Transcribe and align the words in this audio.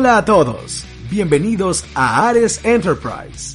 Hola 0.00 0.16
a 0.16 0.24
todos, 0.24 0.86
bienvenidos 1.10 1.84
a 1.94 2.26
Ares 2.26 2.64
Enterprise. 2.64 3.54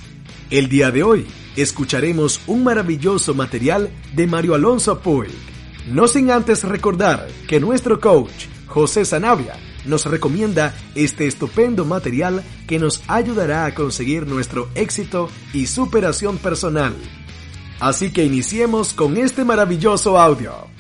El 0.52 0.70
día 0.70 0.92
de 0.92 1.02
hoy 1.02 1.26
escucharemos 1.56 2.40
un 2.46 2.64
maravilloso 2.64 3.34
material 3.34 3.90
de 4.14 4.28
Mario 4.28 4.54
Alonso 4.54 5.00
Puig. 5.00 5.32
No 5.88 6.08
sin 6.08 6.30
antes 6.30 6.64
recordar 6.64 7.28
que 7.48 7.60
nuestro 7.60 8.00
coach, 8.00 8.46
José 8.68 9.06
Sanabria, 9.06 9.56
nos 9.86 10.06
recomienda 10.06 10.76
este 10.94 11.26
estupendo 11.26 11.84
material 11.84 12.44
que 12.68 12.78
nos 12.78 13.02
ayudará 13.08 13.66
a 13.66 13.74
conseguir 13.74 14.28
nuestro 14.28 14.70
éxito 14.76 15.30
y 15.52 15.66
superación 15.66 16.38
personal. 16.38 16.94
Así 17.80 18.14
que 18.14 18.24
iniciemos 18.24 18.94
con 18.94 19.18
este 19.18 19.44
maravilloso 19.44 20.20
audio. 20.20 20.75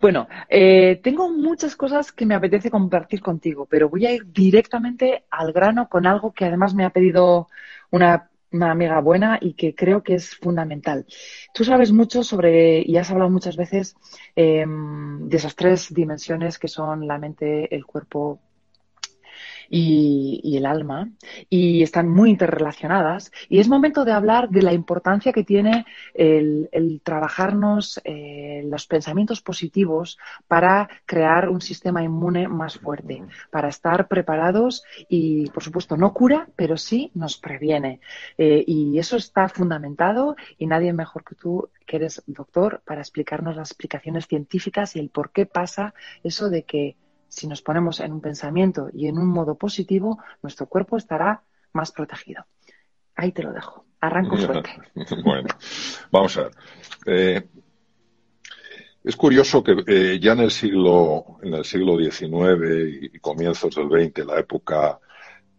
Bueno, 0.00 0.28
eh, 0.48 0.98
tengo 1.02 1.30
muchas 1.30 1.76
cosas 1.76 2.10
que 2.10 2.24
me 2.24 2.34
apetece 2.34 2.70
compartir 2.70 3.20
contigo, 3.20 3.66
pero 3.66 3.90
voy 3.90 4.06
a 4.06 4.12
ir 4.12 4.32
directamente 4.32 5.24
al 5.30 5.52
grano 5.52 5.88
con 5.90 6.06
algo 6.06 6.32
que 6.32 6.46
además 6.46 6.74
me 6.74 6.86
ha 6.86 6.90
pedido 6.90 7.48
una, 7.90 8.30
amiga 8.50 9.00
buena 9.00 9.38
y 9.40 9.52
que 9.52 9.74
creo 9.74 10.02
que 10.02 10.14
es 10.14 10.34
fundamental. 10.36 11.06
Tú 11.52 11.64
sabes 11.64 11.92
mucho 11.92 12.22
sobre, 12.22 12.82
y 12.84 12.96
has 12.96 13.10
hablado 13.10 13.30
muchas 13.30 13.56
veces 13.56 13.94
em, 14.34 15.28
de 15.28 15.36
esas 15.36 15.54
tres 15.54 15.92
dimensiones 15.92 16.58
que 16.58 16.68
son 16.68 17.06
la 17.06 17.18
mente, 17.18 17.72
el 17.74 17.84
cuerpo 17.84 18.40
y, 19.70 20.56
el 20.56 20.66
alma 20.66 21.08
y 21.48 21.82
están 21.82 22.08
muy 22.08 22.30
interrelacionadas 22.30 23.30
y 23.48 23.60
es 23.60 23.68
momento 23.68 24.04
de 24.04 24.12
hablar 24.12 24.50
de 24.50 24.62
la 24.62 24.72
importancia 24.72 25.32
que 25.32 25.44
tiene 25.44 25.86
el, 26.12 26.68
trabajarnos 27.04 28.00
eh, 28.04 28.62
los 28.66 28.86
pensamientos 28.86 29.40
positivos 29.40 30.18
para 30.48 30.88
crear 31.06 31.48
un 31.48 31.60
sistema 31.60 32.02
inmune 32.02 32.48
más 32.48 32.78
fuerte, 32.78 33.22
para 33.50 33.68
estar 33.68 34.08
preparados 34.08 34.82
y, 35.08 35.48
por 35.50 35.62
supuesto, 35.62 35.96
no 35.96 36.12
cura, 36.12 36.48
pero 36.56 36.76
sí 36.76 37.12
nos 37.14 37.38
previene. 37.38 38.00
Eh, 38.36 38.64
y 38.66 38.98
eso 38.98 39.16
está 39.16 39.48
fundamentado 39.48 40.34
y 40.58 40.66
nadie 40.66 40.92
mejor 40.92 41.24
que 41.24 41.36
tú 41.36 41.70
que 41.86 41.96
eres 41.96 42.22
doctor 42.26 42.82
para 42.84 43.00
explicarnos 43.00 43.56
las 43.56 43.70
explicaciones 43.70 44.26
científicas 44.26 44.96
y 44.96 45.00
el 45.00 45.10
por 45.10 45.30
qué 45.30 45.46
pasa 45.46 45.94
eso 46.22 46.48
de 46.48 46.62
que 46.62 46.96
si 47.30 47.46
nos 47.46 47.62
ponemos 47.62 48.00
en 48.00 48.12
un 48.12 48.20
pensamiento 48.20 48.90
y 48.92 49.06
en 49.06 49.16
un 49.16 49.28
modo 49.28 49.54
positivo, 49.54 50.18
nuestro 50.42 50.66
cuerpo 50.66 50.96
estará 50.96 51.42
más 51.72 51.92
protegido. 51.92 52.44
Ahí 53.14 53.32
te 53.32 53.42
lo 53.42 53.52
dejo. 53.52 53.86
Arranco 54.00 54.36
fuerte. 54.36 54.70
bueno, 55.24 55.48
vamos 56.10 56.36
a 56.36 56.42
ver. 56.42 56.52
Eh, 57.06 57.48
es 59.04 59.16
curioso 59.16 59.62
que 59.62 59.76
eh, 59.86 60.18
ya 60.20 60.32
en 60.32 60.40
el 60.40 60.50
siglo 60.50 61.38
en 61.42 61.54
el 61.54 61.64
siglo 61.64 61.96
XIX 61.96 63.12
y 63.14 63.18
comienzos 63.20 63.74
del 63.74 63.88
XX, 63.88 64.26
la 64.26 64.40
época 64.40 64.98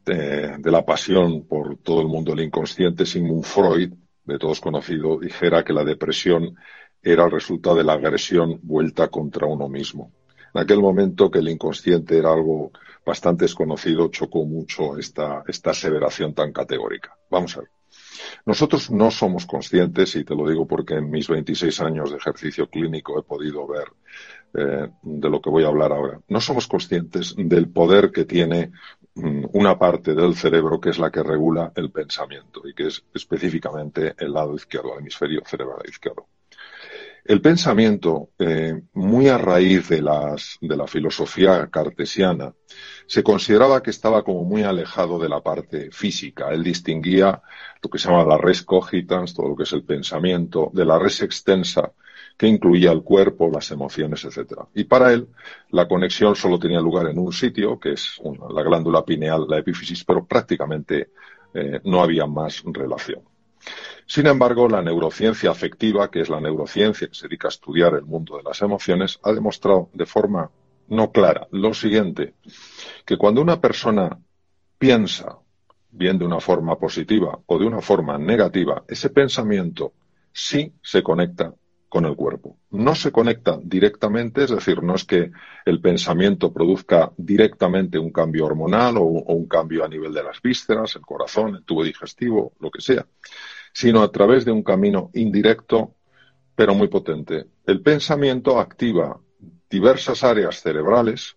de, 0.05 0.57
de, 0.57 0.71
la 0.71 0.85
pasión 0.85 1.47
por 1.47 1.77
todo 1.77 2.01
el 2.01 2.07
mundo 2.07 2.35
del 2.35 2.45
inconsciente, 2.45 3.05
Sigmund 3.05 3.45
Freud, 3.45 3.93
de 4.25 4.37
todos 4.37 4.59
conocido, 4.59 5.19
dijera 5.19 5.63
que 5.63 5.73
la 5.73 5.83
depresión 5.83 6.55
era 7.01 7.25
el 7.25 7.31
resultado 7.31 7.77
de 7.77 7.83
la 7.83 7.93
agresión 7.93 8.59
vuelta 8.61 9.07
contra 9.07 9.47
uno 9.47 9.67
mismo. 9.69 10.11
En 10.53 10.61
aquel 10.61 10.79
momento 10.79 11.31
que 11.31 11.39
el 11.39 11.49
inconsciente 11.49 12.17
era 12.17 12.33
algo 12.33 12.71
bastante 13.05 13.45
desconocido, 13.45 14.09
chocó 14.09 14.45
mucho 14.45 14.97
esta, 14.97 15.43
esta 15.47 15.71
aseveración 15.71 16.33
tan 16.33 16.51
categórica. 16.51 17.17
Vamos 17.29 17.57
a 17.57 17.61
ver. 17.61 17.69
Nosotros 18.45 18.91
no 18.91 19.11
somos 19.11 19.45
conscientes, 19.45 20.15
y 20.15 20.23
te 20.23 20.35
lo 20.35 20.47
digo 20.47 20.67
porque 20.67 20.95
en 20.95 21.09
mis 21.09 21.27
26 21.27 21.81
años 21.81 22.11
de 22.11 22.17
ejercicio 22.17 22.69
clínico 22.69 23.19
he 23.19 23.23
podido 23.23 23.67
ver 23.67 23.87
eh, 24.53 24.89
de 25.01 25.29
lo 25.29 25.41
que 25.41 25.49
voy 25.49 25.63
a 25.63 25.67
hablar 25.67 25.91
ahora, 25.91 26.19
no 26.27 26.41
somos 26.41 26.67
conscientes 26.67 27.33
del 27.37 27.69
poder 27.69 28.11
que 28.11 28.25
tiene 28.25 28.71
mm, 29.15 29.45
una 29.53 29.77
parte 29.79 30.13
del 30.13 30.35
cerebro 30.35 30.79
que 30.79 30.89
es 30.89 30.99
la 30.99 31.11
que 31.11 31.23
regula 31.23 31.71
el 31.75 31.91
pensamiento 31.91 32.61
y 32.67 32.73
que 32.73 32.87
es 32.87 33.03
específicamente 33.13 34.13
el 34.17 34.33
lado 34.33 34.55
izquierdo, 34.55 34.93
el 34.93 34.99
hemisferio 34.99 35.41
cerebral 35.45 35.81
izquierdo. 35.87 36.27
El 37.23 37.39
pensamiento, 37.39 38.29
eh, 38.39 38.81
muy 38.93 39.27
a 39.27 39.37
raíz 39.37 39.89
de, 39.89 40.01
las, 40.01 40.57
de 40.59 40.75
la 40.75 40.87
filosofía 40.87 41.67
cartesiana, 41.67 42.53
se 43.05 43.23
consideraba 43.23 43.83
que 43.83 43.91
estaba 43.91 44.23
como 44.23 44.43
muy 44.43 44.63
alejado 44.63 45.19
de 45.19 45.29
la 45.29 45.41
parte 45.41 45.91
física. 45.91 46.49
Él 46.49 46.63
distinguía 46.63 47.41
lo 47.81 47.89
que 47.89 47.99
se 47.99 48.09
llama 48.09 48.25
la 48.25 48.37
res 48.37 48.63
cogitans, 48.63 49.33
todo 49.35 49.49
lo 49.49 49.55
que 49.55 49.63
es 49.63 49.73
el 49.73 49.83
pensamiento, 49.83 50.71
de 50.73 50.85
la 50.85 50.97
res 50.97 51.21
extensa, 51.21 51.93
que 52.37 52.47
incluía 52.47 52.91
el 52.91 53.03
cuerpo, 53.03 53.51
las 53.53 53.69
emociones, 53.69 54.25
etc. 54.25 54.61
Y 54.73 54.85
para 54.85 55.13
él, 55.13 55.27
la 55.69 55.87
conexión 55.87 56.35
solo 56.35 56.57
tenía 56.57 56.79
lugar 56.79 57.07
en 57.07 57.19
un 57.19 57.31
sitio, 57.31 57.79
que 57.79 57.93
es 57.93 58.19
la 58.49 58.63
glándula 58.63 59.05
pineal, 59.05 59.45
la 59.47 59.59
epífisis, 59.59 60.03
pero 60.03 60.25
prácticamente 60.25 61.11
eh, 61.53 61.81
no 61.83 62.01
había 62.01 62.25
más 62.25 62.63
relación. 62.65 63.30
Sin 64.05 64.27
embargo, 64.27 64.67
la 64.67 64.81
neurociencia 64.81 65.51
afectiva, 65.51 66.09
que 66.11 66.21
es 66.21 66.29
la 66.29 66.41
neurociencia 66.41 67.07
que 67.07 67.15
se 67.15 67.27
dedica 67.27 67.47
a 67.47 67.49
estudiar 67.49 67.93
el 67.93 68.05
mundo 68.05 68.37
de 68.37 68.43
las 68.43 68.61
emociones, 68.61 69.19
ha 69.23 69.31
demostrado 69.31 69.89
de 69.93 70.05
forma 70.05 70.51
no 70.87 71.11
clara 71.11 71.47
lo 71.51 71.73
siguiente, 71.73 72.33
que 73.05 73.17
cuando 73.17 73.41
una 73.41 73.61
persona 73.61 74.19
piensa 74.77 75.37
bien 75.91 76.17
de 76.17 76.25
una 76.25 76.39
forma 76.39 76.77
positiva 76.77 77.39
o 77.45 77.59
de 77.59 77.65
una 77.65 77.81
forma 77.81 78.17
negativa, 78.17 78.83
ese 78.87 79.09
pensamiento 79.09 79.93
sí 80.33 80.73
se 80.81 81.03
conecta 81.03 81.53
con 81.91 82.05
el 82.05 82.15
cuerpo. 82.15 82.57
No 82.69 82.95
se 82.95 83.11
conecta 83.11 83.59
directamente, 83.61 84.45
es 84.45 84.49
decir, 84.49 84.81
no 84.81 84.95
es 84.95 85.03
que 85.03 85.29
el 85.65 85.81
pensamiento 85.81 86.53
produzca 86.53 87.11
directamente 87.17 87.99
un 87.99 88.13
cambio 88.13 88.45
hormonal 88.45 88.95
o, 88.95 89.03
un 89.03 89.45
cambio 89.45 89.83
a 89.83 89.89
nivel 89.89 90.13
de 90.13 90.23
las 90.23 90.41
vísceras, 90.41 90.95
el 90.95 91.01
corazón, 91.01 91.53
el 91.53 91.65
tubo 91.65 91.83
digestivo, 91.83 92.53
lo 92.61 92.71
que 92.71 92.79
sea, 92.79 93.05
sino 93.73 94.03
a 94.03 94.09
través 94.09 94.45
de 94.45 94.53
un 94.53 94.63
camino 94.63 95.09
indirecto, 95.15 95.95
pero 96.55 96.73
muy 96.73 96.87
potente. 96.87 97.47
El 97.65 97.81
pensamiento 97.81 98.57
activa 98.57 99.19
diversas 99.69 100.23
áreas 100.23 100.61
cerebrales, 100.61 101.35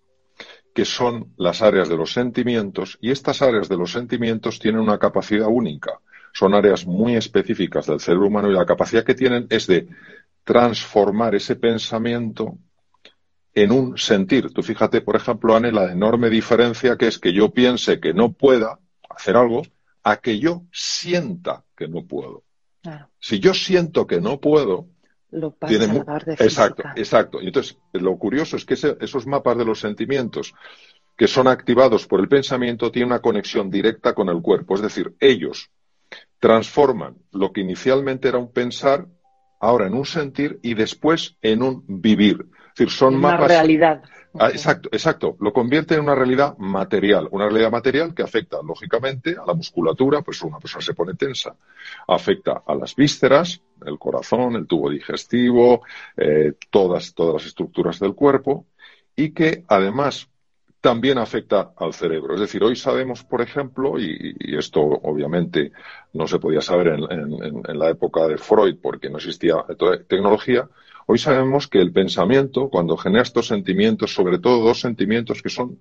que 0.72 0.84
son 0.84 1.32
las 1.36 1.62
áreas 1.62 1.88
de 1.88 1.96
los 1.96 2.12
sentimientos, 2.12 2.96
y 3.00 3.10
estas 3.10 3.42
áreas 3.42 3.68
de 3.68 3.76
los 3.76 3.90
sentimientos 3.90 4.60
tienen 4.60 4.82
una 4.82 5.00
capacidad 5.00 5.48
única. 5.48 5.98
Son 6.32 6.54
áreas 6.54 6.86
muy 6.86 7.16
específicas 7.16 7.86
del 7.86 7.98
cerebro 7.98 8.28
humano 8.28 8.50
y 8.50 8.54
la 8.54 8.66
capacidad 8.66 9.04
que 9.04 9.14
tienen 9.14 9.48
es 9.50 9.66
de 9.66 9.88
transformar 10.44 11.34
ese 11.34 11.56
pensamiento 11.56 12.58
en 13.54 13.72
un 13.72 13.96
sentir. 13.96 14.52
Tú 14.52 14.62
fíjate, 14.62 15.00
por 15.00 15.16
ejemplo, 15.16 15.56
Anne, 15.56 15.72
la 15.72 15.90
enorme 15.90 16.28
diferencia 16.28 16.96
que 16.96 17.06
es 17.06 17.18
que 17.18 17.32
yo 17.32 17.52
piense 17.52 18.00
que 18.00 18.12
no 18.12 18.32
pueda 18.32 18.78
hacer 19.08 19.36
algo 19.36 19.62
a 20.02 20.16
que 20.18 20.38
yo 20.38 20.64
sienta 20.72 21.64
que 21.76 21.88
no 21.88 22.04
puedo. 22.04 22.44
Si 23.18 23.40
yo 23.40 23.54
siento 23.54 24.06
que 24.06 24.20
no 24.20 24.38
puedo, 24.38 24.88
lo 25.30 25.56
tiene 25.66 25.86
de 25.88 26.34
Exacto, 26.34 26.82
exacto. 26.94 27.40
Y 27.40 27.46
entonces, 27.46 27.78
lo 27.92 28.16
curioso 28.18 28.56
es 28.56 28.64
que 28.64 28.74
esos 28.74 29.26
mapas 29.26 29.56
de 29.56 29.64
los 29.64 29.80
sentimientos 29.80 30.54
que 31.16 31.26
son 31.26 31.48
activados 31.48 32.06
por 32.06 32.20
el 32.20 32.28
pensamiento 32.28 32.90
tienen 32.90 33.12
una 33.12 33.20
conexión 33.20 33.70
directa 33.70 34.14
con 34.14 34.28
el 34.28 34.42
cuerpo. 34.42 34.74
Es 34.74 34.82
decir, 34.82 35.14
ellos 35.20 35.70
transforman 36.38 37.16
lo 37.32 37.52
que 37.52 37.62
inicialmente 37.62 38.28
era 38.28 38.38
un 38.38 38.52
pensar, 38.52 39.06
ahora 39.60 39.86
en 39.86 39.94
un 39.94 40.04
sentir 40.04 40.58
y 40.62 40.74
después 40.74 41.36
en 41.42 41.62
un 41.62 41.84
vivir. 41.86 42.46
Es 42.68 42.78
decir, 42.78 42.90
son 42.90 43.20
mapas. 43.20 43.48
realidad. 43.48 44.02
Ah, 44.36 44.48
exacto, 44.48 44.88
exacto. 44.90 45.36
Lo 45.38 45.52
convierte 45.52 45.94
en 45.94 46.00
una 46.00 46.14
realidad 46.14 46.58
material. 46.58 47.28
Una 47.30 47.44
realidad 47.44 47.70
material 47.70 48.14
que 48.14 48.24
afecta, 48.24 48.58
lógicamente, 48.64 49.36
a 49.40 49.46
la 49.46 49.54
musculatura, 49.54 50.22
pues 50.22 50.42
una 50.42 50.58
persona 50.58 50.82
se 50.82 50.92
pone 50.92 51.14
tensa. 51.14 51.54
Afecta 52.08 52.64
a 52.66 52.74
las 52.74 52.96
vísceras, 52.96 53.62
el 53.86 53.96
corazón, 53.96 54.56
el 54.56 54.66
tubo 54.66 54.90
digestivo, 54.90 55.82
eh, 56.16 56.54
todas, 56.70 57.14
todas 57.14 57.34
las 57.34 57.46
estructuras 57.46 58.00
del 58.00 58.14
cuerpo, 58.14 58.66
y 59.14 59.30
que 59.30 59.64
además 59.68 60.28
también 60.84 61.16
afecta 61.16 61.72
al 61.78 61.94
cerebro. 61.94 62.34
Es 62.34 62.40
decir, 62.40 62.62
hoy 62.62 62.76
sabemos, 62.76 63.24
por 63.24 63.40
ejemplo, 63.40 63.98
y, 63.98 64.34
esto 64.54 64.82
obviamente 64.82 65.72
no 66.12 66.26
se 66.26 66.38
podía 66.38 66.60
saber 66.60 66.88
en, 66.88 67.78
la 67.78 67.88
época 67.88 68.28
de 68.28 68.36
Freud 68.36 68.76
porque 68.82 69.08
no 69.08 69.16
existía 69.16 69.64
tecnología, 70.06 70.68
Hoy 71.06 71.18
sabemos 71.18 71.68
que 71.68 71.80
el 71.80 71.92
pensamiento, 71.92 72.70
cuando 72.70 72.96
genera 72.96 73.22
estos 73.22 73.48
sentimientos, 73.48 74.14
sobre 74.14 74.38
todo 74.38 74.64
dos 74.64 74.80
sentimientos 74.80 75.42
que 75.42 75.50
son 75.50 75.78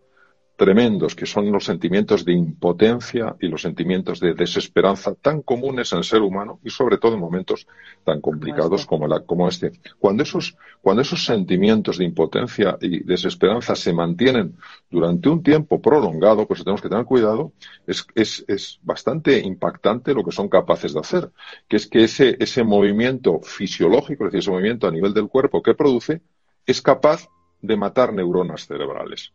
tremendos, 0.55 1.15
que 1.15 1.25
son 1.25 1.51
los 1.51 1.65
sentimientos 1.65 2.25
de 2.25 2.33
impotencia 2.33 3.35
y 3.39 3.47
los 3.47 3.61
sentimientos 3.61 4.19
de 4.19 4.33
desesperanza 4.33 5.15
tan 5.15 5.41
comunes 5.41 5.91
en 5.91 5.99
el 5.99 6.03
ser 6.03 6.21
humano 6.21 6.59
y 6.63 6.69
sobre 6.69 6.97
todo 6.97 7.15
en 7.15 7.19
momentos 7.19 7.67
tan 8.03 8.21
complicados 8.21 8.85
como, 8.85 9.07
la, 9.07 9.21
como 9.21 9.47
este. 9.47 9.71
Cuando 9.99 10.23
esos, 10.23 10.55
cuando 10.81 11.01
esos 11.01 11.25
sentimientos 11.25 11.97
de 11.97 12.05
impotencia 12.05 12.77
y 12.81 13.03
desesperanza 13.03 13.75
se 13.75 13.93
mantienen 13.93 14.55
durante 14.91 15.27
un 15.29 15.41
tiempo 15.41 15.81
prolongado, 15.81 16.47
pues 16.47 16.63
tenemos 16.63 16.81
que 16.81 16.89
tener 16.89 17.05
cuidado, 17.05 17.51
es, 17.87 18.05
es, 18.13 18.45
es 18.47 18.79
bastante 18.83 19.39
impactante 19.39 20.13
lo 20.13 20.23
que 20.23 20.31
son 20.31 20.49
capaces 20.49 20.93
de 20.93 20.99
hacer, 20.99 21.31
que 21.67 21.77
es 21.77 21.87
que 21.87 22.03
ese, 22.03 22.37
ese 22.39 22.63
movimiento 22.63 23.39
fisiológico, 23.41 24.25
es 24.25 24.31
decir, 24.31 24.39
ese 24.39 24.51
movimiento 24.51 24.87
a 24.87 24.91
nivel 24.91 25.13
del 25.13 25.29
cuerpo 25.29 25.63
que 25.63 25.73
produce, 25.73 26.21
es 26.65 26.81
capaz 26.81 27.27
de 27.61 27.75
matar 27.75 28.13
neuronas 28.13 28.67
cerebrales. 28.67 29.33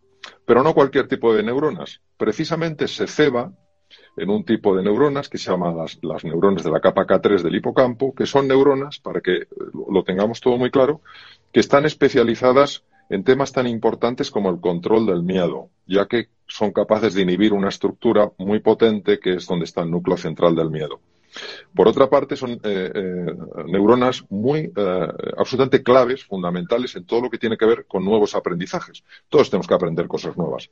Pero 0.49 0.63
no 0.63 0.73
cualquier 0.73 1.07
tipo 1.09 1.35
de 1.35 1.43
neuronas. 1.43 2.01
Precisamente 2.17 2.89
se 2.89 3.07
ceba 3.07 3.53
en 4.17 4.31
un 4.31 4.47
tipo 4.47 4.75
de 4.75 4.83
neuronas 4.83 5.29
que 5.29 5.37
se 5.37 5.51
llaman 5.51 5.77
las, 5.77 6.25
neuronas 6.25 6.65
de 6.65 6.71
la 6.71 6.81
capa 6.81 7.07
K3 7.07 7.43
del 7.43 7.55
hipocampo, 7.55 8.15
que 8.15 8.25
son 8.25 8.49
neuronas, 8.49 8.99
para 8.99 9.21
que 9.21 9.47
lo 9.91 10.03
tengamos 10.05 10.41
todo 10.41 10.57
muy 10.57 10.71
claro, 10.71 11.03
que 11.53 11.61
están 11.61 11.85
especializadas 11.85 12.83
en 13.11 13.25
temas 13.25 13.53
tan 13.53 13.67
importantes 13.67 14.31
como 14.31 14.49
el 14.49 14.59
control 14.59 15.05
del 15.05 15.23
miedo, 15.23 15.69
ya 15.87 16.07
que 16.07 16.29
son 16.47 16.73
capaces 16.73 17.13
de 17.13 17.21
inhibir 17.21 17.53
una 17.53 17.69
estructura 17.69 18.33
muy 18.39 18.61
potente 18.61 19.21
que 19.21 19.35
es 19.35 19.47
donde 19.47 19.67
está 19.67 19.83
el 19.83 19.91
núcleo 19.91 20.17
central 20.17 20.57
del 20.57 20.71
miedo. 20.71 20.99
Por 21.75 21.89
otra 21.89 22.09
parte, 22.09 22.37
son 22.37 22.53
eh, 22.53 22.59
eh, 22.95 23.27
neuronas 23.67 24.25
muy 24.31 24.73
eh, 24.75 25.09
absolutamente 25.37 25.83
claves, 25.83 26.25
fundamentales 26.25 26.95
en 26.97 27.05
todo 27.05 27.23
lo 27.23 27.31
que 27.31 27.39
tiene 27.39 27.57
que 27.57 27.67
ver 27.67 27.87
con 27.87 28.05
nuevos 28.05 28.35
aprendizajes. 28.35 29.05
Todos 29.29 29.51
tenemos 29.51 29.67
que 29.67 29.75
aprender 29.75 30.07
cosas 30.09 30.37
nuevas. 30.37 30.71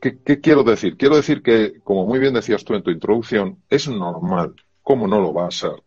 ¿Qué, 0.00 0.40
quiero 0.40 0.62
decir? 0.62 0.96
Quiero 0.96 1.16
decir 1.16 1.42
que, 1.42 1.80
como 1.82 2.06
muy 2.06 2.18
bien 2.18 2.34
decías 2.34 2.64
tú 2.64 2.74
en 2.74 2.82
tu 2.82 2.90
introducción, 2.90 3.58
es 3.68 3.88
normal, 3.88 4.54
¿cómo 4.82 5.06
no 5.06 5.20
lo 5.20 5.32
va 5.32 5.48
a 5.48 5.50
ser? 5.50 5.82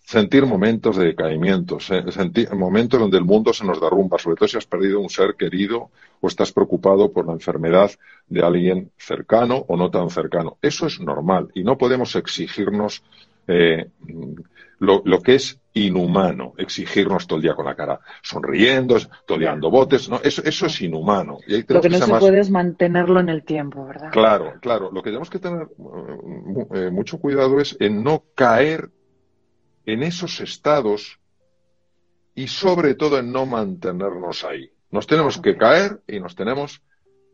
Sentir 0.00 0.44
momentos 0.44 0.96
de 0.96 1.06
decaimiento, 1.06 1.80
sentir 1.80 2.52
momentos 2.54 3.00
donde 3.00 3.16
el 3.16 3.24
mundo 3.24 3.54
se 3.54 3.64
nos 3.64 3.80
derrumba, 3.80 4.18
sobre 4.18 4.36
todo 4.36 4.48
si 4.48 4.58
has 4.58 4.66
perdido 4.66 5.00
un 5.00 5.08
ser 5.08 5.34
querido 5.34 5.90
o 6.20 6.28
estás 6.28 6.52
preocupado 6.52 7.10
por 7.10 7.26
la 7.26 7.32
enfermedad 7.32 7.90
de 8.26 8.42
alguien 8.42 8.90
cercano 8.96 9.64
o 9.68 9.76
no 9.76 9.90
tan 9.90 10.10
cercano. 10.10 10.58
Eso 10.62 10.86
es 10.86 11.00
normal 11.00 11.50
y 11.54 11.62
no 11.62 11.78
podemos 11.78 12.16
exigirnos 12.16 13.02
eh, 13.46 13.90
lo, 14.78 15.20
que 15.22 15.34
es 15.36 15.60
inhumano, 15.72 16.54
exigirnos 16.56 17.26
todo 17.26 17.36
el 17.36 17.42
día 17.42 17.54
con 17.54 17.66
la 17.66 17.74
cara 17.74 18.00
sonriendo, 18.22 18.96
todo 19.26 19.38
el 19.38 19.60
botes, 19.60 20.08
¿no? 20.08 20.20
Eso, 20.22 20.42
eso 20.44 20.66
es 20.66 20.80
inhumano. 20.82 21.38
lo 21.68 21.80
que 21.80 21.88
no 21.88 21.98
se 21.98 22.14
puede 22.14 22.40
es 22.40 22.50
mantenerlo 22.50 23.20
en 23.20 23.28
el 23.28 23.44
tiempo, 23.44 23.86
¿verdad? 23.86 24.10
Claro, 24.12 24.54
claro. 24.60 24.90
Lo 24.92 25.02
que 25.02 25.10
tenemos 25.10 25.30
que 25.30 25.38
tener 25.38 25.68
eh, 26.74 26.90
mucho 26.90 27.18
cuidado 27.18 27.60
es 27.60 27.76
en 27.80 28.02
no 28.02 28.24
caer 28.34 28.90
en 29.86 30.02
esos 30.02 30.40
estados 30.40 31.18
y 32.34 32.48
sobre 32.48 32.94
todo 32.94 33.18
en 33.18 33.32
no 33.32 33.46
mantenernos 33.46 34.44
ahí. 34.44 34.70
Nos 34.90 35.06
tenemos 35.06 35.40
que 35.40 35.56
caer 35.56 36.02
y 36.06 36.20
nos 36.20 36.34
tenemos 36.34 36.82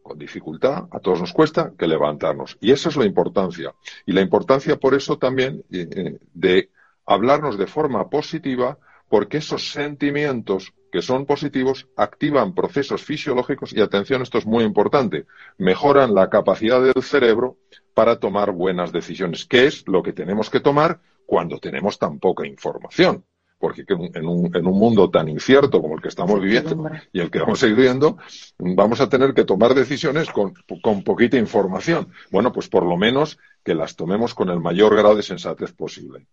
con 0.02 0.18
dificultad, 0.18 0.88
a 0.90 1.00
todos 1.00 1.20
nos 1.20 1.32
cuesta, 1.32 1.72
que 1.78 1.86
levantarnos. 1.86 2.56
Y 2.60 2.72
esa 2.72 2.88
es 2.88 2.96
la 2.96 3.04
importancia. 3.04 3.74
Y 4.06 4.12
la 4.12 4.20
importancia 4.20 4.76
por 4.76 4.94
eso 4.94 5.18
también 5.18 5.64
eh, 5.70 5.88
eh, 5.90 6.18
de 6.34 6.70
hablarnos 7.06 7.58
de 7.58 7.66
forma 7.66 8.08
positiva, 8.08 8.78
porque 9.08 9.38
esos 9.38 9.72
sentimientos 9.72 10.72
que 10.92 11.02
son 11.02 11.26
positivos 11.26 11.88
activan 11.96 12.54
procesos 12.54 13.02
fisiológicos 13.02 13.72
y 13.72 13.80
atención, 13.80 14.22
esto 14.22 14.38
es 14.38 14.46
muy 14.46 14.64
importante, 14.64 15.26
mejoran 15.58 16.14
la 16.14 16.28
capacidad 16.28 16.82
del 16.82 17.02
cerebro 17.02 17.56
para 17.94 18.18
tomar 18.18 18.52
buenas 18.52 18.92
decisiones, 18.92 19.46
que 19.46 19.66
es 19.66 19.86
lo 19.86 20.02
que 20.02 20.12
tenemos 20.12 20.50
que 20.50 20.60
tomar 20.60 21.00
cuando 21.26 21.58
tenemos 21.58 21.98
tan 21.98 22.18
poca 22.18 22.46
información 22.46 23.24
porque 23.60 23.84
en 23.86 24.26
un, 24.26 24.56
en 24.56 24.66
un 24.66 24.78
mundo 24.78 25.10
tan 25.10 25.28
incierto 25.28 25.82
como 25.82 25.94
el 25.94 26.00
que 26.00 26.08
estamos 26.08 26.40
viviendo 26.40 26.90
y 27.12 27.20
el 27.20 27.30
que 27.30 27.40
vamos 27.40 27.62
a 27.62 27.68
ir 27.68 27.74
viendo, 27.74 28.16
vamos 28.58 29.02
a 29.02 29.08
tener 29.10 29.34
que 29.34 29.44
tomar 29.44 29.74
decisiones 29.74 30.30
con, 30.30 30.54
con 30.82 31.04
poquita 31.04 31.36
información. 31.36 32.08
Bueno, 32.30 32.52
pues 32.52 32.68
por 32.68 32.86
lo 32.86 32.96
menos 32.96 33.38
que 33.62 33.74
las 33.74 33.96
tomemos 33.96 34.34
con 34.34 34.48
el 34.48 34.60
mayor 34.60 34.96
grado 34.96 35.14
de 35.14 35.22
sensatez 35.22 35.72
posible. 35.72 36.26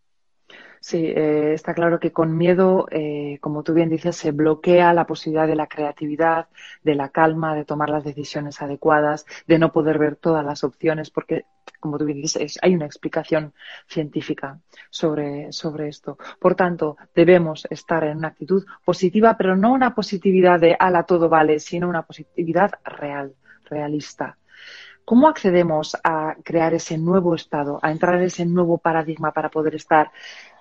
Sí, 0.88 1.06
eh, 1.06 1.52
está 1.52 1.74
claro 1.74 2.00
que 2.00 2.14
con 2.14 2.38
miedo, 2.38 2.88
eh, 2.92 3.40
como 3.42 3.62
tú 3.62 3.74
bien 3.74 3.90
dices, 3.90 4.16
se 4.16 4.32
bloquea 4.32 4.94
la 4.94 5.06
posibilidad 5.06 5.46
de 5.46 5.58
la 5.58 5.68
creatividad, 5.68 6.48
de 6.82 6.96
la 6.96 7.10
calma, 7.10 7.56
de 7.56 7.66
tomar 7.66 7.90
las 7.90 8.06
decisiones 8.06 8.62
adecuadas, 8.62 9.26
de 9.48 9.60
no 9.60 9.74
poder 9.74 9.98
ver 10.00 10.16
todas 10.16 10.46
las 10.46 10.64
opciones, 10.64 11.10
porque, 11.12 11.44
como 11.82 11.98
tú 11.98 12.06
bien 12.06 12.22
dices, 12.22 12.58
hay 12.62 12.74
una 12.74 12.86
explicación 12.86 13.54
científica 13.86 14.62
sobre, 14.90 15.52
sobre 15.52 15.90
esto. 15.90 16.18
Por 16.40 16.56
tanto, 16.56 16.96
debemos 17.14 17.68
estar 17.70 18.06
en 18.06 18.20
una 18.20 18.30
actitud 18.30 18.64
positiva, 18.86 19.36
pero 19.38 19.58
no 19.58 19.74
una 19.74 19.94
positividad 19.94 20.58
de 20.58 20.78
ala 20.80 21.04
todo 21.04 21.28
vale, 21.28 21.60
sino 21.60 21.90
una 21.90 22.04
positividad 22.04 22.72
real, 22.86 23.36
realista. 23.66 24.38
¿Cómo 25.08 25.30
accedemos 25.30 25.96
a 26.04 26.36
crear 26.44 26.74
ese 26.74 26.98
nuevo 26.98 27.34
estado, 27.34 27.80
a 27.82 27.92
entrar 27.92 28.16
en 28.16 28.24
ese 28.24 28.46
nuevo 28.46 28.78
paradigma 28.78 29.32
para 29.32 29.48
poder 29.48 29.74
estar 29.74 30.12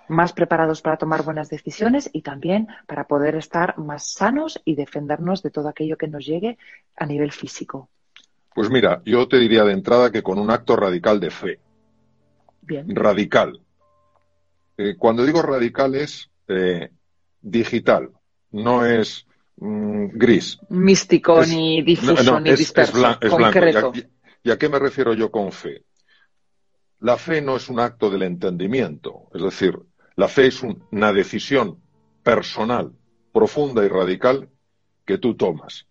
más 0.09 0.33
preparados 0.33 0.83
para 0.83 0.97
tomar 0.97 1.23
buenas 1.23 1.49
decisiones 1.49 2.11
y 2.13 2.23
también 2.23 2.69
para 2.87 3.07
poder 3.07 3.35
estar 3.37 3.79
más 3.79 4.13
sanos 4.13 4.61
y 4.65 4.75
defendernos 4.75 5.43
de 5.43 5.51
todo 5.51 5.69
aquello 5.69 5.97
que 5.97 6.09
nos 6.09 6.25
llegue 6.25 6.59
a 6.97 7.07
nivel 7.07 7.33
físico. 7.33 7.89
Pues 8.55 8.71
mira, 8.71 9.03
yo 9.05 9.29
te 9.29 9.39
diría 9.39 9.65
de 9.65 9.73
entrada 9.73 10.11
que 10.11 10.23
con 10.23 10.39
un 10.39 10.51
acto 10.51 10.77
radical 10.77 11.21
de 11.21 11.31
fe. 11.31 11.61
Bien. 12.63 12.87
Radical. 12.95 13.61
Eh, 14.79 14.97
cuando 14.97 15.25
digo 15.25 15.43
radical 15.43 15.95
es 15.95 16.31
eh, 16.49 16.91
digital, 17.41 18.11
no 18.53 18.85
es 18.85 19.27
mm, 19.57 20.07
gris. 20.13 20.59
Místico, 20.69 21.45
ni 21.45 21.83
difuso, 21.83 22.41
ni 22.41 22.55
disperso. 22.55 23.19
Es, 23.21 23.31
concreto. 23.31 23.93
¿Y 24.43 24.51
a 24.51 24.59
qué 24.59 24.69
me 24.69 24.79
refiero 24.79 25.13
yo 25.15 25.31
con 25.31 25.53
fe? 25.53 25.85
La 27.01 27.17
fe 27.17 27.43
no 27.43 27.57
es 27.57 27.69
un 27.69 27.81
acto 27.81 28.11
del 28.11 28.23
entendimiento, 28.23 29.29
es 29.35 29.43
decir, 29.43 29.79
la 30.17 30.29
fe 30.29 30.47
es 30.47 30.63
una 30.63 31.13
decisión 31.13 31.79
personal, 32.23 32.93
profunda 33.33 33.85
y 33.85 33.89
radical 33.89 34.49
que 35.05 35.19
tú 35.19 35.37
tomas. 35.37 35.87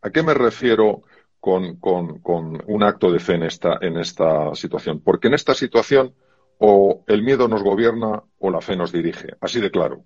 ¿A 0.00 0.10
qué 0.10 0.22
me 0.22 0.32
refiero 0.32 1.02
con, 1.38 1.78
un 1.82 2.82
acto 2.82 3.12
de 3.12 3.20
fe 3.20 3.34
en 3.34 3.42
esta, 3.42 3.78
en 3.82 3.98
esta 3.98 4.54
situación? 4.54 5.00
Porque 5.00 5.28
en 5.28 5.34
esta 5.34 5.52
situación 5.54 6.14
o 6.58 7.04
el 7.06 7.22
miedo 7.22 7.48
nos 7.48 7.62
gobierna 7.62 8.22
o 8.38 8.50
la 8.50 8.62
fe 8.62 8.76
nos 8.76 8.92
dirige, 8.92 9.34
así 9.42 9.60
de 9.60 9.70
claro. 9.70 10.04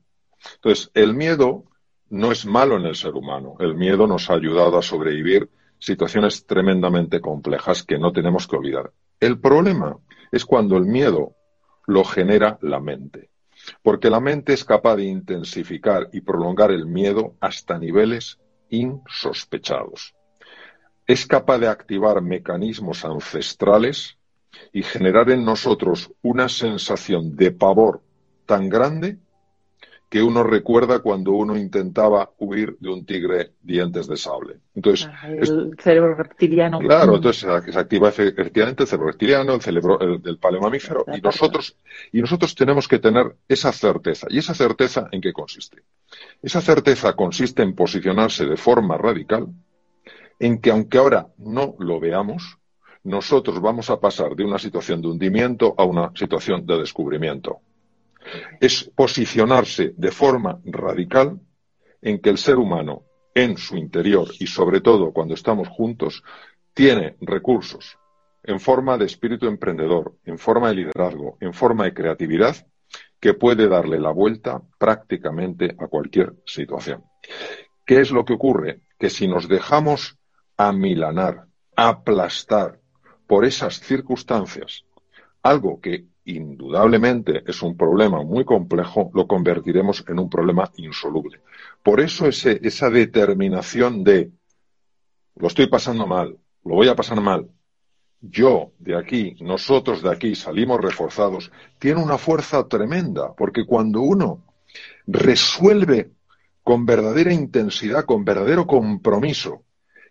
Entonces, 0.56 0.90
el 0.94 1.14
miedo 1.14 1.64
no 2.08 2.32
es 2.32 2.44
malo 2.44 2.76
en 2.76 2.86
el 2.86 2.96
ser 2.96 3.14
humano. 3.14 3.54
El 3.60 3.76
miedo 3.76 4.08
nos 4.08 4.30
ha 4.30 4.34
ayudado 4.34 4.78
a 4.78 4.82
sobrevivir 4.82 5.48
situaciones 5.78 6.44
tremendamente 6.44 7.20
complejas 7.20 7.84
que 7.84 7.98
no 7.98 8.12
tenemos 8.12 8.48
que 8.48 8.56
olvidar. 8.56 8.92
El 9.20 9.38
problema 9.38 9.96
es 10.32 10.44
cuando 10.44 10.76
el 10.76 10.86
miedo 10.86 11.36
lo 11.86 12.04
genera 12.04 12.58
la 12.62 12.80
mente 12.80 13.29
porque 13.82 14.10
la 14.10 14.20
mente 14.20 14.52
es 14.52 14.64
capaz 14.64 14.96
de 14.96 15.04
intensificar 15.04 16.08
y 16.12 16.20
prolongar 16.20 16.70
el 16.70 16.86
miedo 16.86 17.34
hasta 17.40 17.78
niveles 17.78 18.38
insospechados. 18.70 20.14
Es 21.06 21.26
capaz 21.26 21.58
de 21.58 21.68
activar 21.68 22.22
mecanismos 22.22 23.04
ancestrales 23.04 24.16
y 24.72 24.82
generar 24.82 25.30
en 25.30 25.44
nosotros 25.44 26.12
una 26.22 26.48
sensación 26.48 27.36
de 27.36 27.52
pavor 27.52 28.02
tan 28.46 28.68
grande 28.68 29.18
que 30.10 30.20
uno 30.20 30.42
recuerda 30.42 30.98
cuando 30.98 31.30
uno 31.30 31.56
intentaba 31.56 32.32
huir 32.38 32.76
de 32.80 32.88
un 32.88 33.06
tigre 33.06 33.52
dientes 33.62 34.08
de 34.08 34.16
sable. 34.16 34.56
Entonces, 34.74 35.08
el 35.24 35.76
cerebro 35.78 36.16
reptiliano. 36.16 36.80
Claro, 36.80 37.14
entonces 37.14 37.48
se 37.72 37.78
activa 37.78 38.08
efectivamente 38.08 38.82
el 38.82 38.88
cerebro 38.88 39.12
reptiliano, 39.12 39.54
el 39.54 39.60
cerebro 39.60 39.98
del 40.18 40.36
paleomamífero, 40.38 41.04
y 41.16 41.20
nosotros, 41.20 41.76
y 42.12 42.20
nosotros 42.20 42.56
tenemos 42.56 42.88
que 42.88 42.98
tener 42.98 43.36
esa 43.46 43.70
certeza. 43.70 44.26
¿Y 44.30 44.38
esa 44.38 44.52
certeza 44.52 45.08
en 45.12 45.20
qué 45.20 45.32
consiste? 45.32 45.84
Esa 46.42 46.60
certeza 46.60 47.12
consiste 47.14 47.62
en 47.62 47.76
posicionarse 47.76 48.46
de 48.46 48.56
forma 48.56 48.98
radical, 48.98 49.46
en 50.40 50.60
que 50.60 50.72
aunque 50.72 50.98
ahora 50.98 51.28
no 51.38 51.76
lo 51.78 52.00
veamos, 52.00 52.58
nosotros 53.04 53.60
vamos 53.60 53.90
a 53.90 54.00
pasar 54.00 54.34
de 54.34 54.44
una 54.44 54.58
situación 54.58 55.02
de 55.02 55.08
hundimiento 55.08 55.72
a 55.78 55.84
una 55.84 56.10
situación 56.16 56.66
de 56.66 56.78
descubrimiento 56.78 57.60
es 58.60 58.90
posicionarse 58.94 59.94
de 59.96 60.10
forma 60.10 60.60
radical 60.64 61.40
en 62.02 62.20
que 62.20 62.30
el 62.30 62.38
ser 62.38 62.56
humano 62.56 63.04
en 63.34 63.56
su 63.56 63.76
interior 63.76 64.28
y 64.38 64.46
sobre 64.46 64.80
todo 64.80 65.12
cuando 65.12 65.34
estamos 65.34 65.68
juntos 65.68 66.22
tiene 66.74 67.16
recursos 67.20 67.98
en 68.42 68.58
forma 68.58 68.96
de 68.96 69.04
espíritu 69.04 69.46
emprendedor, 69.46 70.16
en 70.24 70.38
forma 70.38 70.68
de 70.68 70.76
liderazgo, 70.76 71.36
en 71.40 71.52
forma 71.52 71.84
de 71.84 71.94
creatividad 71.94 72.56
que 73.20 73.34
puede 73.34 73.68
darle 73.68 73.98
la 74.00 74.10
vuelta 74.10 74.62
prácticamente 74.78 75.76
a 75.78 75.88
cualquier 75.88 76.34
situación. 76.46 77.04
¿Qué 77.84 78.00
es 78.00 78.10
lo 78.10 78.24
que 78.24 78.32
ocurre? 78.32 78.80
Que 78.98 79.10
si 79.10 79.28
nos 79.28 79.46
dejamos 79.46 80.18
amilanar, 80.56 81.46
aplastar 81.76 82.80
por 83.26 83.44
esas 83.44 83.80
circunstancias, 83.80 84.84
algo 85.42 85.80
que 85.80 86.06
indudablemente 86.36 87.42
es 87.46 87.62
un 87.62 87.76
problema 87.76 88.22
muy 88.22 88.44
complejo, 88.44 89.10
lo 89.14 89.26
convertiremos 89.26 90.04
en 90.08 90.18
un 90.18 90.28
problema 90.28 90.70
insoluble. 90.76 91.40
Por 91.82 92.00
eso 92.00 92.26
esa 92.26 92.90
determinación 92.90 94.04
de 94.04 94.30
lo 95.36 95.48
estoy 95.48 95.68
pasando 95.68 96.06
mal, 96.06 96.36
lo 96.64 96.74
voy 96.74 96.88
a 96.88 96.96
pasar 96.96 97.20
mal, 97.20 97.48
yo 98.20 98.72
de 98.78 98.96
aquí, 98.96 99.36
nosotros 99.40 100.02
de 100.02 100.10
aquí 100.10 100.34
salimos 100.34 100.80
reforzados, 100.80 101.50
tiene 101.78 102.02
una 102.02 102.18
fuerza 102.18 102.68
tremenda, 102.68 103.34
porque 103.34 103.64
cuando 103.64 104.02
uno 104.02 104.44
resuelve 105.06 106.10
con 106.62 106.84
verdadera 106.84 107.32
intensidad, 107.32 108.04
con 108.04 108.24
verdadero 108.24 108.66
compromiso, 108.66 109.62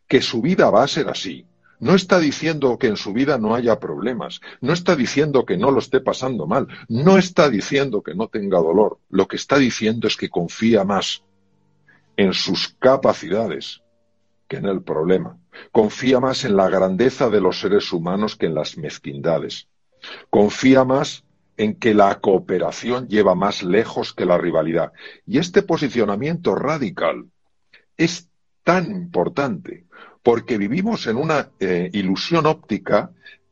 que 0.08 0.22
su 0.22 0.42
vida 0.42 0.72
va 0.72 0.84
a 0.84 0.88
ser 0.88 1.08
así, 1.08 1.46
no 1.80 1.96
está 1.96 2.20
diciendo 2.20 2.78
que 2.78 2.88
en 2.88 2.98
su 2.98 3.14
vida 3.14 3.38
no 3.38 3.56
haya 3.56 3.80
problemas, 3.80 4.42
no 4.62 4.74
está 4.74 4.96
diciendo 4.96 5.46
que 5.46 5.58
no 5.58 5.72
lo 5.72 5.80
esté 5.80 6.02
pasando 6.02 6.46
mal, 6.48 6.68
no 6.88 7.18
está 7.18 7.50
diciendo 7.50 8.02
que 8.02 8.16
no 8.16 8.28
tenga 8.28 8.60
dolor, 8.60 9.00
lo 9.10 9.28
que 9.28 9.38
está 9.38 9.58
diciendo 9.58 10.08
es 10.08 10.18
que 10.18 10.30
confía 10.30 10.84
más 10.84 11.24
en 12.18 12.34
sus 12.34 12.76
capacidades 12.80 13.82
que 14.48 14.58
en 14.58 14.66
el 14.66 14.82
problema, 14.82 15.38
confía 15.72 16.20
más 16.20 16.44
en 16.44 16.58
la 16.58 16.70
grandeza 16.70 17.30
de 17.30 17.40
los 17.40 17.60
seres 17.60 17.94
humanos 17.94 18.36
que 18.36 18.48
en 18.48 18.56
las 18.56 18.78
mezquindades, 18.78 19.68
confía 20.30 20.84
más 20.84 21.24
en 21.56 21.76
que 21.76 21.94
la 21.94 22.20
cooperación 22.20 23.08
lleva 23.08 23.36
más 23.36 23.64
lejos 23.64 24.14
que 24.14 24.26
la 24.26 24.38
rivalidad. 24.38 24.94
Y 25.26 25.38
este 25.40 25.62
posicionamiento 25.62 26.56
radical 26.56 27.26
es 27.98 28.30
tan 28.64 28.90
importante 28.92 29.86
porque 30.24 30.58
vivimos 30.58 31.08
en 31.08 31.18
una 31.18 31.50
eh, 31.60 31.90
ilusión 31.94 32.46
óptica 32.46 33.12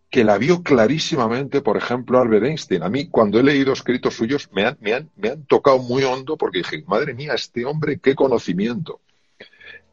que 0.10 0.24
la 0.24 0.38
vio 0.38 0.64
clarísimamente, 0.64 1.62
por 1.62 1.78
ejemplo, 1.78 2.20
Albert 2.20 2.46
Einstein. 2.46 2.84
A 2.84 2.90
mí, 2.90 3.08
cuando 3.10 3.40
he 3.40 3.44
leído 3.44 3.74
escritos 3.74 4.16
suyos, 4.16 4.50
me 4.54 4.66
han, 4.66 4.78
me 4.80 4.94
han, 4.94 5.10
me 5.16 5.30
han 5.30 5.46
tocado 5.46 5.80
muy 5.80 6.04
hondo 6.04 6.38
porque 6.38 6.60
dije, 6.60 6.84
madre 6.88 7.14
mía, 7.14 7.34
este 7.34 7.66
hombre, 7.66 8.00
qué 8.00 8.16
conocimiento. 8.16 9.02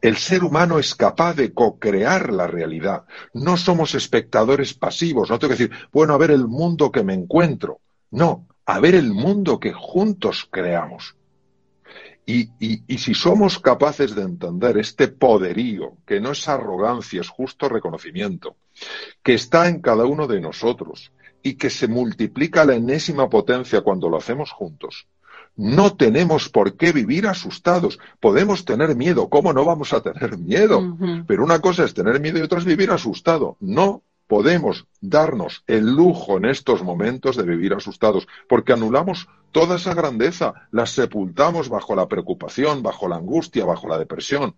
El 0.01 0.17
ser 0.17 0.43
humano 0.43 0.79
es 0.79 0.93
capaz 0.95 1.33
de 1.35 1.53
co-crear 1.53 2.31
la 2.31 2.47
realidad. 2.47 3.05
No 3.33 3.57
somos 3.57 3.95
espectadores 3.95 4.73
pasivos. 4.73 5.29
No 5.29 5.39
tengo 5.39 5.55
que 5.55 5.63
decir, 5.63 5.77
bueno, 5.91 6.13
a 6.13 6.17
ver 6.17 6.31
el 6.31 6.47
mundo 6.47 6.91
que 6.91 7.03
me 7.03 7.13
encuentro. 7.13 7.79
No, 8.11 8.47
a 8.65 8.79
ver 8.79 8.95
el 8.95 9.13
mundo 9.13 9.59
que 9.59 9.73
juntos 9.73 10.47
creamos. 10.49 11.15
Y, 12.27 12.49
si 12.97 13.13
somos 13.13 13.59
capaces 13.59 14.15
de 14.15 14.23
entender 14.23 14.77
este 14.77 15.07
poderío, 15.07 15.97
que 16.07 16.19
no 16.19 16.31
es 16.31 16.47
arrogancia, 16.47 17.21
es 17.21 17.29
justo 17.29 17.69
reconocimiento, 17.69 18.55
que 19.21 19.35
está 19.35 19.67
en 19.69 19.79
cada 19.79 20.05
uno 20.05 20.25
de 20.25 20.41
nosotros 20.41 21.11
y 21.43 21.53
que 21.53 21.69
se 21.69 21.87
multiplica 21.87 22.63
a 22.63 22.65
la 22.65 22.75
enésima 22.75 23.29
potencia 23.29 23.81
cuando 23.81 24.09
lo 24.09 24.17
hacemos 24.17 24.51
juntos, 24.51 25.07
no 25.55 25.95
tenemos 25.95 26.49
por 26.49 26.75
qué 26.75 26.91
vivir 26.91 27.27
asustados. 27.27 27.97
Podemos 28.19 28.65
tener 28.65 28.95
miedo. 28.95 29.29
¿Cómo 29.29 29.53
no 29.53 29.63
vamos 29.63 29.93
a 29.93 30.01
tener 30.01 30.37
miedo? 30.37 30.97
Pero 31.27 31.43
una 31.43 31.59
cosa 31.59 31.85
es 31.85 31.93
tener 31.93 32.19
miedo 32.19 32.39
y 32.39 32.41
otra 32.41 32.59
es 32.59 32.65
vivir 32.65 32.91
asustado. 32.91 33.55
No 33.61 34.03
podemos 34.27 34.87
darnos 35.01 35.63
el 35.67 35.95
lujo 35.95 36.37
en 36.37 36.45
estos 36.45 36.83
momentos 36.83 37.35
de 37.35 37.43
vivir 37.43 37.73
asustados, 37.73 38.27
porque 38.49 38.73
anulamos 38.73 39.27
toda 39.51 39.77
esa 39.77 39.93
grandeza, 39.93 40.67
la 40.71 40.85
sepultamos 40.85 41.69
bajo 41.69 41.95
la 41.95 42.07
preocupación, 42.07 42.83
bajo 42.83 43.07
la 43.07 43.17
angustia, 43.17 43.65
bajo 43.65 43.87
la 43.87 43.97
depresión. 43.97 44.55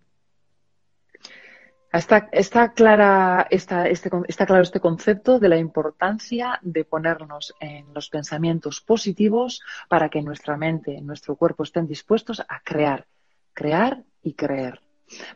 Está, 1.90 2.28
este, 2.32 2.70
claro 2.74 3.46
este 3.50 4.80
concepto 4.80 5.38
de 5.38 5.48
la 5.48 5.56
importancia 5.56 6.58
de 6.62 6.84
ponernos 6.84 7.54
en 7.60 7.94
los 7.94 8.10
pensamientos 8.10 8.82
positivos 8.82 9.62
para 9.88 10.10
que 10.10 10.20
nuestra 10.20 10.58
mente, 10.58 11.00
nuestro 11.00 11.36
cuerpo 11.36 11.62
estén 11.62 11.86
dispuestos 11.86 12.40
a 12.40 12.60
crear, 12.62 13.06
crear 13.54 14.04
y 14.22 14.34
creer. 14.34 14.82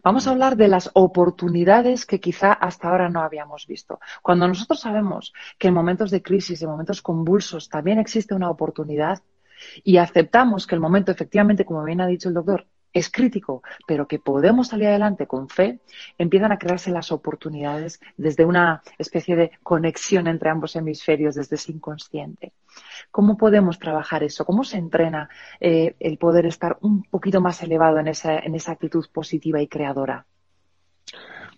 Vamos 0.02 0.26
a 0.26 0.30
hablar 0.30 0.56
de 0.56 0.68
las 0.68 0.90
oportunidades 0.94 2.06
que 2.06 2.20
quizá 2.20 2.52
hasta 2.52 2.88
ahora 2.88 3.08
no 3.08 3.20
habíamos 3.20 3.66
visto. 3.66 4.00
Cuando 4.22 4.48
nosotros 4.48 4.80
sabemos 4.80 5.32
que 5.58 5.68
en 5.68 5.74
momentos 5.74 6.10
de 6.10 6.22
crisis, 6.22 6.62
en 6.62 6.70
momentos 6.70 7.02
convulsos, 7.02 7.68
también 7.68 7.98
existe 7.98 8.34
una 8.34 8.50
oportunidad 8.50 9.22
y 9.84 9.96
aceptamos 9.96 10.66
que 10.66 10.74
el 10.74 10.80
momento, 10.80 11.12
efectivamente, 11.12 11.64
como 11.64 11.84
bien 11.84 12.00
ha 12.00 12.06
dicho 12.06 12.28
el 12.28 12.34
doctor, 12.34 12.66
es 12.92 13.10
crítico, 13.10 13.62
pero 13.86 14.06
que 14.06 14.18
podemos 14.18 14.68
salir 14.68 14.88
adelante 14.88 15.26
con 15.26 15.48
fe, 15.48 15.80
empiezan 16.18 16.52
a 16.52 16.58
crearse 16.58 16.90
las 16.90 17.10
oportunidades 17.10 18.00
desde 18.16 18.44
una 18.44 18.82
especie 18.98 19.36
de 19.36 19.52
conexión 19.62 20.26
entre 20.26 20.50
ambos 20.50 20.76
hemisferios, 20.76 21.34
desde 21.34 21.56
ese 21.56 21.72
inconsciente. 21.72 22.52
¿Cómo 23.10 23.36
podemos 23.36 23.78
trabajar 23.78 24.22
eso? 24.22 24.44
¿Cómo 24.44 24.64
se 24.64 24.78
entrena 24.78 25.28
eh, 25.60 25.96
el 26.00 26.18
poder 26.18 26.46
estar 26.46 26.78
un 26.80 27.02
poquito 27.04 27.40
más 27.40 27.62
elevado 27.62 27.98
en 27.98 28.08
esa, 28.08 28.38
en 28.38 28.54
esa 28.54 28.72
actitud 28.72 29.04
positiva 29.12 29.60
y 29.60 29.68
creadora? 29.68 30.26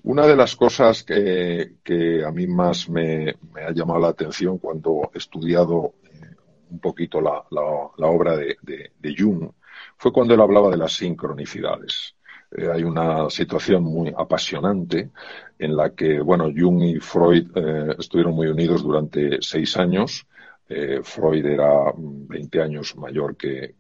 Una 0.05 0.27
de 0.27 0.37
las 0.37 0.55
cosas 0.55 1.03
que, 1.03 2.23
a 2.27 2.31
mí 2.31 2.47
más 2.47 2.89
me, 2.89 3.37
ha 3.67 3.73
llamado 3.73 4.01
la 4.01 4.09
atención 4.09 4.59
cuando 4.59 5.11
he 5.15 5.19
estudiado 5.19 5.95
eh, 6.05 6.37
un 6.71 6.79
poquito 6.79 7.21
la, 7.21 7.43
obra 7.51 8.37
de, 8.37 8.57
de 8.63 9.15
Jung 9.17 9.51
fue 9.97 10.13
cuando 10.13 10.35
él 10.35 10.41
hablaba 10.41 10.71
de 10.71 10.77
las 10.77 10.93
sincronicidades. 10.93 12.15
Eh, 12.57 12.69
hay 12.73 12.85
una 12.85 13.29
situación 13.31 13.83
muy 13.83 14.13
apasionante 14.17 15.11
en 15.59 15.77
la 15.77 15.91
que, 15.91 16.21
bueno, 16.21 16.51
Jung 16.57 16.83
y 16.83 17.01
Freud 17.01 17.51
eh, 17.55 17.97
estuvieron 17.99 18.35
muy 18.35 18.47
unidos 18.47 18.83
durante 18.83 19.39
seis 19.41 19.77
años. 19.77 20.27
Eh, 20.69 21.01
Freud 21.03 21.45
era 21.45 21.93
20 21.97 22.63
años 22.63 22.97
mayor 22.97 23.37
que, 23.37 23.75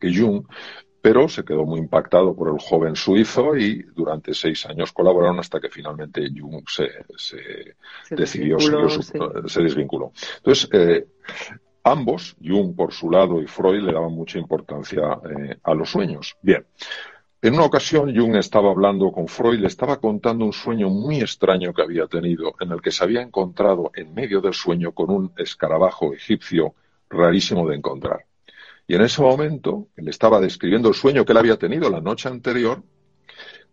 Jung, 0.00 0.44
pero 1.00 1.28
se 1.28 1.42
quedó 1.42 1.64
muy 1.64 1.80
impactado 1.80 2.36
por 2.36 2.48
el 2.48 2.58
joven 2.60 2.94
suizo 2.94 3.56
y 3.56 3.82
durante 3.94 4.34
seis 4.34 4.66
años 4.66 4.92
colaboraron 4.92 5.40
hasta 5.40 5.58
que 5.58 5.68
finalmente 5.68 6.28
Jung 6.38 6.62
se, 6.68 6.90
decidió, 8.10 8.58
se 8.60 9.62
desvinculó. 9.62 10.12
Entonces, 10.36 10.68
Ambos, 11.84 12.36
Jung 12.42 12.76
por 12.76 12.92
su 12.92 13.10
lado 13.10 13.40
y 13.42 13.46
Freud, 13.46 13.82
le 13.82 13.92
daban 13.92 14.12
mucha 14.12 14.38
importancia 14.38 15.18
eh, 15.28 15.56
a 15.62 15.74
los 15.74 15.90
sueños. 15.90 16.36
Bien, 16.40 16.64
en 17.40 17.54
una 17.54 17.64
ocasión 17.64 18.14
Jung 18.14 18.36
estaba 18.36 18.70
hablando 18.70 19.10
con 19.10 19.26
Freud, 19.26 19.58
le 19.58 19.66
estaba 19.66 19.98
contando 19.98 20.44
un 20.44 20.52
sueño 20.52 20.88
muy 20.90 21.20
extraño 21.20 21.74
que 21.74 21.82
había 21.82 22.06
tenido, 22.06 22.54
en 22.60 22.70
el 22.70 22.80
que 22.80 22.92
se 22.92 23.02
había 23.02 23.20
encontrado 23.20 23.90
en 23.94 24.14
medio 24.14 24.40
del 24.40 24.54
sueño 24.54 24.92
con 24.92 25.10
un 25.10 25.32
escarabajo 25.36 26.14
egipcio 26.14 26.76
rarísimo 27.10 27.68
de 27.68 27.76
encontrar. 27.76 28.26
Y 28.86 28.94
en 28.94 29.02
ese 29.02 29.22
momento, 29.22 29.88
le 29.96 30.10
estaba 30.10 30.40
describiendo 30.40 30.88
el 30.88 30.94
sueño 30.94 31.24
que 31.24 31.32
él 31.32 31.38
había 31.38 31.56
tenido 31.56 31.90
la 31.90 32.00
noche 32.00 32.28
anterior, 32.28 32.82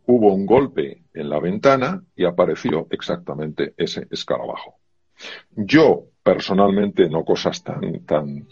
hubo 0.08 0.34
un 0.34 0.48
golpe 0.48 1.04
en 1.13 1.30
la 1.30 1.39
ventana 1.39 2.04
y 2.16 2.25
apareció 2.25 2.88
exactamente 2.89 3.75
ese 3.78 4.08
escarabajo. 4.10 4.80
Yo, 5.51 6.06
personalmente, 6.34 7.10
no 7.10 7.26
cosas 7.26 7.64
tan, 7.64 8.06
tan, 8.06 8.48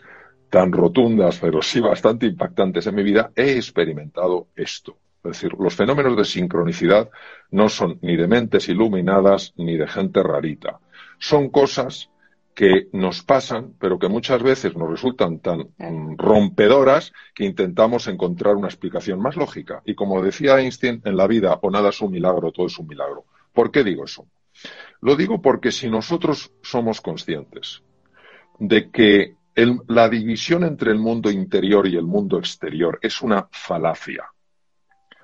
tan 0.49 0.71
rotundas, 0.71 1.37
pero 1.39 1.61
sí 1.61 1.79
bastante 1.79 2.25
impactantes 2.25 2.87
en 2.87 2.95
mi 2.95 3.03
vida, 3.03 3.31
he 3.35 3.51
experimentado 3.51 4.47
esto. 4.55 4.97
Es 5.17 5.33
decir, 5.33 5.53
los 5.59 5.75
fenómenos 5.75 6.17
de 6.17 6.25
sincronicidad 6.25 7.07
no 7.51 7.69
son 7.69 7.99
ni 8.01 8.15
de 8.15 8.27
mentes 8.27 8.67
iluminadas 8.67 9.53
ni 9.57 9.77
de 9.77 9.87
gente 9.87 10.23
rarita. 10.23 10.79
Son 11.19 11.49
cosas 11.49 12.09
que 12.55 12.87
nos 12.93 13.21
pasan, 13.21 13.75
pero 13.79 13.99
que 13.99 14.07
muchas 14.07 14.41
veces 14.41 14.75
nos 14.75 14.89
resultan 14.89 15.39
tan 15.39 15.69
rompedoras 16.17 17.13
que 17.35 17.45
intentamos 17.45 18.07
encontrar 18.07 18.55
una 18.55 18.69
explicación 18.69 19.19
más 19.19 19.35
lógica. 19.35 19.83
Y 19.85 19.93
como 19.93 20.23
decía 20.23 20.59
Einstein, 20.59 21.03
en 21.05 21.15
la 21.15 21.27
vida 21.27 21.59
o 21.61 21.69
nada 21.69 21.89
es 21.89 22.01
un 22.01 22.11
milagro, 22.11 22.51
todo 22.51 22.65
es 22.65 22.79
un 22.79 22.87
milagro. 22.87 23.25
¿Por 23.53 23.69
qué 23.69 23.83
digo 23.83 24.05
eso? 24.05 24.25
Lo 25.01 25.15
digo 25.15 25.41
porque 25.41 25.71
si 25.71 25.89
nosotros 25.89 26.51
somos 26.61 27.01
conscientes 27.01 27.83
de 28.59 28.89
que 28.89 29.35
la 29.87 30.07
división 30.07 30.63
entre 30.63 30.91
el 30.91 30.99
mundo 30.99 31.31
interior 31.31 31.87
y 31.87 31.95
el 31.95 32.05
mundo 32.05 32.37
exterior 32.37 32.99
es 33.01 33.21
una 33.21 33.47
falacia. 33.51 34.25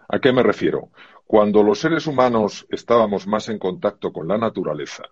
¿A 0.10 0.20
qué 0.20 0.34
me 0.34 0.42
refiero? 0.42 0.90
Cuando 1.26 1.64
los 1.64 1.80
seres 1.80 2.08
humanos 2.08 2.66
estábamos 2.70 3.28
más 3.28 3.50
en 3.50 3.60
contacto 3.60 4.12
con 4.12 4.28
la 4.28 4.38
naturaleza, 4.38 5.04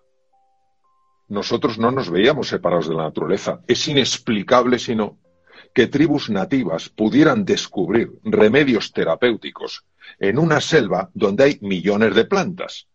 nosotros 1.28 1.78
no 1.78 1.90
nos 1.90 2.10
veíamos 2.10 2.48
separados 2.48 2.88
de 2.88 2.94
la 2.94 3.04
naturaleza. 3.04 3.60
Es 3.66 3.86
inexplicable, 3.88 4.78
sino 4.78 5.18
que 5.72 5.86
tribus 5.86 6.28
nativas 6.28 6.88
pudieran 6.88 7.44
descubrir 7.44 8.12
remedios 8.24 8.92
terapéuticos 8.92 9.86
en 10.18 10.38
una 10.38 10.60
selva 10.60 11.10
donde 11.14 11.44
hay 11.44 11.58
millones 11.62 12.14
de 12.14 12.24
plantas. 12.26 12.88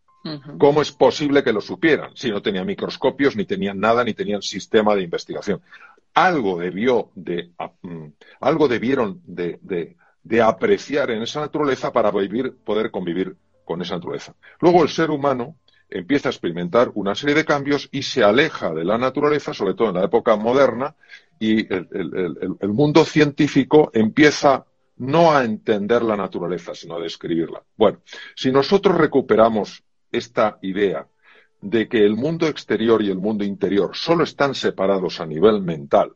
¿Cómo 0.57 0.81
es 0.81 0.91
posible 0.91 1.43
que 1.43 1.53
lo 1.53 1.61
supieran 1.61 2.11
si 2.15 2.29
no 2.29 2.41
tenían 2.41 2.65
microscopios, 2.65 3.35
ni 3.35 3.45
tenían 3.45 3.79
nada, 3.79 4.03
ni 4.03 4.13
tenían 4.13 4.41
sistema 4.41 4.95
de 4.95 5.03
investigación? 5.03 5.61
Algo 6.13 6.59
debió 6.59 7.11
de, 7.15 7.51
mm, 7.81 8.05
algo 8.41 8.67
debieron 8.67 9.21
de, 9.25 9.95
apreciar 10.43 11.11
en 11.11 11.21
esa 11.21 11.41
naturaleza 11.41 11.91
para 11.91 12.11
vivir, 12.11 12.55
poder 12.63 12.91
convivir 12.91 13.35
con 13.63 13.81
esa 13.81 13.95
naturaleza. 13.95 14.33
Luego 14.59 14.83
el 14.83 14.89
ser 14.89 15.11
humano 15.11 15.55
empieza 15.89 16.29
a 16.29 16.31
experimentar 16.31 16.91
una 16.95 17.15
serie 17.15 17.35
de 17.35 17.45
cambios 17.45 17.87
y 17.91 18.03
se 18.03 18.23
aleja 18.23 18.73
de 18.73 18.83
la 18.83 18.97
naturaleza, 18.97 19.53
sobre 19.53 19.73
todo 19.73 19.89
en 19.89 19.95
la 19.95 20.03
época 20.03 20.35
moderna, 20.35 20.95
y 21.39 21.71
el, 21.71 22.69
mundo 22.69 23.05
científico 23.05 23.91
empieza 23.93 24.65
no 24.97 25.35
a 25.35 25.43
entender 25.43 26.01
la 26.01 26.17
naturaleza, 26.17 26.73
sino 26.73 26.95
a 26.95 26.99
describirla. 26.99 27.61
Bueno, 27.75 28.01
si 28.35 28.51
nosotros 28.51 28.97
recuperamos 28.97 29.83
esta 30.11 30.59
idea 30.61 31.07
de 31.61 31.87
que 31.87 32.05
el 32.05 32.15
mundo 32.15 32.47
exterior 32.47 33.01
y 33.01 33.09
el 33.09 33.17
mundo 33.17 33.43
interior 33.43 33.91
solo 33.95 34.23
están 34.23 34.55
separados 34.55 35.19
a 35.19 35.25
nivel 35.25 35.61
mental, 35.61 36.13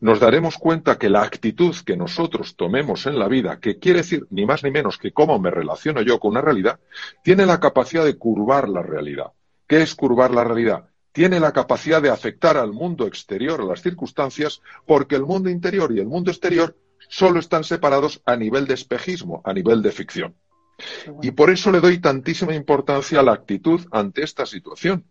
nos 0.00 0.20
daremos 0.20 0.58
cuenta 0.58 0.98
que 0.98 1.08
la 1.08 1.22
actitud 1.22 1.74
que 1.84 1.96
nosotros 1.96 2.56
tomemos 2.56 3.06
en 3.06 3.18
la 3.18 3.28
vida, 3.28 3.60
que 3.60 3.78
quiere 3.78 3.98
decir 3.98 4.26
ni 4.30 4.44
más 4.44 4.64
ni 4.64 4.70
menos 4.70 4.98
que 4.98 5.12
cómo 5.12 5.38
me 5.38 5.50
relaciono 5.50 6.02
yo 6.02 6.18
con 6.18 6.32
una 6.32 6.40
realidad, 6.40 6.80
tiene 7.22 7.46
la 7.46 7.60
capacidad 7.60 8.04
de 8.04 8.18
curvar 8.18 8.68
la 8.68 8.82
realidad. 8.82 9.32
¿Qué 9.66 9.82
es 9.82 9.94
curvar 9.94 10.32
la 10.32 10.44
realidad? 10.44 10.88
Tiene 11.12 11.40
la 11.40 11.52
capacidad 11.52 12.02
de 12.02 12.10
afectar 12.10 12.56
al 12.56 12.72
mundo 12.72 13.06
exterior, 13.06 13.60
a 13.60 13.64
las 13.64 13.82
circunstancias, 13.82 14.62
porque 14.86 15.14
el 15.14 15.22
mundo 15.22 15.50
interior 15.50 15.92
y 15.92 16.00
el 16.00 16.06
mundo 16.06 16.30
exterior 16.30 16.76
solo 17.08 17.38
están 17.38 17.64
separados 17.64 18.22
a 18.24 18.36
nivel 18.36 18.66
de 18.66 18.74
espejismo, 18.74 19.42
a 19.44 19.52
nivel 19.52 19.82
de 19.82 19.92
ficción. 19.92 20.34
Y 21.22 21.30
por 21.32 21.50
eso 21.50 21.70
le 21.70 21.80
doy 21.80 21.98
tantísima 21.98 22.54
importancia 22.54 23.20
a 23.20 23.22
la 23.22 23.32
actitud 23.32 23.80
ante 23.90 24.22
esta 24.22 24.46
situación. 24.46 25.04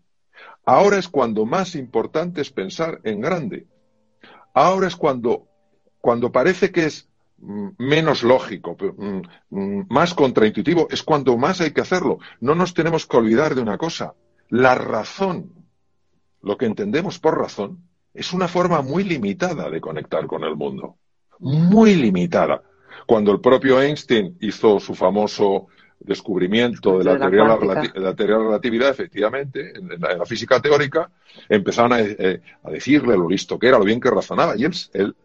Ahora 0.65 0.97
es 0.97 1.07
cuando 1.07 1.45
más 1.45 1.75
importante 1.75 2.41
es 2.41 2.51
pensar 2.51 2.99
en 3.03 3.21
grande. 3.21 3.67
Ahora 4.53 4.87
es 4.87 4.95
cuando, 4.95 5.47
cuando 5.99 6.31
parece 6.31 6.71
que 6.71 6.85
es 6.85 7.09
mm, 7.37 7.69
menos 7.77 8.23
lógico, 8.23 8.75
mm, 8.79 9.21
mm, 9.49 9.85
más 9.89 10.13
contraintuitivo, 10.13 10.87
es 10.89 11.03
cuando 11.03 11.37
más 11.37 11.61
hay 11.61 11.71
que 11.71 11.81
hacerlo. 11.81 12.19
No 12.39 12.55
nos 12.55 12.73
tenemos 12.73 13.05
que 13.05 13.17
olvidar 13.17 13.55
de 13.55 13.61
una 13.61 13.77
cosa. 13.77 14.13
La 14.49 14.75
razón, 14.75 15.53
lo 16.41 16.57
que 16.57 16.65
entendemos 16.65 17.19
por 17.19 17.37
razón, 17.37 17.87
es 18.13 18.33
una 18.33 18.47
forma 18.47 18.81
muy 18.81 19.03
limitada 19.03 19.69
de 19.69 19.79
conectar 19.79 20.27
con 20.27 20.43
el 20.43 20.55
mundo. 20.55 20.97
Muy 21.39 21.95
limitada. 21.95 22.61
Cuando 23.05 23.31
el 23.31 23.39
propio 23.39 23.81
Einstein 23.81 24.37
hizo 24.39 24.79
su 24.79 24.95
famoso 24.95 25.67
descubrimiento 25.99 26.97
de 26.97 27.03
la, 27.03 27.19
teoría, 27.19 27.43
de 27.43 27.99
la, 27.99 28.15
teoría 28.15 28.35
de 28.35 28.41
la 28.41 28.47
relatividad, 28.47 28.89
efectivamente, 28.89 29.73
en, 29.77 29.89
la, 29.99 30.25
física 30.25 30.59
teórica, 30.59 31.09
empezaron 31.47 31.93
eh, 31.99 32.41
a, 32.63 32.71
decirle 32.71 33.15
lo 33.15 33.29
listo 33.29 33.59
que 33.59 33.67
era, 33.67 33.77
lo 33.77 33.85
bien 33.85 33.99
que 33.99 34.09
razonaba, 34.09 34.55
y 34.57 34.63
él, 34.63 34.73
él, 34.93 35.15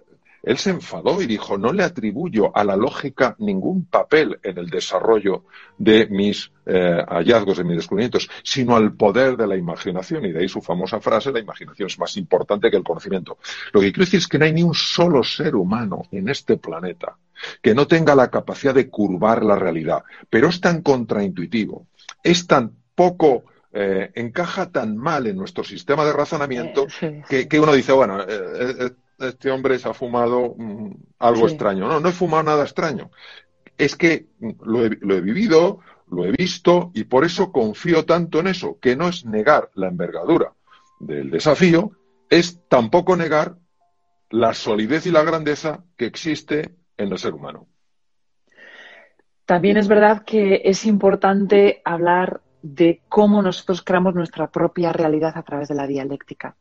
él, 0.42 0.58
se 0.58 0.70
enfadó 0.70 1.20
y 1.20 1.26
dijo, 1.26 1.58
no 1.58 1.72
le 1.72 1.82
atribuyo 1.82 2.56
a 2.56 2.64
la 2.64 2.76
lógica 2.76 3.36
ningún 3.38 3.86
papel 3.86 4.38
en 4.42 4.58
el 4.58 4.68
desarrollo 4.68 5.44
de 5.78 6.06
mis 6.06 6.50
eh, 6.66 7.04
hallazgos, 7.08 7.58
de 7.58 7.64
mis 7.64 7.76
descubrimientos, 7.76 8.28
sino 8.42 8.76
al 8.76 8.94
poder 8.94 9.36
de 9.36 9.46
la 9.46 9.56
imaginación, 9.56 10.24
y 10.24 10.32
de 10.32 10.40
ahí 10.40 10.48
su 10.48 10.60
famosa 10.60 11.00
frase, 11.00 11.32
la 11.32 11.40
imaginación 11.40 11.86
es 11.88 11.98
más 11.98 12.16
importante 12.16 12.70
que 12.70 12.76
el 12.76 12.84
conocimiento. 12.84 13.38
Lo 13.72 13.80
que 13.80 13.92
quiero 13.92 14.04
decir 14.04 14.18
es 14.18 14.28
que 14.28 14.38
no 14.38 14.44
hay 14.44 14.52
ni 14.52 14.62
un 14.62 14.74
solo 14.74 15.22
ser 15.22 15.56
humano 15.56 16.02
en 16.10 16.28
este 16.28 16.56
planeta 16.56 17.16
que 17.62 17.74
no 17.74 17.86
tenga 17.86 18.14
la 18.14 18.30
capacidad 18.30 18.74
de 18.74 18.88
curvar 18.88 19.44
la 19.44 19.56
realidad, 19.56 20.04
pero 20.30 20.48
es 20.48 20.60
tan 20.60 20.82
contraintuitivo, 20.82 21.86
es 22.22 22.46
tan 22.46 22.72
poco, 22.94 23.44
eh, 23.72 24.10
encaja 24.14 24.70
tan 24.70 24.96
mal 24.96 25.26
en 25.26 25.36
nuestro 25.36 25.62
sistema 25.62 26.04
de 26.04 26.12
razonamiento 26.12 26.86
eh, 27.02 27.46
que, 27.48 27.60
uno 27.60 27.74
dice, 27.74 27.92
bueno, 27.92 28.20
eh, 28.22 28.90
este 29.18 29.50
hombre 29.50 29.78
se 29.78 29.88
ha 29.88 29.94
fumado 29.94 30.54
mm, 30.56 30.90
algo 31.18 31.48
extraño. 31.48 31.88
No, 31.88 32.00
no 32.00 32.08
he 32.08 32.12
fumado 32.12 32.42
nada 32.44 32.64
extraño. 32.64 33.10
Es 33.78 33.96
que 33.96 34.26
lo 34.62 34.84
he, 34.84 34.90
lo 35.00 35.14
he 35.14 35.20
vivido, 35.20 35.80
lo 36.08 36.24
he 36.24 36.32
visto 36.32 36.90
y 36.94 37.04
por 37.04 37.24
eso 37.24 37.52
confío 37.52 38.04
tanto 38.04 38.40
en 38.40 38.48
eso, 38.48 38.78
que 38.80 38.96
no 38.96 39.08
es 39.08 39.24
negar 39.24 39.70
la 39.74 39.88
envergadura 39.88 40.52
del 40.98 41.30
desafío, 41.30 41.92
es 42.30 42.60
tampoco 42.68 43.16
negar 43.16 43.56
la 44.30 44.54
solidez 44.54 45.06
y 45.06 45.10
la 45.10 45.22
grandeza 45.22 45.84
que 45.96 46.06
existe 46.06 46.76
en 46.96 47.12
el 47.12 47.18
ser 47.18 47.34
humano. 47.34 47.66
También 49.44 49.76
es 49.76 49.86
verdad 49.86 50.24
que 50.24 50.62
es 50.64 50.86
importante 50.86 51.80
hablar 51.84 52.40
de 52.62 53.02
cómo 53.08 53.42
nosotros 53.42 53.82
creamos 53.82 54.14
nuestra 54.14 54.50
propia 54.50 54.92
realidad 54.92 55.32
a 55.36 55.42
través 55.44 55.68
de 55.68 55.76
la 55.76 55.86
dialéctica, 55.86 56.56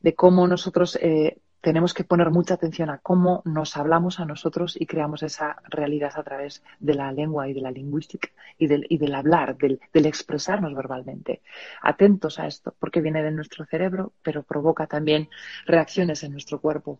de 0.00 0.14
cómo 0.14 0.46
nosotros 0.46 0.98
eh, 1.02 1.38
tenemos 1.60 1.92
que 1.94 2.04
poner 2.04 2.30
mucha 2.30 2.54
atención 2.54 2.90
a 2.90 2.98
cómo 2.98 3.42
nos 3.44 3.76
hablamos 3.76 4.18
a 4.18 4.24
nosotros 4.24 4.80
y 4.80 4.86
creamos 4.86 5.22
esa 5.22 5.56
realidad 5.68 6.12
a 6.16 6.22
través 6.22 6.62
de 6.78 6.94
la 6.94 7.12
lengua 7.12 7.48
y 7.48 7.52
de 7.52 7.60
la 7.60 7.70
lingüística 7.70 8.28
y 8.58 8.66
del, 8.66 9.14
hablar, 9.14 9.56
del, 9.56 9.80
del, 9.92 10.06
expresarnos 10.06 10.74
verbalmente. 10.74 11.42
Atentos 11.82 12.38
a 12.38 12.46
esto, 12.46 12.74
porque 12.78 13.00
viene 13.00 13.22
de 13.22 13.30
nuestro 13.30 13.64
cerebro, 13.66 14.12
pero 14.22 14.42
provoca 14.42 14.86
también 14.86 15.28
reacciones 15.66 16.22
en 16.22 16.32
nuestro 16.32 16.60
cuerpo. 16.60 16.98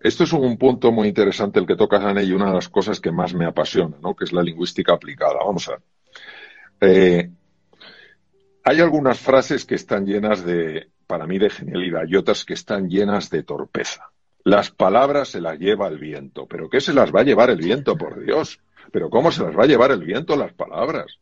Esto 0.00 0.24
es 0.24 0.32
un 0.32 0.58
punto 0.58 0.92
muy 0.92 1.08
interesante 1.08 1.58
el 1.58 1.66
que 1.66 1.76
tocas, 1.76 2.04
Ana, 2.04 2.22
y 2.22 2.32
una 2.32 2.48
de 2.48 2.54
las 2.54 2.68
cosas 2.68 3.00
que 3.00 3.12
más 3.12 3.34
me 3.34 3.46
apasiona, 3.46 3.96
¿no? 4.02 4.14
que 4.14 4.24
es 4.24 4.32
la 4.32 4.42
lingüística 4.42 4.92
aplicada. 4.92 5.38
Vamos 5.44 5.68
a 5.68 5.72
ver. 5.72 5.82
Eh, 6.80 7.30
hay 8.64 8.80
algunas 8.80 9.18
frases 9.18 9.64
que 9.64 9.74
están 9.74 10.06
llenas 10.06 10.44
de, 10.44 10.90
para 11.06 11.26
mí, 11.26 11.38
de 11.38 11.50
genialidad 11.50 12.04
y 12.06 12.16
otras 12.16 12.44
que 12.44 12.54
están 12.54 12.88
llenas 12.88 13.30
de 13.30 13.42
torpeza. 13.42 14.10
Las 14.44 14.70
palabras 14.70 15.28
se 15.28 15.40
las 15.40 15.58
lleva 15.58 15.88
el 15.88 15.98
viento. 15.98 16.46
¿Pero 16.46 16.68
qué 16.68 16.80
se 16.80 16.92
las 16.92 17.14
va 17.14 17.20
a 17.20 17.24
llevar 17.24 17.50
el 17.50 17.58
viento, 17.58 17.96
por 17.96 18.22
Dios? 18.22 18.60
¿Pero 18.92 19.08
cómo 19.08 19.32
se 19.32 19.42
las 19.42 19.56
va 19.56 19.64
a 19.64 19.66
llevar 19.66 19.90
el 19.90 20.04
viento 20.04 20.36
las 20.36 20.52
palabras? 20.52 21.18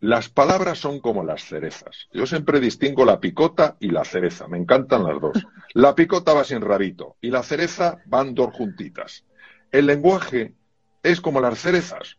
Las 0.00 0.28
palabras 0.28 0.78
son 0.78 1.00
como 1.00 1.24
las 1.24 1.44
cerezas. 1.44 2.08
Yo 2.12 2.26
siempre 2.26 2.60
distingo 2.60 3.04
la 3.04 3.20
picota 3.20 3.76
y 3.80 3.90
la 3.90 4.04
cereza. 4.04 4.46
Me 4.48 4.58
encantan 4.58 5.04
las 5.04 5.20
dos. 5.20 5.46
La 5.74 5.94
picota 5.94 6.34
va 6.34 6.44
sin 6.44 6.60
rabito 6.60 7.16
y 7.20 7.30
la 7.30 7.42
cereza 7.42 8.02
van 8.06 8.34
dos 8.34 8.54
juntitas. 8.54 9.24
El 9.72 9.86
lenguaje 9.86 10.54
es 11.02 11.20
como 11.20 11.40
las 11.40 11.58
cerezas. 11.58 12.18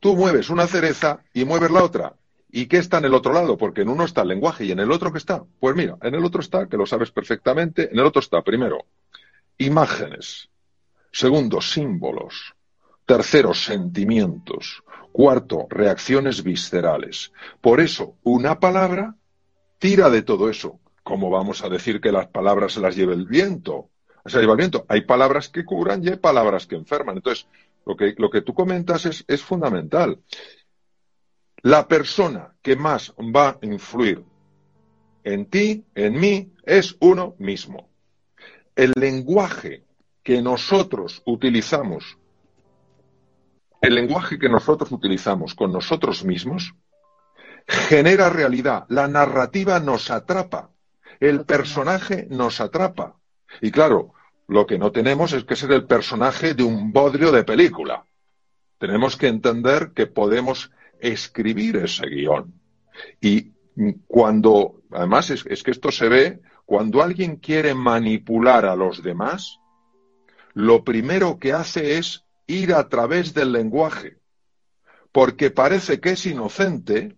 Tú 0.00 0.16
mueves 0.16 0.50
una 0.50 0.66
cereza 0.66 1.22
y 1.32 1.44
mueves 1.44 1.70
la 1.70 1.82
otra. 1.82 2.14
¿Y 2.50 2.66
qué 2.66 2.78
está 2.78 2.98
en 2.98 3.04
el 3.06 3.14
otro 3.14 3.32
lado? 3.32 3.58
Porque 3.58 3.82
en 3.82 3.90
uno 3.90 4.04
está 4.04 4.22
el 4.22 4.28
lenguaje 4.28 4.64
y 4.64 4.72
en 4.72 4.80
el 4.80 4.90
otro 4.90 5.12
¿qué 5.12 5.18
está? 5.18 5.44
Pues 5.60 5.76
mira, 5.76 5.98
en 6.02 6.14
el 6.14 6.24
otro 6.24 6.40
está, 6.40 6.66
que 6.66 6.76
lo 6.76 6.86
sabes 6.86 7.10
perfectamente, 7.10 7.90
en 7.92 7.98
el 7.98 8.06
otro 8.06 8.20
está, 8.20 8.42
primero, 8.42 8.86
imágenes. 9.58 10.48
Segundo, 11.12 11.60
símbolos. 11.60 12.54
Tercero, 13.04 13.54
sentimientos. 13.54 14.82
Cuarto, 15.12 15.66
reacciones 15.68 16.42
viscerales. 16.42 17.32
Por 17.60 17.80
eso, 17.80 18.16
una 18.22 18.60
palabra 18.60 19.16
tira 19.78 20.10
de 20.10 20.22
todo 20.22 20.48
eso. 20.48 20.80
¿Cómo 21.02 21.30
vamos 21.30 21.64
a 21.64 21.68
decir 21.68 22.00
que 22.00 22.12
las 22.12 22.28
palabras 22.28 22.74
se 22.74 22.80
las 22.80 22.94
lleve 22.94 23.14
el 23.14 23.26
viento? 23.26 23.90
Se 24.26 24.40
lleva 24.40 24.52
el 24.52 24.58
viento. 24.58 24.84
Hay 24.88 25.02
palabras 25.02 25.48
que 25.48 25.64
curan 25.64 26.04
y 26.04 26.08
hay 26.08 26.16
palabras 26.16 26.66
que 26.66 26.76
enferman. 26.76 27.16
Entonces, 27.16 27.46
lo 27.86 27.96
que, 27.96 28.14
lo 28.18 28.28
que 28.28 28.42
tú 28.42 28.52
comentas 28.52 29.06
es, 29.06 29.24
es 29.26 29.42
fundamental. 29.42 30.20
La 31.62 31.88
persona 31.88 32.54
que 32.62 32.76
más 32.76 33.12
va 33.18 33.50
a 33.50 33.58
influir 33.62 34.24
en 35.24 35.46
ti, 35.46 35.84
en 35.94 36.18
mí, 36.18 36.52
es 36.64 36.96
uno 37.00 37.34
mismo. 37.38 37.88
El 38.76 38.92
lenguaje 38.96 39.84
que 40.22 40.40
nosotros 40.40 41.22
utilizamos 41.26 42.18
el 43.80 43.94
lenguaje 43.94 44.38
que 44.38 44.48
nosotros 44.48 44.90
utilizamos 44.90 45.54
con 45.54 45.72
nosotros 45.72 46.24
mismos 46.24 46.74
genera 47.66 48.28
realidad. 48.28 48.86
La 48.88 49.06
narrativa 49.06 49.78
nos 49.78 50.10
atrapa. 50.10 50.70
El 51.20 51.44
personaje 51.44 52.26
nos 52.30 52.60
atrapa. 52.60 53.16
Y 53.60 53.70
claro, 53.70 54.14
lo 54.48 54.66
que 54.66 54.78
no 54.78 54.90
tenemos 54.90 55.32
es 55.32 55.44
que 55.44 55.54
ser 55.54 55.72
el 55.72 55.86
personaje 55.86 56.54
de 56.54 56.64
un 56.64 56.92
bodrio 56.92 57.30
de 57.30 57.44
película. 57.44 58.04
Tenemos 58.78 59.16
que 59.16 59.28
entender 59.28 59.92
que 59.94 60.06
podemos 60.06 60.72
escribir 61.00 61.76
ese 61.76 62.06
guion. 62.06 62.52
Y 63.20 63.52
cuando, 64.06 64.82
además 64.90 65.30
es, 65.30 65.44
es 65.46 65.62
que 65.62 65.70
esto 65.70 65.90
se 65.90 66.08
ve, 66.08 66.40
cuando 66.66 67.02
alguien 67.02 67.36
quiere 67.36 67.74
manipular 67.74 68.66
a 68.66 68.76
los 68.76 69.02
demás, 69.02 69.58
lo 70.54 70.84
primero 70.84 71.38
que 71.38 71.52
hace 71.52 71.98
es 71.98 72.24
ir 72.46 72.74
a 72.74 72.88
través 72.88 73.34
del 73.34 73.52
lenguaje, 73.52 74.18
porque 75.12 75.50
parece 75.50 76.00
que 76.00 76.10
es 76.10 76.26
inocente 76.26 77.16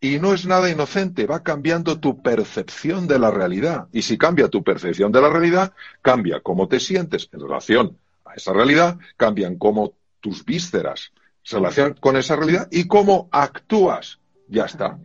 y 0.00 0.18
no 0.18 0.34
es 0.34 0.44
nada 0.44 0.68
inocente, 0.68 1.26
va 1.26 1.42
cambiando 1.42 1.98
tu 1.98 2.22
percepción 2.22 3.06
de 3.08 3.18
la 3.18 3.30
realidad. 3.30 3.88
Y 3.90 4.02
si 4.02 4.18
cambia 4.18 4.48
tu 4.48 4.62
percepción 4.62 5.10
de 5.10 5.22
la 5.22 5.30
realidad, 5.30 5.72
cambia 6.02 6.40
cómo 6.40 6.68
te 6.68 6.78
sientes 6.78 7.28
en 7.32 7.40
relación 7.40 7.98
a 8.24 8.34
esa 8.34 8.52
realidad, 8.52 8.98
cambian 9.16 9.56
cómo 9.56 9.94
tus 10.20 10.44
vísceras 10.44 11.12
se 11.44 11.56
relacionan 11.56 11.94
con 12.00 12.16
esa 12.16 12.36
realidad 12.36 12.68
y 12.70 12.88
cómo 12.88 13.28
actúas. 13.30 14.18
Ya 14.48 14.64
está. 14.64 14.98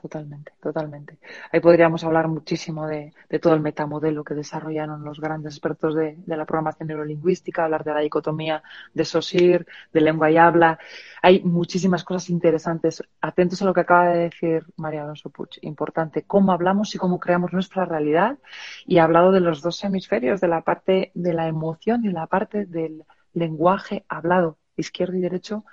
totalmente, 0.00 0.52
totalmente. 0.62 1.18
Ahí 1.52 1.60
podríamos 1.60 2.04
hablar 2.04 2.28
muchísimo 2.28 2.86
de, 2.86 3.12
todo 3.40 3.54
el 3.54 3.60
metamodelo 3.60 4.24
que 4.24 4.34
desarrollaron 4.34 5.04
los 5.04 5.20
grandes 5.20 5.54
expertos 5.54 5.94
de, 5.94 6.18
la 6.26 6.44
programación 6.44 6.88
neurolingüística, 6.88 7.64
hablar 7.64 7.84
de 7.84 7.94
la 7.94 8.00
dicotomía 8.00 8.62
de 8.92 9.04
SOSIR, 9.04 9.66
de 9.92 10.00
lengua 10.00 10.30
y 10.30 10.36
habla. 10.36 10.78
Hay 11.22 11.42
muchísimas 11.42 12.04
cosas 12.04 12.28
interesantes. 12.30 13.02
Atentos 13.20 13.62
a 13.62 13.64
lo 13.64 13.74
que 13.74 13.80
acaba 13.80 14.10
de 14.10 14.18
decir 14.24 14.66
María 14.76 15.02
Alonso 15.02 15.30
Puch. 15.30 15.58
Importante, 15.62 16.24
cómo 16.24 16.52
hablamos 16.52 16.94
y 16.94 16.98
cómo 16.98 17.18
creamos 17.18 17.52
nuestra 17.52 17.86
realidad. 17.86 18.38
Y 18.86 18.98
ha 18.98 19.04
hablado 19.04 19.32
de 19.32 19.40
los 19.40 19.62
dos 19.62 19.82
hemisferios, 19.84 20.40
de 20.40 20.48
la 20.48 20.62
parte 20.62 21.12
de 21.14 21.32
la 21.32 21.46
emoción 21.46 22.04
y 22.04 22.10
la 22.10 22.26
parte 22.26 22.66
del 22.66 23.04
lenguaje 23.32 24.04
hablado, 24.08 24.58
izquierdo 24.76 25.16
y 25.16 25.20
derecho, 25.20 25.64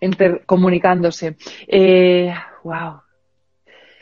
intercomunicándose. 0.00 1.36
Eh, 1.66 2.34
wow, 2.64 3.00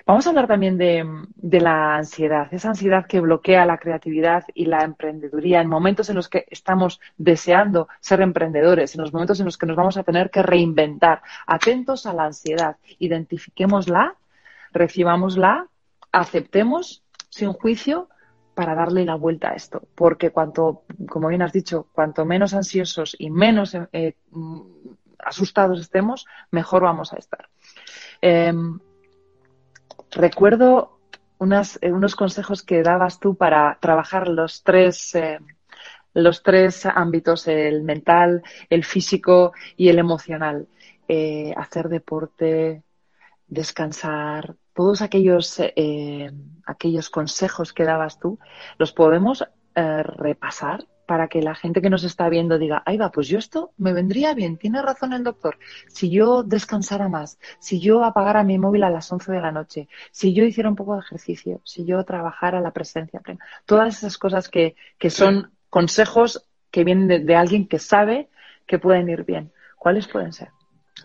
Vamos 0.06 0.26
a 0.26 0.30
hablar 0.30 0.46
también 0.46 0.76
de, 0.76 1.60
la 1.60 1.96
ansiedad, 1.96 2.52
esa 2.52 2.68
ansiedad 2.68 3.06
que 3.06 3.20
bloquea 3.20 3.64
la 3.64 3.78
creatividad 3.78 4.44
y 4.52 4.66
la 4.66 4.84
emprendeduría 4.84 5.62
en 5.62 5.68
momentos 5.68 6.10
en 6.10 6.16
los 6.16 6.28
que 6.28 6.44
estamos 6.50 7.00
deseando 7.16 7.88
ser 8.00 8.20
emprendedores, 8.20 8.94
en 8.94 9.00
los 9.00 9.14
momentos 9.14 9.40
en 9.40 9.46
los 9.46 9.56
que 9.56 9.64
nos 9.64 9.76
vamos 9.76 9.96
a 9.96 10.02
tener 10.02 10.28
que 10.28 10.42
reinventar. 10.42 11.22
Atentos 11.46 12.04
a 12.04 12.12
la 12.12 12.24
ansiedad, 12.24 12.76
identifiquémosla, 12.98 14.14
recibámosla, 14.72 15.68
aceptemos 16.12 17.02
sin 17.30 17.54
juicio 17.54 18.10
para 18.54 18.74
darle 18.74 19.04
la 19.04 19.16
vuelta 19.16 19.50
a 19.50 19.54
esto, 19.54 19.82
porque 19.94 20.30
cuanto, 20.30 20.84
como 21.08 21.28
bien 21.28 21.42
has 21.42 21.52
dicho, 21.52 21.88
cuanto 21.92 22.24
menos 22.24 22.54
ansiosos 22.54 23.16
y 23.18 23.30
menos 23.30 23.76
eh, 23.92 24.16
mm, 24.30 24.60
asustados 25.18 25.80
estemos, 25.80 26.26
mejor 26.50 26.82
vamos 26.82 27.12
a 27.12 27.16
estar. 27.16 27.48
Em, 28.20 28.78
recuerdo 30.12 30.94
eh, 31.80 31.92
unos 31.92 32.16
consejos 32.16 32.62
que 32.62 32.82
dabas 32.82 33.20
tú 33.20 33.34
para 33.34 33.76
trabajar 33.80 34.28
los 34.28 34.62
tres, 34.62 35.14
eh, 35.14 35.38
los 36.14 36.42
tres 36.42 36.86
ámbitos, 36.86 37.48
el 37.48 37.82
mental, 37.82 38.42
el 38.70 38.84
físico 38.84 39.52
y 39.76 39.88
el 39.88 39.98
emocional. 39.98 40.68
Eh, 41.06 41.52
hacer 41.56 41.90
deporte, 41.90 42.82
descansar, 43.46 44.56
todos 44.74 45.02
aquellos, 45.02 45.60
aquellos 46.66 47.10
consejos 47.10 47.72
que 47.72 47.84
dabas 47.84 48.18
tú, 48.18 48.38
los 48.78 48.92
podemos 48.92 49.44
repasar 49.74 50.86
para 51.06 51.28
que 51.28 51.42
la 51.42 51.54
gente 51.54 51.82
que 51.82 51.90
nos 51.90 52.04
está 52.04 52.28
viendo 52.28 52.58
diga, 52.58 52.82
ay 52.86 52.96
va, 52.96 53.10
pues 53.10 53.28
yo 53.28 53.38
esto 53.38 53.72
me 53.76 53.92
vendría 53.92 54.34
bien, 54.34 54.56
tiene 54.56 54.80
razón 54.82 55.12
el 55.12 55.24
doctor. 55.24 55.58
Si 55.88 56.10
yo 56.10 56.42
descansara 56.42 57.08
más, 57.08 57.38
si 57.58 57.80
yo 57.80 58.04
apagara 58.04 58.42
mi 58.42 58.58
móvil 58.58 58.84
a 58.84 58.90
las 58.90 59.10
11 59.12 59.32
de 59.32 59.40
la 59.40 59.52
noche, 59.52 59.88
si 60.10 60.32
yo 60.32 60.44
hiciera 60.44 60.68
un 60.68 60.76
poco 60.76 60.94
de 60.94 61.00
ejercicio, 61.00 61.60
si 61.64 61.84
yo 61.84 62.02
trabajara 62.04 62.60
la 62.60 62.72
presencia 62.72 63.20
plena, 63.20 63.44
todas 63.66 63.98
esas 63.98 64.18
cosas 64.18 64.48
que, 64.48 64.76
que 64.98 65.10
son 65.10 65.52
consejos 65.68 66.48
que 66.70 66.84
vienen 66.84 67.26
de, 67.26 67.36
alguien 67.36 67.68
que 67.68 67.78
sabe 67.78 68.28
que 68.66 68.78
pueden 68.78 69.08
ir 69.08 69.24
bien. 69.24 69.52
¿Cuáles 69.76 70.08
pueden 70.08 70.32
ser? 70.32 70.48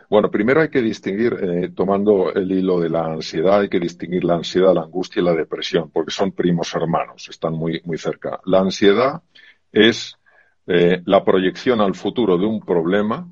Bueno, 0.10 0.30
primero 0.30 0.62
hay 0.62 0.70
que 0.70 0.82
distinguir, 0.82 1.34
eh, 1.42 1.72
tomando 1.76 2.34
el 2.34 2.52
hilo 2.52 2.80
de 2.80 2.90
la 2.90 3.06
ansiedad, 3.06 3.62
hay 3.62 3.70
que 3.70 3.80
distinguir 3.80 4.24
la 4.24 4.36
ansiedad, 4.36 4.74
la 4.74 4.82
angustia 4.82 5.22
y 5.22 5.26
la 5.26 5.34
depresión, 5.34 5.90
porque 5.92 6.12
son 6.12 6.32
primos 6.32 6.74
hermanos, 6.76 7.28
están 7.30 7.54
muy, 7.54 7.82
muy 7.86 7.98
cerca. 7.98 8.40
La 8.46 8.60
ansiedad 8.60 9.22
es 9.72 10.16
eh, 10.68 11.02
la 11.06 11.24
proyección 11.24 11.82
al 11.82 11.96
futuro 11.96 12.38
de 12.38 12.46
un 12.46 12.60
problema, 12.60 13.28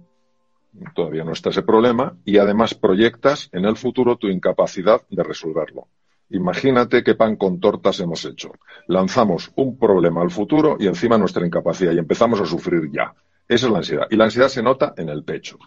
todavía 0.93 1.24
no 1.24 1.32
está 1.32 1.50
ese 1.50 1.63
problema, 1.63 2.17
y 2.26 2.38
además 2.38 2.74
proyectas 2.74 3.50
en 3.52 3.65
el 3.65 3.76
futuro 3.76 4.17
tu 4.17 4.28
incapacidad 4.28 5.02
de 5.10 5.24
resolverlo. 5.24 5.88
Imagínate 6.30 7.04
qué 7.04 7.15
pan 7.15 7.38
con 7.38 7.60
tortas 7.60 8.00
hemos 8.00 8.26
hecho. 8.26 8.52
Lanzamos 8.88 9.52
un 9.56 9.78
problema 9.78 10.22
al 10.22 10.30
futuro 10.30 10.76
y 10.80 10.88
encima 10.88 11.17
nuestra 11.17 11.46
incapacidad 11.46 11.93
y 11.93 12.00
empezamos 12.00 12.41
a 12.41 12.46
sufrir 12.46 12.91
ya. 12.91 13.13
Esa 13.48 13.67
es 13.67 13.72
la 13.72 13.78
ansiedad. 13.78 14.08
Y 14.10 14.17
la 14.17 14.26
ansiedad 14.26 14.50
se 14.50 14.62
nota 14.62 14.93
en 14.98 15.08
el 15.08 15.24
pecho. 15.24 15.58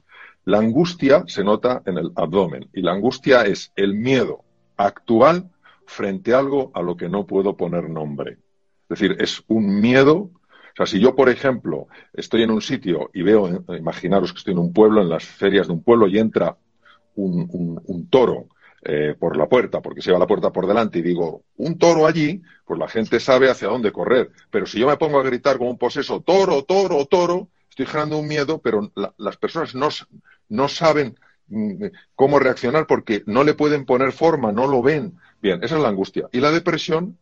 La 0.44 0.58
angustia 0.58 1.24
se 1.26 1.44
nota 1.44 1.82
en 1.86 1.98
el 1.98 2.12
abdomen. 2.16 2.68
Y 2.72 2.82
la 2.82 2.92
angustia 2.92 3.42
es 3.42 3.72
el 3.76 3.94
miedo 3.94 4.44
actual 4.76 5.50
frente 5.86 6.34
a 6.34 6.38
algo 6.38 6.70
a 6.74 6.82
lo 6.82 6.96
que 6.96 7.08
no 7.08 7.26
puedo 7.26 7.56
poner 7.56 7.88
nombre. 7.88 8.38
Es 8.88 9.00
decir, 9.00 9.16
es 9.20 9.42
un 9.48 9.80
miedo 9.80 10.30
o 10.72 10.76
sea, 10.76 10.86
si 10.86 11.00
yo, 11.00 11.14
por 11.14 11.28
ejemplo, 11.28 11.88
estoy 12.12 12.42
en 12.42 12.50
un 12.50 12.62
sitio 12.62 13.10
y 13.12 13.22
veo, 13.22 13.48
eh, 13.48 13.78
imaginaros 13.78 14.32
que 14.32 14.38
estoy 14.38 14.52
en 14.52 14.60
un 14.60 14.72
pueblo, 14.72 15.02
en 15.02 15.08
las 15.08 15.24
ferias 15.24 15.66
de 15.66 15.72
un 15.72 15.82
pueblo, 15.82 16.06
y 16.06 16.18
entra 16.18 16.56
un, 17.16 18.08
toro 18.08 18.46
eh, 18.82 19.14
por 19.18 19.36
la 19.36 19.48
puerta, 19.48 19.82
porque 19.82 20.00
se 20.00 20.12
va 20.12 20.18
la 20.18 20.26
puerta 20.26 20.50
por 20.50 20.66
delante 20.66 21.00
y 21.00 21.02
digo, 21.02 21.42
un 21.56 21.76
toro 21.76 22.06
allí, 22.06 22.40
pues 22.64 22.78
la 22.78 22.88
gente 22.88 23.20
sabe 23.20 23.50
hacia 23.50 23.68
dónde 23.68 23.92
correr. 23.92 24.30
Pero 24.50 24.66
si 24.66 24.78
yo 24.78 24.86
me 24.86 24.96
pongo 24.96 25.18
a 25.18 25.24
gritar 25.24 25.58
como 25.58 25.70
un 25.70 25.78
poseso, 25.78 26.20
toro, 26.20 26.62
toro, 26.62 27.04
toro, 27.06 27.48
estoy 27.82 27.92
generando 27.92 28.18
un 28.18 28.28
miedo, 28.28 28.60
pero 28.60 28.92
las 29.16 29.36
personas 29.36 29.74
no, 29.74 29.88
no 30.48 30.68
saben 30.68 31.18
mm, 31.48 31.84
cómo 32.14 32.38
reaccionar 32.38 32.86
porque 32.86 33.22
no 33.26 33.44
le 33.44 33.54
pueden 33.54 33.84
poner 33.84 34.12
forma, 34.12 34.52
no 34.52 34.66
lo 34.66 34.82
ven. 34.82 35.18
Bien, 35.40 35.62
esa 35.62 35.76
es 35.76 35.82
la 35.82 35.88
angustia. 35.88 36.28
Y 36.32 36.40
la 36.40 36.50
depresión 36.50 37.16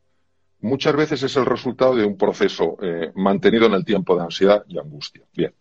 muchas 0.61 0.97
veces 0.97 1.23
es 1.23 1.37
el 1.37 1.47
resultado 1.47 1.95
de 1.95 2.05
un 2.05 2.17
proceso 2.17 2.77
eh, 2.83 3.13
mantenido 3.15 3.67
en 3.67 3.75
el 3.75 3.85
tiempo 3.85 4.17
de 4.17 4.25
ansiedad 4.25 4.65
y 4.67 4.79
angustia. 4.79 5.23
Bien. 5.35 5.55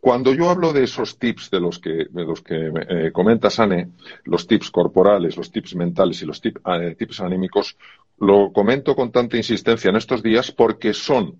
Cuando 0.00 0.34
yo 0.34 0.50
hablo 0.50 0.72
de 0.72 0.82
esos 0.82 1.18
tips 1.18 1.50
de 1.50 1.60
los 1.60 1.78
que, 1.78 2.06
de 2.10 2.24
los 2.24 2.42
que 2.42 2.72
eh, 2.88 3.12
comenta 3.12 3.50
Sane, 3.50 3.90
los 4.24 4.48
tips 4.48 4.70
corporales, 4.70 5.36
los 5.36 5.52
tips 5.52 5.76
mentales 5.76 6.20
y 6.22 6.26
los 6.26 6.40
eh, 6.44 6.96
tips 6.98 7.20
anímicos, 7.20 7.76
lo 8.18 8.52
comento 8.52 8.96
con 8.96 9.12
tanta 9.12 9.36
insistencia 9.36 9.90
en 9.90 9.96
estos 9.96 10.22
días 10.22 10.50
porque 10.50 10.92
son 10.92 11.38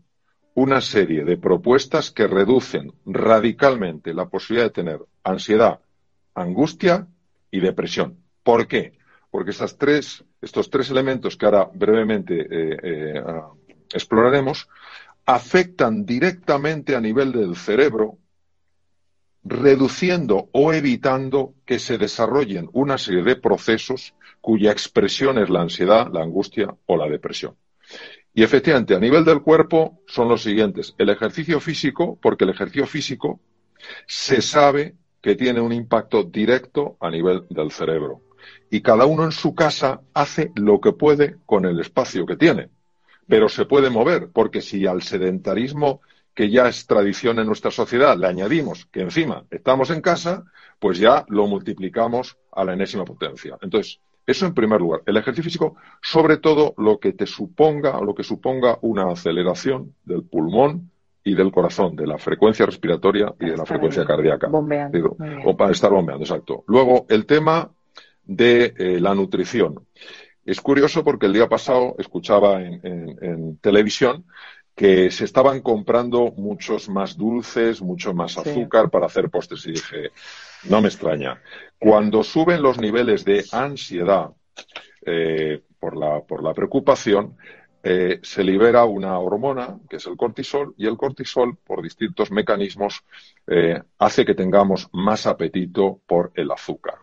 una 0.54 0.80
serie 0.80 1.24
de 1.24 1.36
propuestas 1.36 2.10
que 2.10 2.26
reducen 2.26 2.92
radicalmente 3.06 4.12
la 4.12 4.28
posibilidad 4.28 4.66
de 4.66 4.82
tener 4.82 5.00
ansiedad, 5.24 5.80
angustia 6.34 7.06
y 7.50 7.60
depresión. 7.60 8.18
¿Por 8.42 8.66
qué? 8.66 8.98
Porque 9.30 9.50
estos 9.50 9.78
tres 9.78 10.90
elementos 10.90 11.36
que 11.36 11.46
ahora 11.46 11.70
brevemente 11.72 12.40
eh, 12.40 12.78
eh, 12.82 13.22
exploraremos, 13.94 14.68
afectan 15.24 16.04
directamente 16.04 16.96
a 16.96 17.00
nivel 17.00 17.32
del 17.32 17.56
cerebro, 17.56 18.18
reduciendo 19.44 20.48
o 20.52 20.72
evitando 20.72 21.54
que 21.64 21.78
se 21.78 21.98
desarrollen 21.98 22.68
una 22.72 22.98
serie 22.98 23.22
de 23.22 23.36
procesos 23.36 24.14
cuya 24.40 24.72
expresión 24.72 25.38
es 25.38 25.48
la 25.48 25.62
ansiedad, 25.62 26.08
la 26.12 26.22
angustia 26.22 26.74
o 26.86 26.96
la 26.96 27.08
depresión. 27.08 27.56
Y 28.34 28.42
efectivamente, 28.42 28.94
a 28.94 28.98
nivel 28.98 29.24
del 29.24 29.42
cuerpo 29.42 30.00
son 30.06 30.28
los 30.28 30.42
siguientes. 30.42 30.94
El 30.98 31.10
ejercicio 31.10 31.60
físico, 31.60 32.18
porque 32.20 32.44
el 32.44 32.50
ejercicio 32.50 32.86
físico 32.86 33.40
se 34.06 34.40
sabe 34.40 34.94
que 35.20 35.34
tiene 35.34 35.60
un 35.60 35.72
impacto 35.72 36.24
directo 36.24 36.96
a 37.00 37.10
nivel 37.10 37.44
del 37.50 37.70
cerebro 37.70 38.22
y 38.70 38.80
cada 38.80 39.06
uno 39.06 39.24
en 39.24 39.32
su 39.32 39.54
casa 39.54 40.00
hace 40.14 40.50
lo 40.54 40.80
que 40.80 40.92
puede 40.92 41.36
con 41.46 41.64
el 41.64 41.78
espacio 41.80 42.26
que 42.26 42.36
tiene. 42.36 42.70
Pero 43.28 43.48
se 43.48 43.66
puede 43.66 43.90
mover, 43.90 44.30
porque 44.32 44.60
si 44.60 44.86
al 44.86 45.02
sedentarismo 45.02 46.00
que 46.34 46.50
ya 46.50 46.68
es 46.68 46.86
tradición 46.86 47.38
en 47.38 47.46
nuestra 47.46 47.70
sociedad 47.70 48.16
le 48.16 48.26
añadimos 48.26 48.86
que 48.86 49.02
encima 49.02 49.44
estamos 49.50 49.90
en 49.90 50.00
casa, 50.00 50.44
pues 50.78 50.98
ya 50.98 51.24
lo 51.28 51.46
multiplicamos 51.46 52.38
a 52.50 52.64
la 52.64 52.72
enésima 52.72 53.04
potencia. 53.04 53.58
Entonces, 53.60 54.00
eso 54.26 54.46
en 54.46 54.54
primer 54.54 54.80
lugar. 54.80 55.02
El 55.06 55.16
ejercicio 55.16 55.44
físico, 55.44 55.76
sobre 56.00 56.36
todo 56.36 56.74
lo 56.78 56.98
que 56.98 57.12
te 57.12 57.26
suponga, 57.26 58.00
lo 58.00 58.14
que 58.14 58.22
suponga 58.22 58.78
una 58.82 59.10
aceleración 59.10 59.94
del 60.04 60.22
pulmón 60.22 60.90
y 61.24 61.34
del 61.34 61.52
corazón, 61.52 61.96
de 61.96 62.06
la 62.06 62.18
frecuencia 62.18 62.66
respiratoria 62.66 63.34
y 63.38 63.46
de 63.46 63.56
la 63.56 63.66
frecuencia 63.66 64.04
cardíaca. 64.04 64.48
Bombeando. 64.48 65.16
o 65.44 65.56
para 65.56 65.72
estar 65.72 65.90
bombeando, 65.90 66.24
exacto. 66.24 66.64
Luego, 66.66 67.06
el 67.08 67.26
tema 67.26 67.70
de 68.24 68.74
eh, 68.76 69.00
la 69.00 69.14
nutrición. 69.14 69.86
Es 70.44 70.60
curioso 70.60 71.04
porque 71.04 71.26
el 71.26 71.32
día 71.32 71.48
pasado 71.48 71.94
escuchaba 71.98 72.60
en, 72.62 73.58
televisión 73.60 74.24
que 74.74 75.10
se 75.10 75.24
estaban 75.24 75.60
comprando 75.60 76.32
muchos 76.36 76.88
más 76.88 77.16
dulces, 77.16 77.80
mucho 77.80 78.12
más 78.14 78.38
azúcar 78.38 78.90
para 78.90 79.06
hacer 79.06 79.30
postres. 79.30 79.66
Y 79.66 79.72
dije, 79.72 80.10
no 80.68 80.80
me 80.80 80.88
extraña. 80.88 81.40
Cuando 81.78 82.22
suben 82.22 82.62
los 82.62 82.78
niveles 82.78 83.24
de 83.24 83.44
ansiedad 83.52 84.30
eh, 85.04 85.62
por, 85.78 85.96
la, 85.96 86.20
por 86.20 86.42
la 86.42 86.54
preocupación, 86.54 87.36
eh, 87.82 88.20
se 88.22 88.44
libera 88.44 88.84
una 88.84 89.18
hormona, 89.18 89.78
que 89.88 89.96
es 89.96 90.06
el 90.06 90.16
cortisol, 90.16 90.74
y 90.76 90.86
el 90.86 90.96
cortisol, 90.96 91.56
por 91.56 91.82
distintos 91.82 92.30
mecanismos, 92.30 93.02
hace 93.98 94.24
que 94.24 94.34
tengamos 94.34 94.88
más 94.92 95.26
apetito 95.26 96.00
por 96.06 96.30
el 96.36 96.52
azúcar 96.52 96.94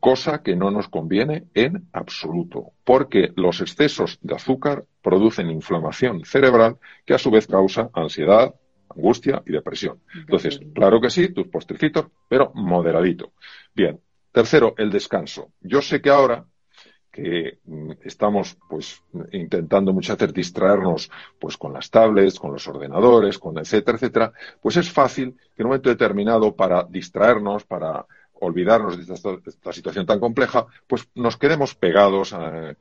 cosa 0.00 0.42
que 0.42 0.56
no 0.56 0.70
nos 0.70 0.88
conviene 0.88 1.44
en 1.54 1.88
absoluto, 1.92 2.72
porque 2.84 3.32
los 3.36 3.60
excesos 3.60 4.18
de 4.22 4.34
azúcar 4.34 4.84
producen 5.00 5.50
inflamación 5.50 6.24
cerebral 6.24 6.78
que 7.04 7.14
a 7.14 7.18
su 7.18 7.30
vez 7.30 7.46
causa 7.46 7.90
ansiedad, 7.92 8.54
angustia 8.94 9.42
y 9.46 9.52
depresión. 9.52 10.00
Entonces, 10.14 10.60
claro 10.74 11.00
que 11.00 11.10
sí, 11.10 11.28
tus 11.28 11.48
postrecitos, 11.48 12.06
pero 12.28 12.52
moderadito. 12.54 13.32
Bien. 13.74 14.00
Tercero, 14.32 14.74
el 14.78 14.90
descanso. 14.90 15.52
Yo 15.60 15.82
sé 15.82 16.00
que 16.00 16.08
ahora 16.08 16.46
que 17.12 17.58
mm, 17.66 17.90
estamos 18.04 18.56
pues 18.68 19.02
intentando 19.32 19.92
muchas 19.92 20.16
veces 20.16 20.34
distraernos 20.34 21.10
pues 21.38 21.58
con 21.58 21.74
las 21.74 21.90
tablets, 21.90 22.40
con 22.40 22.52
los 22.52 22.66
ordenadores, 22.66 23.38
con 23.38 23.58
etcétera, 23.58 23.96
etcétera, 23.96 24.32
pues 24.62 24.78
es 24.78 24.90
fácil 24.90 25.36
que 25.54 25.62
en 25.62 25.66
un 25.66 25.68
momento 25.68 25.90
determinado 25.90 26.56
para 26.56 26.84
distraernos, 26.84 27.64
para 27.64 28.06
olvidarnos 28.32 28.96
de 28.96 29.14
esta, 29.14 29.72
situación 29.72 30.06
tan 30.06 30.18
compleja, 30.18 30.66
pues 30.86 31.08
nos 31.14 31.36
quedemos 31.36 31.74
pegados 31.74 32.32
a, 32.32 32.74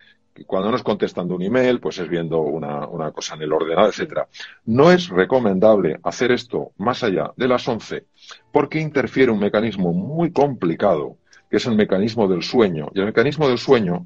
cuando 0.45 0.71
nos 0.71 0.83
contestando 0.83 1.35
un 1.35 1.43
email, 1.43 1.79
pues 1.79 1.99
es 1.99 2.07
viendo 2.07 2.41
una, 2.41 2.87
una, 2.87 3.11
cosa 3.11 3.35
en 3.35 3.43
el 3.43 3.53
ordenador, 3.53 3.89
etcétera. 3.89 4.27
No 4.65 4.91
es 4.91 5.09
recomendable 5.09 5.99
hacer 6.03 6.31
esto 6.31 6.71
más 6.77 7.03
allá 7.03 7.31
de 7.35 7.47
las 7.47 7.67
11 7.67 8.05
porque 8.51 8.79
interfiere 8.79 9.31
un 9.31 9.39
mecanismo 9.39 9.93
muy 9.93 10.31
complicado, 10.31 11.17
que 11.49 11.57
es 11.57 11.65
el 11.65 11.75
mecanismo 11.75 12.27
del 12.27 12.43
sueño. 12.43 12.89
Y 12.93 12.99
el 12.99 13.05
mecanismo 13.05 13.47
del 13.47 13.57
sueño 13.57 14.05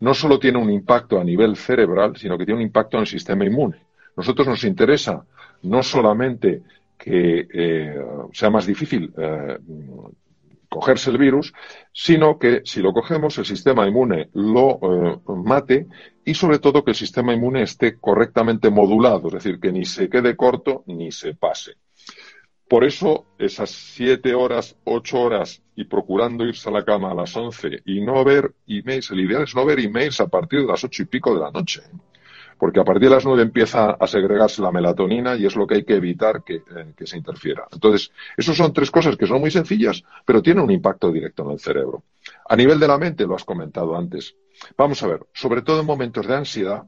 no 0.00 0.14
solo 0.14 0.38
tiene 0.38 0.58
un 0.58 0.70
impacto 0.70 1.20
a 1.20 1.24
nivel 1.24 1.56
cerebral, 1.56 2.16
sino 2.16 2.36
que 2.36 2.44
tiene 2.44 2.60
un 2.60 2.66
impacto 2.66 2.96
en 2.96 3.02
el 3.02 3.06
sistema 3.06 3.44
inmune. 3.44 3.78
Nosotros 4.16 4.46
nos 4.46 4.64
interesa 4.64 5.24
no 5.62 5.82
solamente 5.82 6.62
que 6.98 7.48
eh, 7.52 8.04
sea 8.32 8.50
más 8.50 8.66
difícil 8.66 9.12
eh, 9.16 9.58
cogerse 10.72 11.10
el 11.10 11.18
virus, 11.18 11.52
sino 11.92 12.38
que 12.38 12.62
si 12.64 12.80
lo 12.80 12.94
cogemos 12.94 13.36
el 13.36 13.44
sistema 13.44 13.86
inmune 13.86 14.30
lo 14.32 14.80
eh, 14.82 15.20
mate 15.26 15.86
y 16.24 16.32
sobre 16.32 16.58
todo 16.58 16.82
que 16.82 16.92
el 16.92 16.96
sistema 16.96 17.34
inmune 17.34 17.62
esté 17.62 17.98
correctamente 17.98 18.70
modulado, 18.70 19.28
es 19.28 19.34
decir, 19.34 19.60
que 19.60 19.70
ni 19.70 19.84
se 19.84 20.08
quede 20.08 20.34
corto 20.34 20.82
ni 20.86 21.12
se 21.12 21.34
pase. 21.34 21.74
Por 22.68 22.84
eso, 22.84 23.26
esas 23.38 23.70
siete 23.70 24.34
horas, 24.34 24.78
ocho 24.84 25.20
horas 25.20 25.62
y 25.76 25.84
procurando 25.84 26.46
irse 26.46 26.70
a 26.70 26.72
la 26.72 26.86
cama 26.86 27.10
a 27.10 27.14
las 27.14 27.36
once 27.36 27.82
y 27.84 28.00
no 28.00 28.24
ver 28.24 28.54
emails, 28.66 29.10
el 29.10 29.20
ideal 29.20 29.42
es 29.42 29.54
no 29.54 29.66
ver 29.66 29.78
emails 29.78 30.20
a 30.22 30.28
partir 30.28 30.60
de 30.60 30.68
las 30.68 30.82
ocho 30.82 31.02
y 31.02 31.06
pico 31.06 31.34
de 31.34 31.40
la 31.40 31.50
noche. 31.50 31.82
Porque 32.62 32.78
a 32.78 32.84
partir 32.84 33.08
de 33.08 33.16
las 33.16 33.24
nueve 33.24 33.42
empieza 33.42 33.90
a 33.90 34.06
segregarse 34.06 34.62
la 34.62 34.70
melatonina 34.70 35.34
y 35.34 35.46
es 35.46 35.56
lo 35.56 35.66
que 35.66 35.74
hay 35.74 35.84
que 35.84 35.96
evitar 35.96 36.44
que, 36.44 36.62
eh, 36.76 36.94
se 37.04 37.16
interfiera. 37.16 37.66
Entonces, 37.72 38.12
esas 38.36 38.56
son 38.56 38.72
tres 38.72 38.88
cosas 38.88 39.16
que 39.16 39.26
son 39.26 39.40
muy 39.40 39.50
sencillas, 39.50 40.04
pero 40.24 40.40
tienen 40.40 40.62
un 40.62 40.70
impacto 40.70 41.10
directo 41.10 41.42
en 41.42 41.50
el 41.50 41.58
cerebro. 41.58 42.04
A 42.48 42.54
nivel 42.54 42.78
de 42.78 42.86
la 42.86 42.98
mente, 42.98 43.26
lo 43.26 43.34
has 43.34 43.42
comentado 43.42 43.96
antes. 43.96 44.36
Vamos 44.76 45.02
a 45.02 45.08
ver, 45.08 45.26
sobre 45.32 45.62
todo 45.62 45.80
en 45.80 45.86
momentos 45.86 46.24
de 46.24 46.36
ansiedad, 46.36 46.84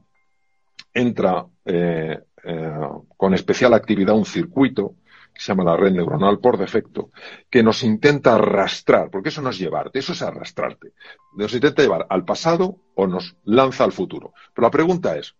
entra 0.93 1.45
eh, 1.65 2.21
eh, 2.45 2.79
con 3.17 3.33
especial 3.33 3.73
actividad 3.73 4.15
un 4.15 4.25
circuito 4.25 4.95
que 5.33 5.41
se 5.41 5.51
llama 5.51 5.65
la 5.65 5.75
red 5.75 5.91
neuronal 5.91 6.39
por 6.39 6.57
defecto, 6.57 7.11
que 7.49 7.63
nos 7.63 7.83
intenta 7.83 8.35
arrastrar, 8.35 9.09
porque 9.11 9.27
eso 9.27 9.41
no 9.41 9.49
es 9.49 9.59
llevarte, 9.59 9.99
eso 9.99 10.13
es 10.13 10.21
arrastrarte. 10.21 10.93
Nos 11.35 11.53
intenta 11.53 11.81
llevar 11.81 12.07
al 12.09 12.23
pasado 12.23 12.77
o 12.95 13.07
nos 13.07 13.35
lanza 13.43 13.83
al 13.83 13.91
futuro. 13.91 14.31
Pero 14.53 14.67
la 14.67 14.71
pregunta 14.71 15.17
es, 15.17 15.35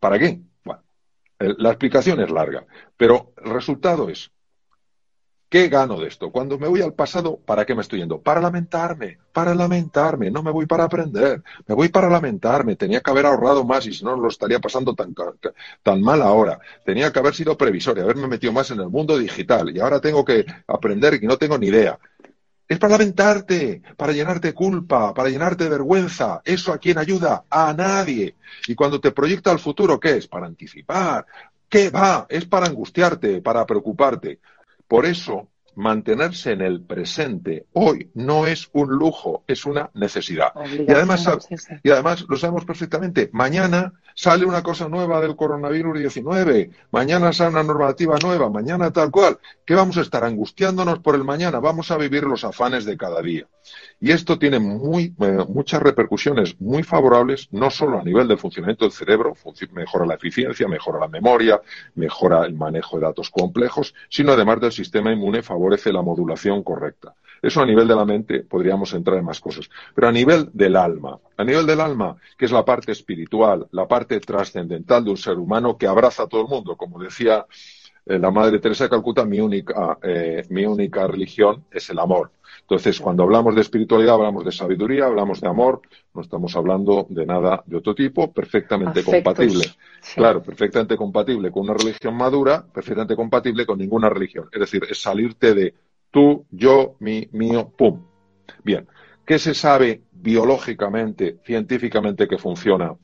¿para 0.00 0.18
qué? 0.18 0.40
Bueno, 0.64 0.82
la 1.38 1.70
explicación 1.70 2.20
es 2.20 2.30
larga, 2.30 2.66
pero 2.96 3.32
el 3.44 3.52
resultado 3.52 4.08
es, 4.08 4.32
¿Qué 5.50 5.68
gano 5.68 5.98
de 5.98 6.06
esto? 6.06 6.30
Cuando 6.30 6.58
me 6.60 6.68
voy 6.68 6.80
al 6.80 6.94
pasado, 6.94 7.40
¿para 7.44 7.66
qué 7.66 7.74
me 7.74 7.80
estoy 7.82 7.98
yendo? 7.98 8.22
Para 8.22 8.40
lamentarme, 8.40 9.18
para 9.32 9.52
lamentarme, 9.52 10.30
no 10.30 10.44
me 10.44 10.52
voy 10.52 10.66
para 10.66 10.84
aprender, 10.84 11.42
me 11.66 11.74
voy 11.74 11.88
para 11.88 12.08
lamentarme, 12.08 12.76
tenía 12.76 13.00
que 13.00 13.10
haber 13.10 13.26
ahorrado 13.26 13.64
más 13.64 13.84
y 13.84 13.92
si 13.92 14.04
no 14.04 14.16
lo 14.16 14.28
estaría 14.28 14.60
pasando 14.60 14.94
tan, 14.94 15.12
tan 15.82 16.02
mal 16.02 16.22
ahora, 16.22 16.60
tenía 16.84 17.12
que 17.12 17.18
haber 17.18 17.34
sido 17.34 17.56
previsor 17.58 17.98
y 17.98 18.02
haberme 18.02 18.28
metido 18.28 18.52
más 18.52 18.70
en 18.70 18.78
el 18.78 18.90
mundo 18.90 19.18
digital 19.18 19.76
y 19.76 19.80
ahora 19.80 20.00
tengo 20.00 20.24
que 20.24 20.46
aprender 20.68 21.18
y 21.20 21.26
no 21.26 21.36
tengo 21.36 21.58
ni 21.58 21.66
idea. 21.66 21.98
Es 22.70 22.78
para 22.78 22.92
lamentarte, 22.92 23.82
para 23.96 24.12
llenarte 24.12 24.46
de 24.46 24.54
culpa, 24.54 25.12
para 25.12 25.28
llenarte 25.28 25.64
de 25.64 25.70
vergüenza. 25.70 26.40
¿Eso 26.44 26.72
a 26.72 26.78
quién 26.78 26.98
ayuda? 26.98 27.44
A 27.50 27.72
nadie. 27.72 28.36
Y 28.68 28.76
cuando 28.76 29.00
te 29.00 29.10
proyecta 29.10 29.50
al 29.50 29.58
futuro, 29.58 29.98
¿qué 29.98 30.18
es? 30.18 30.28
Para 30.28 30.46
anticipar. 30.46 31.26
¿Qué 31.68 31.90
va? 31.90 32.26
Es 32.28 32.44
para 32.44 32.66
angustiarte, 32.66 33.42
para 33.42 33.66
preocuparte. 33.66 34.38
Por 34.86 35.04
eso, 35.04 35.48
mantenerse 35.74 36.52
en 36.52 36.60
el 36.60 36.82
presente 36.82 37.66
hoy 37.72 38.10
no 38.14 38.46
es 38.46 38.68
un 38.72 38.90
lujo, 38.90 39.44
es 39.46 39.64
una 39.64 39.90
necesidad. 39.94 40.52
Y 40.86 40.90
además, 40.90 41.26
y 41.82 41.90
además 41.90 42.24
lo 42.28 42.36
sabemos 42.36 42.64
perfectamente. 42.64 43.30
Mañana 43.32 43.92
sale 44.14 44.44
una 44.44 44.62
cosa 44.62 44.88
nueva 44.88 45.20
del 45.20 45.36
coronavirus 45.36 45.98
19, 45.98 46.70
mañana 46.90 47.32
sale 47.32 47.50
una 47.50 47.62
normativa 47.62 48.18
nueva, 48.22 48.50
mañana 48.50 48.92
tal 48.92 49.10
cual. 49.10 49.38
¿Qué 49.64 49.74
vamos 49.74 49.96
a 49.96 50.02
estar 50.02 50.24
angustiándonos 50.24 50.98
por 50.98 51.14
el 51.14 51.24
mañana? 51.24 51.60
Vamos 51.60 51.90
a 51.90 51.96
vivir 51.96 52.24
los 52.24 52.44
afanes 52.44 52.84
de 52.84 52.96
cada 52.96 53.22
día. 53.22 53.46
Y 54.02 54.12
esto 54.12 54.38
tiene 54.38 54.58
muy, 54.58 55.14
eh, 55.20 55.44
muchas 55.46 55.82
repercusiones 55.82 56.58
muy 56.58 56.82
favorables, 56.82 57.48
no 57.50 57.70
solo 57.70 57.98
a 57.98 58.02
nivel 58.02 58.26
del 58.28 58.38
funcionamiento 58.38 58.86
del 58.86 58.92
cerebro, 58.92 59.34
mejora 59.72 60.06
la 60.06 60.14
eficiencia, 60.14 60.66
mejora 60.66 60.98
la 60.98 61.08
memoria, 61.08 61.60
mejora 61.96 62.46
el 62.46 62.54
manejo 62.54 62.98
de 62.98 63.04
datos 63.04 63.28
complejos, 63.28 63.94
sino 64.08 64.32
además 64.32 64.58
del 64.60 64.72
sistema 64.72 65.12
inmune 65.12 65.42
favorece 65.42 65.92
la 65.92 66.00
modulación 66.00 66.62
correcta. 66.62 67.14
Eso 67.42 67.60
a 67.60 67.66
nivel 67.66 67.86
de 67.86 67.94
la 67.94 68.06
mente 68.06 68.40
podríamos 68.40 68.92
entrar 68.94 69.18
en 69.18 69.24
más 69.26 69.38
cosas. 69.38 69.68
Pero 69.94 70.08
a 70.08 70.12
nivel 70.12 70.48
del 70.54 70.76
alma, 70.76 71.18
a 71.36 71.44
nivel 71.44 71.66
del 71.66 71.80
alma, 71.80 72.16
que 72.38 72.46
es 72.46 72.52
la 72.52 72.64
parte 72.64 72.92
espiritual, 72.92 73.68
la 73.72 73.86
parte 73.86 74.18
trascendental 74.20 75.04
de 75.04 75.10
un 75.10 75.16
ser 75.18 75.36
humano 75.38 75.76
que 75.76 75.86
abraza 75.86 76.22
a 76.22 76.26
todo 76.26 76.40
el 76.40 76.48
mundo, 76.48 76.74
como 76.74 76.98
decía 76.98 77.44
eh, 78.06 78.18
la 78.18 78.30
Madre 78.30 78.58
Teresa 78.60 78.84
de 78.84 78.90
Calcuta, 78.90 79.24
mi 79.24 79.40
única, 79.40 79.98
eh, 80.02 80.44
mi 80.48 80.64
única 80.64 81.06
religión 81.06 81.64
es 81.70 81.90
el 81.90 81.98
amor. 81.98 82.30
Entonces, 82.60 83.00
cuando 83.00 83.24
hablamos 83.24 83.54
de 83.54 83.62
espiritualidad, 83.62 84.14
hablamos 84.14 84.44
de 84.44 84.52
sabiduría, 84.52 85.06
hablamos 85.06 85.40
de 85.40 85.48
amor, 85.48 85.80
no 86.14 86.22
estamos 86.22 86.54
hablando 86.54 87.06
de 87.08 87.26
nada 87.26 87.62
de 87.66 87.76
otro 87.76 87.94
tipo, 87.94 88.32
perfectamente 88.32 89.02
compatible. 89.02 89.64
Claro, 90.14 90.42
perfectamente 90.42 90.96
compatible 90.96 91.50
con 91.50 91.64
una 91.64 91.74
religión 91.74 92.16
madura, 92.16 92.64
perfectamente 92.72 93.16
compatible 93.16 93.66
con 93.66 93.78
ninguna 93.78 94.08
religión. 94.08 94.48
Es 94.52 94.60
decir, 94.60 94.86
es 94.88 95.02
salirte 95.02 95.54
de 95.54 95.74
tú, 96.10 96.46
yo, 96.50 96.94
mi, 97.00 97.28
mío, 97.32 97.72
pum. 97.76 98.04
Bien, 98.62 98.86
¿qué 99.24 99.38
se 99.38 99.54
sabe 99.54 100.02
biológicamente, 100.12 101.38
científicamente 101.44 102.28
que 102.28 102.38
funciona 102.38 102.94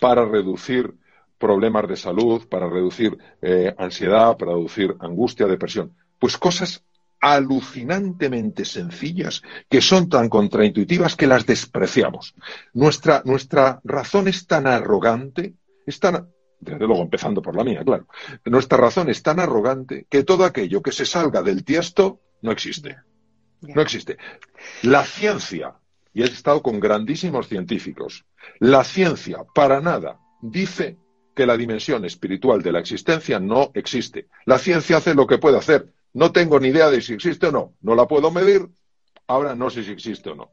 para 0.00 0.24
reducir 0.24 0.94
problemas 1.38 1.88
de 1.88 1.96
salud, 1.96 2.48
para 2.48 2.68
reducir 2.68 3.16
eh, 3.40 3.74
ansiedad, 3.78 4.36
para 4.36 4.52
reducir 4.52 4.94
angustia, 5.00 5.46
depresión? 5.46 5.92
Pues 6.18 6.38
cosas 6.38 6.84
alucinantemente 7.22 8.64
sencillas 8.64 9.42
que 9.70 9.80
son 9.80 10.08
tan 10.08 10.28
contraintuitivas 10.28 11.14
que 11.14 11.28
las 11.28 11.46
despreciamos. 11.46 12.34
Nuestra, 12.74 13.22
nuestra 13.24 13.80
razón 13.84 14.26
es 14.26 14.46
tan 14.48 14.66
arrogante, 14.66 15.54
es 15.86 16.00
tan, 16.00 16.28
desde 16.58 16.84
luego 16.84 17.00
empezando 17.00 17.40
por 17.40 17.56
la 17.56 17.62
mía, 17.62 17.84
claro, 17.84 18.08
nuestra 18.44 18.76
razón 18.76 19.08
es 19.08 19.22
tan 19.22 19.38
arrogante 19.38 20.06
que 20.10 20.24
todo 20.24 20.44
aquello 20.44 20.82
que 20.82 20.90
se 20.90 21.06
salga 21.06 21.42
del 21.42 21.64
tiesto 21.64 22.20
no 22.42 22.50
existe. 22.50 22.96
No 23.60 23.80
existe. 23.80 24.16
La 24.82 25.04
ciencia, 25.04 25.76
y 26.12 26.22
he 26.22 26.24
estado 26.24 26.60
con 26.60 26.80
grandísimos 26.80 27.46
científicos, 27.46 28.26
la 28.58 28.82
ciencia 28.82 29.44
para 29.54 29.80
nada 29.80 30.18
dice 30.42 30.98
que 31.36 31.46
la 31.46 31.56
dimensión 31.56 32.04
espiritual 32.04 32.62
de 32.62 32.72
la 32.72 32.80
existencia 32.80 33.38
no 33.38 33.70
existe. 33.74 34.26
La 34.44 34.58
ciencia 34.58 34.96
hace 34.96 35.14
lo 35.14 35.28
que 35.28 35.38
puede 35.38 35.58
hacer, 35.58 35.92
no 36.14 36.32
tengo 36.32 36.60
ni 36.60 36.68
idea 36.68 36.90
de 36.90 37.00
si 37.00 37.14
existe 37.14 37.46
o 37.46 37.52
no. 37.52 37.74
No 37.80 37.94
la 37.94 38.06
puedo 38.06 38.30
medir. 38.30 38.68
Ahora 39.26 39.54
no 39.54 39.70
sé 39.70 39.82
si 39.82 39.92
existe 39.92 40.30
o 40.30 40.34
no. 40.34 40.52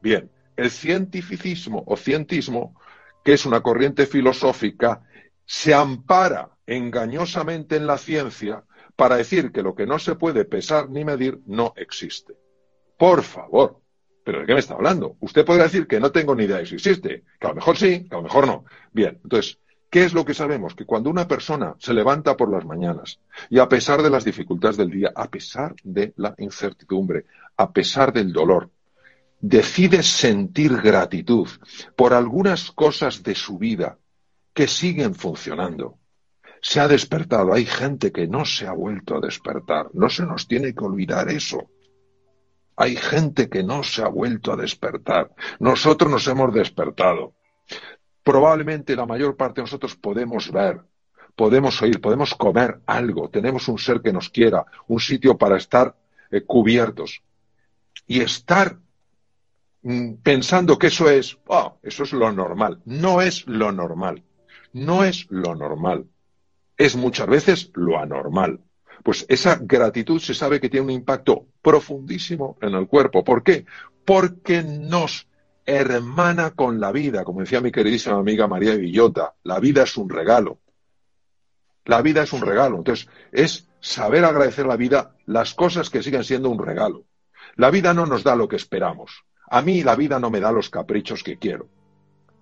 Bien, 0.00 0.30
el 0.56 0.70
cientificismo 0.70 1.84
o 1.86 1.96
cientismo, 1.96 2.78
que 3.24 3.32
es 3.32 3.46
una 3.46 3.62
corriente 3.62 4.06
filosófica, 4.06 5.02
se 5.44 5.72
ampara 5.72 6.50
engañosamente 6.66 7.76
en 7.76 7.86
la 7.86 7.96
ciencia 7.96 8.64
para 8.96 9.16
decir 9.16 9.52
que 9.52 9.62
lo 9.62 9.74
que 9.74 9.86
no 9.86 9.98
se 9.98 10.16
puede 10.16 10.44
pesar 10.44 10.90
ni 10.90 11.04
medir 11.04 11.40
no 11.46 11.72
existe. 11.76 12.34
Por 12.98 13.22
favor. 13.22 13.80
¿Pero 14.24 14.40
de 14.40 14.46
qué 14.46 14.52
me 14.52 14.60
está 14.60 14.74
hablando? 14.74 15.16
Usted 15.20 15.46
podrá 15.46 15.62
decir 15.62 15.86
que 15.86 16.00
no 16.00 16.12
tengo 16.12 16.34
ni 16.34 16.44
idea 16.44 16.58
de 16.58 16.66
si 16.66 16.74
existe, 16.74 17.24
que 17.40 17.46
a 17.46 17.50
lo 17.50 17.54
mejor 17.54 17.78
sí, 17.78 18.06
que 18.06 18.14
a 18.14 18.18
lo 18.18 18.24
mejor 18.24 18.46
no. 18.46 18.64
Bien, 18.92 19.18
entonces, 19.22 19.58
¿Qué 19.90 20.04
es 20.04 20.12
lo 20.12 20.24
que 20.24 20.34
sabemos? 20.34 20.74
Que 20.74 20.84
cuando 20.84 21.08
una 21.08 21.26
persona 21.26 21.74
se 21.78 21.94
levanta 21.94 22.36
por 22.36 22.50
las 22.50 22.64
mañanas 22.64 23.20
y 23.48 23.58
a 23.58 23.68
pesar 23.68 24.02
de 24.02 24.10
las 24.10 24.24
dificultades 24.24 24.76
del 24.76 24.90
día, 24.90 25.12
a 25.14 25.28
pesar 25.28 25.74
de 25.82 26.12
la 26.16 26.34
incertidumbre, 26.38 27.24
a 27.56 27.72
pesar 27.72 28.12
del 28.12 28.32
dolor, 28.32 28.70
decide 29.40 30.02
sentir 30.02 30.76
gratitud 30.80 31.48
por 31.96 32.12
algunas 32.12 32.70
cosas 32.72 33.22
de 33.22 33.34
su 33.34 33.56
vida 33.56 33.98
que 34.52 34.68
siguen 34.68 35.14
funcionando, 35.14 35.98
se 36.60 36.80
ha 36.80 36.88
despertado. 36.88 37.54
Hay 37.54 37.64
gente 37.64 38.12
que 38.12 38.26
no 38.26 38.44
se 38.44 38.66
ha 38.66 38.72
vuelto 38.72 39.16
a 39.16 39.20
despertar. 39.20 39.88
No 39.94 40.10
se 40.10 40.24
nos 40.24 40.46
tiene 40.46 40.74
que 40.74 40.84
olvidar 40.84 41.30
eso. 41.30 41.70
Hay 42.76 42.96
gente 42.96 43.48
que 43.48 43.62
no 43.62 43.82
se 43.82 44.02
ha 44.02 44.08
vuelto 44.08 44.52
a 44.52 44.56
despertar. 44.56 45.30
Nosotros 45.60 46.10
nos 46.10 46.26
hemos 46.28 46.52
despertado 46.52 47.34
probablemente 48.28 48.94
la 48.94 49.06
mayor 49.06 49.38
parte 49.38 49.62
de 49.62 49.62
nosotros 49.62 49.96
podemos 49.96 50.52
ver, 50.52 50.82
podemos 51.34 51.80
oír, 51.80 51.98
podemos 51.98 52.34
comer 52.34 52.78
algo, 52.84 53.30
tenemos 53.30 53.68
un 53.68 53.78
ser 53.78 54.02
que 54.02 54.12
nos 54.12 54.28
quiera, 54.28 54.66
un 54.86 55.00
sitio 55.00 55.38
para 55.38 55.56
estar 55.56 55.96
eh, 56.30 56.42
cubiertos. 56.42 57.22
Y 58.06 58.20
estar 58.20 58.76
mm, 59.80 60.16
pensando 60.22 60.78
que 60.78 60.88
eso 60.88 61.08
es, 61.08 61.38
oh, 61.46 61.78
eso 61.82 62.02
es 62.02 62.12
lo 62.12 62.30
normal. 62.30 62.82
No 62.84 63.22
es 63.22 63.46
lo 63.46 63.72
normal. 63.72 64.22
No 64.74 65.04
es 65.04 65.26
lo 65.30 65.54
normal. 65.54 66.04
Es 66.76 66.96
muchas 66.96 67.28
veces 67.28 67.70
lo 67.72 67.98
anormal. 67.98 68.60
Pues 69.04 69.24
esa 69.30 69.58
gratitud 69.58 70.20
se 70.20 70.34
sabe 70.34 70.60
que 70.60 70.68
tiene 70.68 70.84
un 70.84 70.92
impacto 70.92 71.46
profundísimo 71.62 72.58
en 72.60 72.74
el 72.74 72.88
cuerpo. 72.88 73.24
¿Por 73.24 73.42
qué? 73.42 73.64
Porque 74.04 74.62
nos 74.62 75.28
hermana 75.68 76.52
con 76.52 76.80
la 76.80 76.92
vida, 76.92 77.24
como 77.24 77.40
decía 77.40 77.60
mi 77.60 77.70
queridísima 77.70 78.16
amiga 78.16 78.48
María 78.48 78.74
Villota, 78.74 79.34
la 79.42 79.60
vida 79.60 79.82
es 79.82 79.98
un 79.98 80.08
regalo. 80.08 80.60
La 81.84 82.00
vida 82.00 82.22
es 82.22 82.32
un 82.32 82.40
regalo. 82.40 82.78
Entonces, 82.78 83.06
es 83.32 83.68
saber 83.80 84.24
agradecer 84.24 84.66
la 84.66 84.76
vida 84.76 85.14
las 85.26 85.52
cosas 85.52 85.90
que 85.90 86.02
siguen 86.02 86.24
siendo 86.24 86.48
un 86.48 86.58
regalo. 86.58 87.04
La 87.56 87.70
vida 87.70 87.92
no 87.92 88.06
nos 88.06 88.24
da 88.24 88.34
lo 88.34 88.48
que 88.48 88.56
esperamos. 88.56 89.24
A 89.50 89.60
mí 89.60 89.82
la 89.82 89.94
vida 89.94 90.18
no 90.18 90.30
me 90.30 90.40
da 90.40 90.52
los 90.52 90.70
caprichos 90.70 91.22
que 91.22 91.36
quiero. 91.36 91.68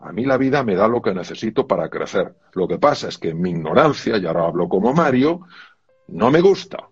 A 0.00 0.12
mí 0.12 0.24
la 0.24 0.36
vida 0.36 0.62
me 0.62 0.76
da 0.76 0.86
lo 0.86 1.02
que 1.02 1.12
necesito 1.12 1.66
para 1.66 1.88
crecer. 1.88 2.32
Lo 2.52 2.68
que 2.68 2.78
pasa 2.78 3.08
es 3.08 3.18
que 3.18 3.34
mi 3.34 3.50
ignorancia, 3.50 4.18
y 4.18 4.26
ahora 4.26 4.46
hablo 4.46 4.68
como 4.68 4.92
Mario, 4.92 5.40
no 6.06 6.30
me 6.30 6.40
gusta. 6.40 6.88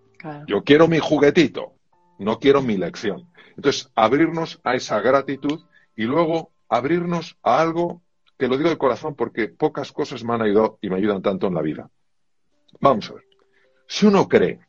Yo 0.48 0.64
quiero 0.64 0.88
mi 0.88 0.98
juguetito, 0.98 1.74
no 2.18 2.40
quiero 2.40 2.60
mi 2.60 2.76
lección. 2.76 3.28
Entonces, 3.56 3.92
abrirnos 3.94 4.60
a 4.64 4.74
esa 4.74 5.00
gratitud 5.00 5.60
y 5.96 6.04
luego 6.04 6.52
abrirnos 6.68 7.36
a 7.42 7.60
algo 7.60 8.02
que 8.38 8.48
lo 8.48 8.56
digo 8.56 8.70
de 8.70 8.78
corazón 8.78 9.14
porque 9.14 9.48
pocas 9.48 9.92
cosas 9.92 10.24
me 10.24 10.34
han 10.34 10.42
ayudado 10.42 10.78
y 10.80 10.90
me 10.90 10.96
ayudan 10.96 11.22
tanto 11.22 11.46
en 11.46 11.54
la 11.54 11.62
vida. 11.62 11.88
Vamos 12.80 13.10
a 13.10 13.14
ver. 13.14 13.24
Si 13.86 14.06
uno 14.06 14.28
cree 14.28 14.60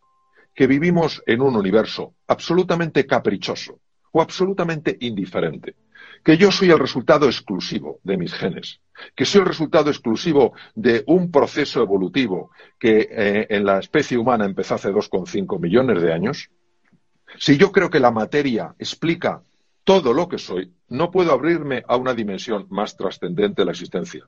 que 0.53 0.67
vivimos 0.67 1.23
en 1.25 1.41
un 1.41 1.55
universo 1.55 2.15
absolutamente 2.27 3.05
caprichoso 3.05 3.79
o 4.11 4.21
absolutamente 4.21 4.95
indiferente, 5.01 5.75
que 6.23 6.37
yo 6.37 6.51
soy 6.51 6.71
el 6.71 6.79
resultado 6.79 7.27
exclusivo 7.27 7.99
de 8.03 8.17
mis 8.17 8.33
genes, 8.33 8.79
que 9.15 9.25
soy 9.25 9.41
el 9.41 9.47
resultado 9.47 9.89
exclusivo 9.89 10.53
de 10.73 11.03
un 11.07 11.31
proceso 11.31 11.81
evolutivo 11.81 12.51
que 12.79 13.07
eh, 13.11 13.47
en 13.49 13.65
la 13.65 13.79
especie 13.79 14.17
humana 14.17 14.45
empezó 14.45 14.75
hace 14.75 14.91
2,5 14.91 15.59
millones 15.59 16.01
de 16.01 16.13
años, 16.13 16.49
si 17.37 17.57
yo 17.57 17.71
creo 17.71 17.89
que 17.89 17.99
la 17.99 18.11
materia 18.11 18.73
explica 18.79 19.43
todo 19.85 20.13
lo 20.13 20.27
que 20.27 20.39
soy, 20.39 20.73
no 20.89 21.11
puedo 21.11 21.31
abrirme 21.31 21.83
a 21.87 21.95
una 21.95 22.15
dimensión 22.15 22.65
más 22.69 22.97
trascendente 22.97 23.61
de 23.61 23.65
la 23.65 23.71
existencia. 23.71 24.25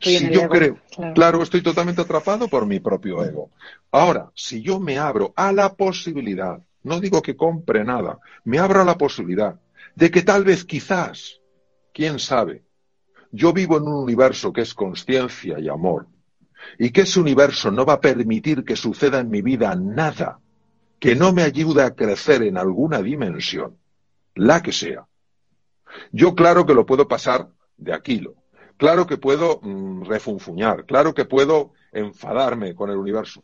si 0.00 0.30
yo 0.30 0.48
creo, 0.48 0.78
claro. 1.14 1.42
estoy 1.42 1.62
totalmente 1.62 2.02
atrapado 2.02 2.48
por 2.48 2.66
mi 2.66 2.80
propio 2.80 3.24
ego. 3.24 3.50
Ahora, 3.92 4.32
si 4.34 4.60
yo 4.62 4.80
me 4.80 4.98
abro 4.98 5.32
a 5.36 5.52
la 5.52 5.74
posibilidad, 5.74 6.60
no 6.82 7.00
digo 7.00 7.22
que 7.22 7.36
compre 7.36 7.84
nada, 7.84 8.18
me 8.44 8.58
abro 8.58 8.82
a 8.82 8.84
la 8.84 8.98
posibilidad 8.98 9.60
de 9.94 10.10
que 10.10 10.22
tal 10.22 10.42
vez 10.42 10.64
quizás, 10.64 11.40
quién 11.94 12.18
sabe, 12.18 12.64
yo 13.30 13.52
vivo 13.52 13.76
en 13.76 13.84
un 13.84 14.02
universo 14.02 14.52
que 14.52 14.62
es 14.62 14.74
conciencia 14.74 15.60
y 15.60 15.68
amor, 15.68 16.08
y 16.80 16.90
que 16.90 17.02
ese 17.02 17.20
universo 17.20 17.70
no 17.70 17.86
va 17.86 17.94
a 17.94 18.00
permitir 18.00 18.64
que 18.64 18.74
suceda 18.74 19.20
en 19.20 19.30
mi 19.30 19.40
vida 19.40 19.72
nada 19.76 20.40
que 20.98 21.14
no 21.14 21.32
me 21.32 21.42
ayude 21.42 21.82
a 21.82 21.94
crecer 21.94 22.42
en 22.42 22.58
alguna 22.58 23.02
dimensión 23.02 23.76
la 24.36 24.62
que 24.62 24.72
sea. 24.72 25.06
Yo 26.12 26.34
claro 26.34 26.66
que 26.66 26.74
lo 26.74 26.86
puedo 26.86 27.08
pasar 27.08 27.48
de 27.76 27.92
aquilo, 27.92 28.34
claro 28.76 29.06
que 29.06 29.16
puedo 29.16 29.60
mm, 29.62 30.04
refunfuñar, 30.04 30.84
claro 30.84 31.14
que 31.14 31.24
puedo 31.24 31.72
enfadarme 31.92 32.74
con 32.74 32.90
el 32.90 32.96
universo. 32.96 33.42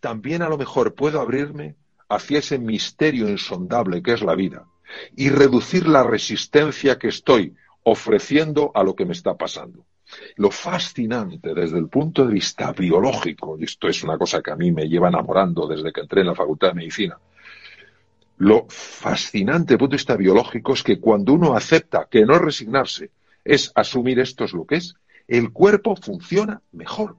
También 0.00 0.42
a 0.42 0.48
lo 0.48 0.58
mejor 0.58 0.94
puedo 0.94 1.20
abrirme 1.20 1.76
hacia 2.08 2.40
ese 2.40 2.58
misterio 2.58 3.28
insondable 3.28 4.02
que 4.02 4.12
es 4.12 4.22
la 4.22 4.34
vida 4.34 4.66
y 5.16 5.30
reducir 5.30 5.88
la 5.88 6.02
resistencia 6.02 6.98
que 6.98 7.08
estoy 7.08 7.54
ofreciendo 7.84 8.70
a 8.74 8.82
lo 8.82 8.94
que 8.94 9.06
me 9.06 9.12
está 9.12 9.36
pasando. 9.36 9.86
Lo 10.36 10.50
fascinante 10.50 11.54
desde 11.54 11.78
el 11.78 11.88
punto 11.88 12.26
de 12.26 12.34
vista 12.34 12.72
biológico, 12.72 13.56
y 13.58 13.64
esto 13.64 13.88
es 13.88 14.02
una 14.02 14.18
cosa 14.18 14.42
que 14.42 14.50
a 14.50 14.56
mí 14.56 14.70
me 14.70 14.88
lleva 14.88 15.08
enamorando 15.08 15.66
desde 15.66 15.92
que 15.92 16.02
entré 16.02 16.20
en 16.20 16.28
la 16.28 16.34
Facultad 16.34 16.68
de 16.68 16.74
Medicina, 16.74 17.18
lo 18.36 18.66
fascinante 18.68 19.64
desde 19.64 19.74
el 19.74 19.78
punto 19.78 19.92
de 19.92 19.96
vista 19.96 20.16
biológico 20.16 20.72
es 20.74 20.82
que 20.82 21.00
cuando 21.00 21.32
uno 21.32 21.56
acepta 21.56 22.08
que 22.10 22.24
no 22.24 22.38
resignarse 22.38 23.10
es 23.44 23.70
asumir 23.74 24.18
esto 24.18 24.44
es 24.44 24.52
lo 24.52 24.66
que 24.66 24.76
es, 24.76 24.94
el 25.28 25.52
cuerpo 25.52 25.96
funciona 25.96 26.62
mejor. 26.72 27.16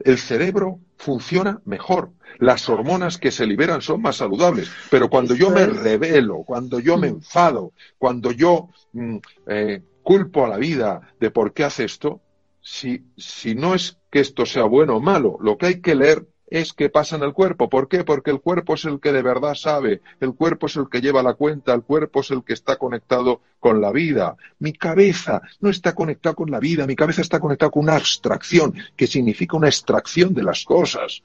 El 0.00 0.18
cerebro 0.18 0.80
funciona 0.96 1.60
mejor. 1.64 2.10
Las 2.38 2.68
hormonas 2.68 3.18
que 3.18 3.30
se 3.30 3.46
liberan 3.46 3.82
son 3.82 4.02
más 4.02 4.16
saludables. 4.16 4.70
Pero 4.90 5.08
cuando 5.08 5.34
yo 5.34 5.50
me 5.50 5.66
revelo, 5.66 6.44
cuando 6.44 6.78
yo 6.78 6.96
me 6.96 7.10
mm. 7.10 7.14
enfado, 7.14 7.72
cuando 7.98 8.30
yo 8.32 8.68
mm, 8.92 9.16
eh, 9.48 9.82
culpo 10.02 10.44
a 10.44 10.48
la 10.48 10.56
vida 10.56 11.00
de 11.20 11.30
por 11.30 11.52
qué 11.52 11.64
hace 11.64 11.84
esto, 11.84 12.20
si, 12.60 13.04
si 13.16 13.54
no 13.54 13.74
es 13.74 13.98
que 14.10 14.20
esto 14.20 14.46
sea 14.46 14.64
bueno 14.64 14.96
o 14.96 15.00
malo, 15.00 15.38
lo 15.40 15.56
que 15.56 15.66
hay 15.66 15.80
que 15.80 15.94
leer 15.94 16.26
es 16.50 16.72
que 16.72 16.90
pasa 16.90 17.16
en 17.16 17.22
el 17.22 17.32
cuerpo. 17.32 17.68
¿Por 17.68 17.88
qué? 17.88 18.04
Porque 18.04 18.30
el 18.30 18.40
cuerpo 18.40 18.74
es 18.74 18.84
el 18.84 19.00
que 19.00 19.12
de 19.12 19.22
verdad 19.22 19.54
sabe, 19.54 20.00
el 20.20 20.34
cuerpo 20.34 20.66
es 20.66 20.76
el 20.76 20.88
que 20.88 21.00
lleva 21.00 21.22
la 21.22 21.34
cuenta, 21.34 21.74
el 21.74 21.82
cuerpo 21.82 22.20
es 22.20 22.30
el 22.30 22.42
que 22.44 22.52
está 22.52 22.76
conectado 22.76 23.40
con 23.60 23.80
la 23.80 23.92
vida. 23.92 24.36
Mi 24.58 24.72
cabeza 24.72 25.42
no 25.60 25.70
está 25.70 25.94
conectada 25.94 26.34
con 26.34 26.50
la 26.50 26.60
vida, 26.60 26.86
mi 26.86 26.96
cabeza 26.96 27.22
está 27.22 27.40
conectada 27.40 27.70
con 27.70 27.84
una 27.84 27.96
abstracción, 27.96 28.74
que 28.96 29.06
significa 29.06 29.56
una 29.56 29.68
extracción 29.68 30.34
de 30.34 30.42
las 30.42 30.64
cosas. 30.64 31.22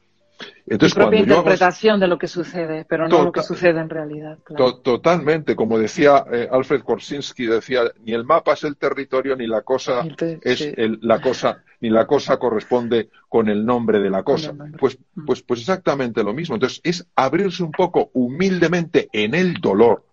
Entonces, 0.65 0.95
propia 0.95 1.19
interpretación 1.19 1.99
de 1.99 2.07
lo 2.07 2.17
que 2.17 2.27
sucede, 2.27 2.85
pero 2.87 3.07
no 3.07 3.23
lo 3.23 3.31
que 3.31 3.43
sucede 3.43 3.79
en 3.79 3.89
realidad. 3.89 4.37
totalmente, 4.83 5.55
como 5.55 5.77
decía 5.77 6.25
eh, 6.31 6.47
Alfred 6.51 6.81
Korsinski, 6.81 7.45
decía, 7.45 7.83
ni 8.03 8.13
el 8.13 8.23
mapa 8.23 8.53
es 8.53 8.63
el 8.63 8.77
territorio, 8.77 9.35
ni 9.35 9.45
la 9.45 9.61
cosa 9.61 10.05
es 10.41 10.73
la 11.01 11.21
cosa, 11.21 11.63
ni 11.81 11.89
la 11.89 12.07
cosa 12.07 12.37
corresponde 12.37 13.09
con 13.27 13.49
el 13.49 13.65
nombre 13.65 13.99
de 13.99 14.09
la 14.09 14.23
cosa. 14.23 14.53
Pues, 14.79 14.97
mm. 15.15 15.25
pues, 15.25 15.41
pues 15.41 15.59
exactamente 15.59 16.23
lo 16.23 16.33
mismo. 16.33 16.55
Entonces, 16.55 16.81
es 16.83 17.05
abrirse 17.15 17.63
un 17.63 17.71
poco 17.71 18.09
humildemente 18.13 19.09
en 19.11 19.35
el 19.35 19.55
dolor 19.55 20.05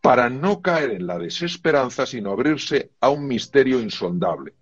para 0.00 0.30
no 0.30 0.62
caer 0.62 0.92
en 0.92 1.06
la 1.06 1.18
desesperanza, 1.18 2.06
sino 2.06 2.30
abrirse 2.30 2.90
a 3.00 3.10
un 3.10 3.26
misterio 3.26 3.80
insondable. 3.80 4.54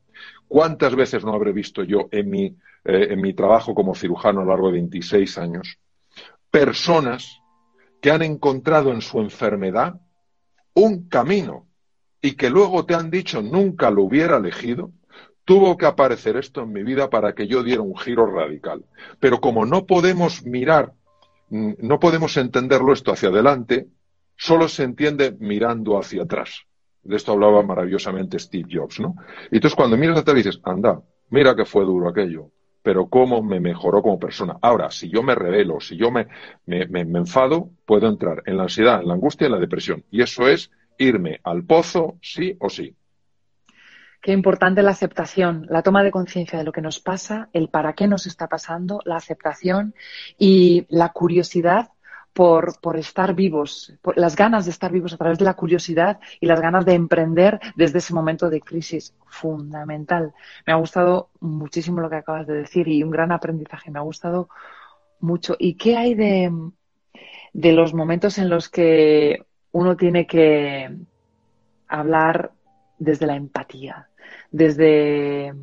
¿Cuántas 0.48 0.94
veces 0.94 1.24
no 1.24 1.32
habré 1.32 1.52
visto 1.52 1.82
yo 1.82 2.08
en 2.10 2.30
mi 2.30 2.56
eh, 2.88 3.12
en 3.12 3.20
mi 3.20 3.34
trabajo 3.34 3.74
como 3.74 3.96
cirujano 3.96 4.40
a 4.40 4.44
lo 4.44 4.50
largo 4.50 4.68
de 4.68 4.74
26 4.74 5.38
años, 5.38 5.80
personas 6.52 7.40
que 8.00 8.12
han 8.12 8.22
encontrado 8.22 8.92
en 8.92 9.00
su 9.00 9.18
enfermedad 9.18 10.00
un 10.72 11.08
camino 11.08 11.66
y 12.22 12.36
que 12.36 12.48
luego 12.48 12.86
te 12.86 12.94
han 12.94 13.10
dicho 13.10 13.42
nunca 13.42 13.90
lo 13.90 14.04
hubiera 14.04 14.36
elegido, 14.36 14.92
tuvo 15.44 15.76
que 15.76 15.86
aparecer 15.86 16.36
esto 16.36 16.62
en 16.62 16.72
mi 16.72 16.84
vida 16.84 17.10
para 17.10 17.34
que 17.34 17.48
yo 17.48 17.64
diera 17.64 17.82
un 17.82 17.96
giro 17.96 18.26
radical. 18.26 18.84
Pero 19.18 19.40
como 19.40 19.66
no 19.66 19.84
podemos 19.84 20.44
mirar, 20.44 20.92
mm, 21.48 21.72
no 21.80 21.98
podemos 21.98 22.36
entenderlo 22.36 22.92
esto 22.92 23.10
hacia 23.10 23.30
adelante, 23.30 23.88
solo 24.36 24.68
se 24.68 24.84
entiende 24.84 25.36
mirando 25.40 25.98
hacia 25.98 26.22
atrás. 26.22 26.66
De 27.06 27.16
esto 27.16 27.32
hablaba 27.32 27.62
maravillosamente 27.62 28.38
Steve 28.38 28.68
Jobs, 28.70 29.00
¿no? 29.00 29.14
Y 29.50 29.56
entonces 29.56 29.76
cuando 29.76 29.96
miras 29.96 30.18
atrás 30.18 30.36
dices, 30.36 30.60
anda, 30.64 31.00
mira 31.30 31.54
que 31.54 31.64
fue 31.64 31.84
duro 31.84 32.08
aquello, 32.08 32.50
pero 32.82 33.08
cómo 33.08 33.42
me 33.42 33.58
mejoró 33.58 34.02
como 34.02 34.18
persona. 34.18 34.58
Ahora, 34.62 34.90
si 34.90 35.08
yo 35.08 35.22
me 35.22 35.34
revelo, 35.34 35.80
si 35.80 35.96
yo 35.96 36.10
me, 36.10 36.28
me, 36.66 37.00
enfado, 37.00 37.70
puedo 37.84 38.08
entrar 38.08 38.42
en 38.46 38.56
la 38.56 38.64
ansiedad, 38.64 39.00
en 39.00 39.08
la 39.08 39.14
angustia, 39.14 39.46
en 39.46 39.52
la 39.52 39.58
depresión. 39.58 40.04
Y 40.10 40.22
eso 40.22 40.46
es 40.46 40.70
irme 40.98 41.40
al 41.42 41.64
pozo, 41.64 42.16
sí 42.22 42.56
o 42.60 42.68
sí. 42.68 42.94
Qué 44.22 44.32
importante 44.32 44.82
la 44.82 44.92
aceptación, 44.92 45.66
la 45.68 45.82
toma 45.82 46.02
de 46.02 46.10
conciencia 46.10 46.58
de 46.58 46.64
lo 46.64 46.72
que 46.72 46.80
nos 46.80 47.00
pasa, 47.00 47.48
el 47.52 47.68
para 47.68 47.94
qué 47.94 48.06
nos 48.06 48.26
está 48.26 48.48
pasando, 48.48 49.00
la 49.04 49.16
aceptación 49.16 49.94
y 50.38 50.86
la 50.88 51.10
curiosidad 51.10 51.90
por, 52.36 52.78
por 52.82 52.98
estar 52.98 53.34
vivos, 53.34 53.94
por 54.02 54.18
las 54.18 54.36
ganas 54.36 54.66
de 54.66 54.70
estar 54.70 54.92
vivos 54.92 55.14
a 55.14 55.16
través 55.16 55.38
de 55.38 55.46
la 55.46 55.54
curiosidad 55.54 56.20
y 56.38 56.44
las 56.44 56.60
ganas 56.60 56.84
de 56.84 56.92
emprender 56.92 57.58
desde 57.76 57.96
ese 57.96 58.12
momento 58.12 58.50
de 58.50 58.60
crisis 58.60 59.14
fundamental. 59.26 60.34
Me 60.66 60.74
ha 60.74 60.76
gustado 60.76 61.30
muchísimo 61.40 62.02
lo 62.02 62.10
que 62.10 62.16
acabas 62.16 62.46
de 62.46 62.52
decir 62.52 62.88
y 62.88 63.02
un 63.02 63.10
gran 63.10 63.32
aprendizaje. 63.32 63.90
Me 63.90 64.00
ha 64.00 64.02
gustado 64.02 64.50
mucho. 65.18 65.56
¿Y 65.58 65.76
qué 65.76 65.96
hay 65.96 66.14
de, 66.14 66.52
de 67.54 67.72
los 67.72 67.94
momentos 67.94 68.36
en 68.36 68.50
los 68.50 68.68
que 68.68 69.46
uno 69.72 69.96
tiene 69.96 70.26
que 70.26 70.94
hablar 71.88 72.52
desde 72.98 73.24
la 73.24 73.36
empatía, 73.36 74.10
desde 74.50 75.54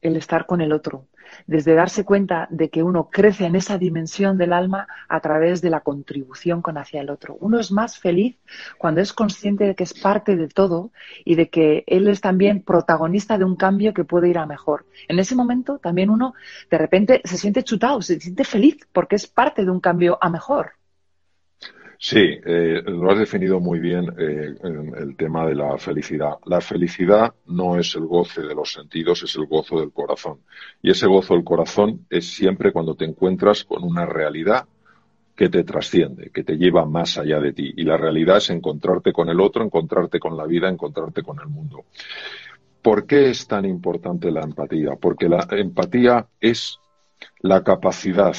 el 0.00 0.16
estar 0.16 0.46
con 0.46 0.62
el 0.62 0.72
otro, 0.72 1.06
desde 1.46 1.74
darse 1.74 2.04
cuenta 2.04 2.46
de 2.50 2.70
que 2.70 2.82
uno 2.82 3.08
crece 3.10 3.46
en 3.46 3.56
esa 3.56 3.78
dimensión 3.78 4.38
del 4.38 4.52
alma 4.52 4.86
a 5.08 5.20
través 5.20 5.60
de 5.60 5.70
la 5.70 5.80
contribución 5.80 6.62
con 6.62 6.78
hacia 6.78 7.00
el 7.00 7.10
otro. 7.10 7.36
Uno 7.40 7.58
es 7.58 7.72
más 7.72 7.98
feliz 7.98 8.36
cuando 8.78 9.00
es 9.00 9.12
consciente 9.12 9.64
de 9.64 9.74
que 9.74 9.84
es 9.84 9.94
parte 9.94 10.36
de 10.36 10.48
todo 10.48 10.90
y 11.24 11.34
de 11.34 11.48
que 11.48 11.84
él 11.86 12.08
es 12.08 12.20
también 12.20 12.62
protagonista 12.62 13.38
de 13.38 13.44
un 13.44 13.56
cambio 13.56 13.94
que 13.94 14.04
puede 14.04 14.28
ir 14.28 14.38
a 14.38 14.46
mejor. 14.46 14.86
En 15.08 15.18
ese 15.18 15.34
momento 15.34 15.78
también 15.78 16.10
uno 16.10 16.34
de 16.70 16.78
repente 16.78 17.20
se 17.24 17.38
siente 17.38 17.62
chutado, 17.62 18.02
se 18.02 18.20
siente 18.20 18.44
feliz 18.44 18.78
porque 18.92 19.16
es 19.16 19.26
parte 19.26 19.64
de 19.64 19.70
un 19.70 19.80
cambio 19.80 20.18
a 20.20 20.30
mejor. 20.30 20.72
Sí, 22.06 22.18
eh, 22.18 22.82
lo 22.84 23.10
has 23.10 23.18
definido 23.18 23.60
muy 23.60 23.80
bien 23.80 24.04
eh, 24.18 24.54
el 24.62 25.16
tema 25.16 25.46
de 25.46 25.54
la 25.54 25.78
felicidad. 25.78 26.34
La 26.44 26.60
felicidad 26.60 27.32
no 27.46 27.78
es 27.78 27.94
el 27.94 28.04
goce 28.04 28.42
de 28.42 28.54
los 28.54 28.74
sentidos, 28.74 29.22
es 29.22 29.34
el 29.36 29.46
gozo 29.46 29.80
del 29.80 29.90
corazón. 29.90 30.40
Y 30.82 30.90
ese 30.90 31.06
gozo 31.06 31.32
del 31.32 31.44
corazón 31.44 32.04
es 32.10 32.26
siempre 32.26 32.72
cuando 32.72 32.94
te 32.94 33.06
encuentras 33.06 33.64
con 33.64 33.82
una 33.84 34.04
realidad 34.04 34.66
que 35.34 35.48
te 35.48 35.64
trasciende, 35.64 36.28
que 36.28 36.44
te 36.44 36.58
lleva 36.58 36.84
más 36.84 37.16
allá 37.16 37.40
de 37.40 37.54
ti. 37.54 37.72
Y 37.74 37.84
la 37.84 37.96
realidad 37.96 38.36
es 38.36 38.50
encontrarte 38.50 39.10
con 39.10 39.30
el 39.30 39.40
otro, 39.40 39.64
encontrarte 39.64 40.18
con 40.18 40.36
la 40.36 40.44
vida, 40.44 40.68
encontrarte 40.68 41.22
con 41.22 41.40
el 41.40 41.46
mundo. 41.46 41.86
¿Por 42.82 43.06
qué 43.06 43.30
es 43.30 43.46
tan 43.46 43.64
importante 43.64 44.30
la 44.30 44.42
empatía? 44.42 44.90
Porque 45.00 45.26
la 45.26 45.48
empatía 45.52 46.26
es 46.38 46.78
la 47.40 47.64
capacidad 47.64 48.36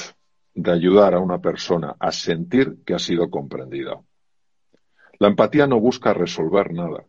de 0.56 0.72
ayudar 0.72 1.14
a 1.14 1.20
una 1.20 1.38
persona 1.38 1.94
a 2.00 2.10
sentir 2.10 2.82
que 2.84 2.94
ha 2.94 2.98
sido 2.98 3.30
comprendida. 3.30 4.00
La 5.18 5.28
empatía 5.28 5.66
no 5.66 5.78
busca 5.78 6.14
resolver 6.14 6.72
nada. 6.72 7.04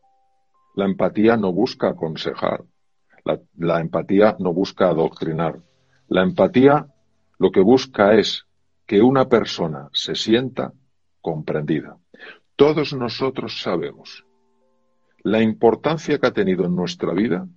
La 0.75 0.85
empatía 0.85 1.37
no 1.37 1.53
busca 1.53 1.89
aconsejar. 1.89 2.65
La, 3.23 3.79
empatía 3.79 4.35
no 4.39 4.53
busca 4.53 4.89
adoctrinar. 4.89 5.59
La 6.09 6.23
empatía 6.23 6.87
lo 7.39 7.51
que 7.51 7.61
busca 7.61 8.15
es 8.15 8.45
que 8.85 9.01
una 9.01 9.27
persona 9.29 9.89
se 9.93 10.15
sienta 10.15 10.73
comprendida. 11.21 11.97
Todos 12.57 12.93
nosotros 12.93 13.61
sabemos 13.61 14.25
la 15.23 15.41
importancia 15.41 16.19
que 16.19 16.27
ha 16.27 16.31
tenido 16.31 16.65
en 16.65 16.75
nuestra 16.75 17.13
vida 17.13 17.47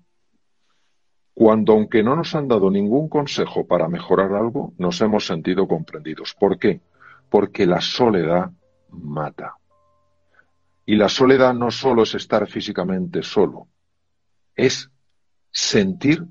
cuando, 1.34 1.72
aunque 1.72 2.02
no 2.02 2.16
nos 2.16 2.34
han 2.34 2.48
dado 2.48 2.70
ningún 2.70 3.08
consejo 3.08 3.66
para 3.66 3.88
mejorar 3.88 4.32
algo, 4.32 4.74
nos 4.78 5.00
hemos 5.00 5.26
sentido 5.26 5.66
comprendidos. 5.66 6.34
¿Por 6.34 6.58
qué? 6.58 6.80
Porque 7.28 7.66
la 7.66 7.80
soledad 7.80 8.50
mata. 8.90 9.54
Y 10.84 10.96
la 10.96 11.08
soledad 11.08 11.54
no 11.54 11.70
solo 11.70 12.02
es 12.02 12.14
estar 12.14 12.46
físicamente 12.48 13.22
solo, 13.22 13.68
es 14.56 14.90
sentir 15.50 16.26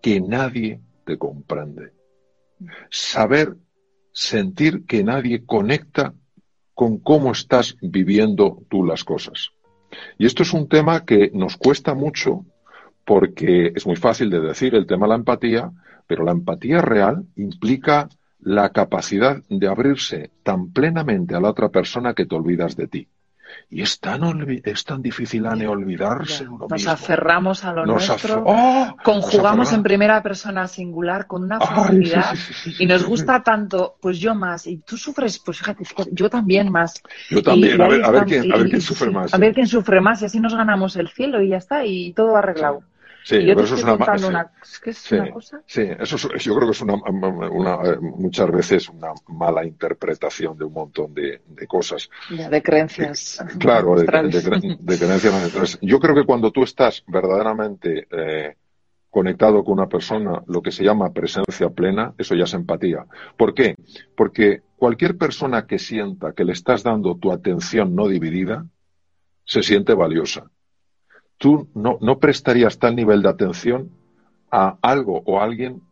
que 0.00 0.20
nadie 0.20 0.80
te 1.04 1.18
comprende. 1.18 1.92
Saber, 2.90 3.56
sentir 4.12 4.86
que 4.86 5.04
nadie 5.04 5.44
conecta 5.44 6.14
con 6.72 6.98
cómo 6.98 7.32
estás 7.32 7.76
viviendo 7.80 8.62
tú 8.68 8.84
las 8.84 9.04
cosas. 9.04 9.50
Y 10.18 10.26
esto 10.26 10.42
es 10.42 10.52
un 10.52 10.68
tema 10.68 11.04
que 11.04 11.30
nos 11.32 11.56
cuesta 11.56 11.94
mucho 11.94 12.44
porque 13.04 13.72
es 13.74 13.86
muy 13.86 13.96
fácil 13.96 14.30
de 14.30 14.40
decir 14.40 14.74
el 14.74 14.86
tema 14.86 15.06
de 15.06 15.10
la 15.10 15.16
empatía, 15.16 15.70
pero 16.06 16.24
la 16.24 16.32
empatía 16.32 16.80
real 16.80 17.24
implica 17.36 18.08
la 18.40 18.70
capacidad 18.70 19.42
de 19.48 19.68
abrirse 19.68 20.30
tan 20.42 20.70
plenamente 20.72 21.34
a 21.34 21.40
la 21.40 21.50
otra 21.50 21.70
persona 21.70 22.14
que 22.14 22.26
te 22.26 22.34
olvidas 22.34 22.76
de 22.76 22.88
ti. 22.88 23.08
Y 23.70 23.82
es 23.82 24.00
tan, 24.00 24.22
es 24.64 24.84
tan 24.84 25.00
difícil, 25.00 25.46
Anne, 25.46 25.66
olvidarse 25.66 26.46
uno 26.46 26.66
Nos 26.68 26.86
aferramos 26.86 27.64
a 27.64 27.72
lo 27.72 27.86
nuestro, 27.86 28.42
¡Oh! 28.46 28.96
conjugamos 29.02 29.72
en 29.72 29.82
primera 29.82 30.22
persona 30.22 30.66
singular 30.66 31.26
con 31.26 31.44
una 31.44 31.60
facilidad 31.60 32.34
y 32.78 32.86
nos 32.86 33.04
gusta 33.04 33.42
tanto, 33.42 33.96
pues 34.00 34.18
yo 34.18 34.34
más, 34.34 34.66
y 34.66 34.78
tú 34.78 34.96
sufres, 34.96 35.38
pues 35.38 35.58
fíjate, 35.58 35.84
yo 36.12 36.28
también 36.28 36.70
más. 36.70 37.02
Yo 37.30 37.42
también, 37.42 37.80
a, 37.80 37.88
ver, 37.88 38.04
a, 38.04 38.10
ver, 38.10 38.24
quién, 38.24 38.52
a 38.52 38.56
ver 38.56 38.68
quién 38.68 38.80
sufre 38.80 39.10
más. 39.10 39.32
A 39.32 39.38
ver 39.38 39.54
quién 39.54 39.66
sufre 39.66 40.00
más 40.00 40.22
y 40.22 40.26
así 40.26 40.40
nos 40.40 40.54
ganamos 40.54 40.96
el 40.96 41.08
cielo 41.08 41.42
y 41.42 41.48
ya 41.48 41.58
está, 41.58 41.84
y 41.84 42.12
todo 42.12 42.36
arreglado. 42.36 42.82
Sí, 43.24 43.38
pero 43.38 43.62
eso 43.62 43.74
es 43.74 43.82
una, 43.82 43.96
cosa? 43.96 45.62
Sí, 45.64 45.88
eso 45.98 46.28
yo 46.28 46.54
creo 46.56 46.68
que 46.68 46.72
es 46.72 46.82
una, 46.82 46.94
eh, 46.94 47.98
muchas 47.98 48.50
veces 48.50 48.90
una 48.90 49.14
mala 49.28 49.64
interpretación 49.64 50.58
de 50.58 50.64
un 50.64 50.74
montón 50.74 51.14
de, 51.14 51.40
cosas. 51.66 52.10
de 52.28 52.62
creencias. 52.62 53.42
claro, 53.58 53.96
de, 53.96 54.04
creencias 54.04 55.78
Yo 55.80 55.98
creo 56.00 56.14
que 56.14 56.24
cuando 56.24 56.50
tú 56.50 56.64
estás 56.64 57.02
verdaderamente 57.06 58.06
eh, 58.10 58.56
conectado 59.08 59.64
con 59.64 59.72
una 59.78 59.88
persona, 59.88 60.42
lo 60.46 60.60
que 60.60 60.70
se 60.70 60.84
llama 60.84 61.14
presencia 61.14 61.70
plena, 61.70 62.12
eso 62.18 62.34
ya 62.34 62.44
es 62.44 62.52
empatía. 62.52 63.06
¿Por 63.38 63.54
qué? 63.54 63.74
Porque 64.14 64.60
cualquier 64.76 65.16
persona 65.16 65.66
que 65.66 65.78
sienta 65.78 66.34
que 66.34 66.44
le 66.44 66.52
estás 66.52 66.82
dando 66.82 67.16
tu 67.16 67.32
atención 67.32 67.94
no 67.94 68.06
dividida, 68.06 68.66
se 69.46 69.62
siente 69.62 69.94
valiosa 69.94 70.50
tú 71.38 71.68
no, 71.74 71.98
no 72.00 72.18
prestarías 72.18 72.78
tal 72.78 72.96
nivel 72.96 73.22
de 73.22 73.28
atención 73.28 73.90
a 74.50 74.78
algo 74.82 75.22
o 75.26 75.40
a 75.40 75.44
alguien 75.44 75.82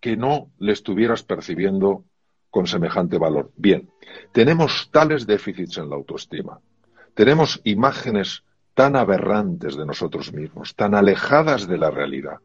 que 0.00 0.16
no 0.16 0.50
le 0.58 0.72
estuvieras 0.72 1.22
percibiendo 1.22 2.04
con 2.50 2.66
semejante 2.66 3.18
valor. 3.18 3.50
Bien, 3.56 3.88
tenemos 4.32 4.90
tales 4.90 5.26
déficits 5.26 5.78
en 5.78 5.88
la 5.88 5.96
autoestima, 5.96 6.60
tenemos 7.14 7.60
imágenes 7.64 8.44
tan 8.74 8.96
aberrantes 8.96 9.76
de 9.76 9.86
nosotros 9.86 10.32
mismos, 10.32 10.74
tan 10.74 10.94
alejadas 10.94 11.66
de 11.66 11.78
la 11.78 11.90
realidad. 11.90 12.38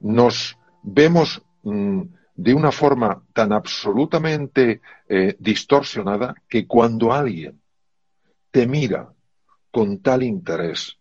Nos 0.00 0.58
vemos 0.82 1.42
mm, 1.62 2.02
de 2.34 2.54
una 2.54 2.72
forma 2.72 3.22
tan 3.32 3.52
absolutamente 3.52 4.80
eh, 5.08 5.36
distorsionada 5.38 6.34
que 6.48 6.66
cuando 6.66 7.12
alguien 7.12 7.60
te 8.50 8.66
mira 8.66 9.12
con 9.72 10.00
tal 10.00 10.22
interés, 10.22 10.98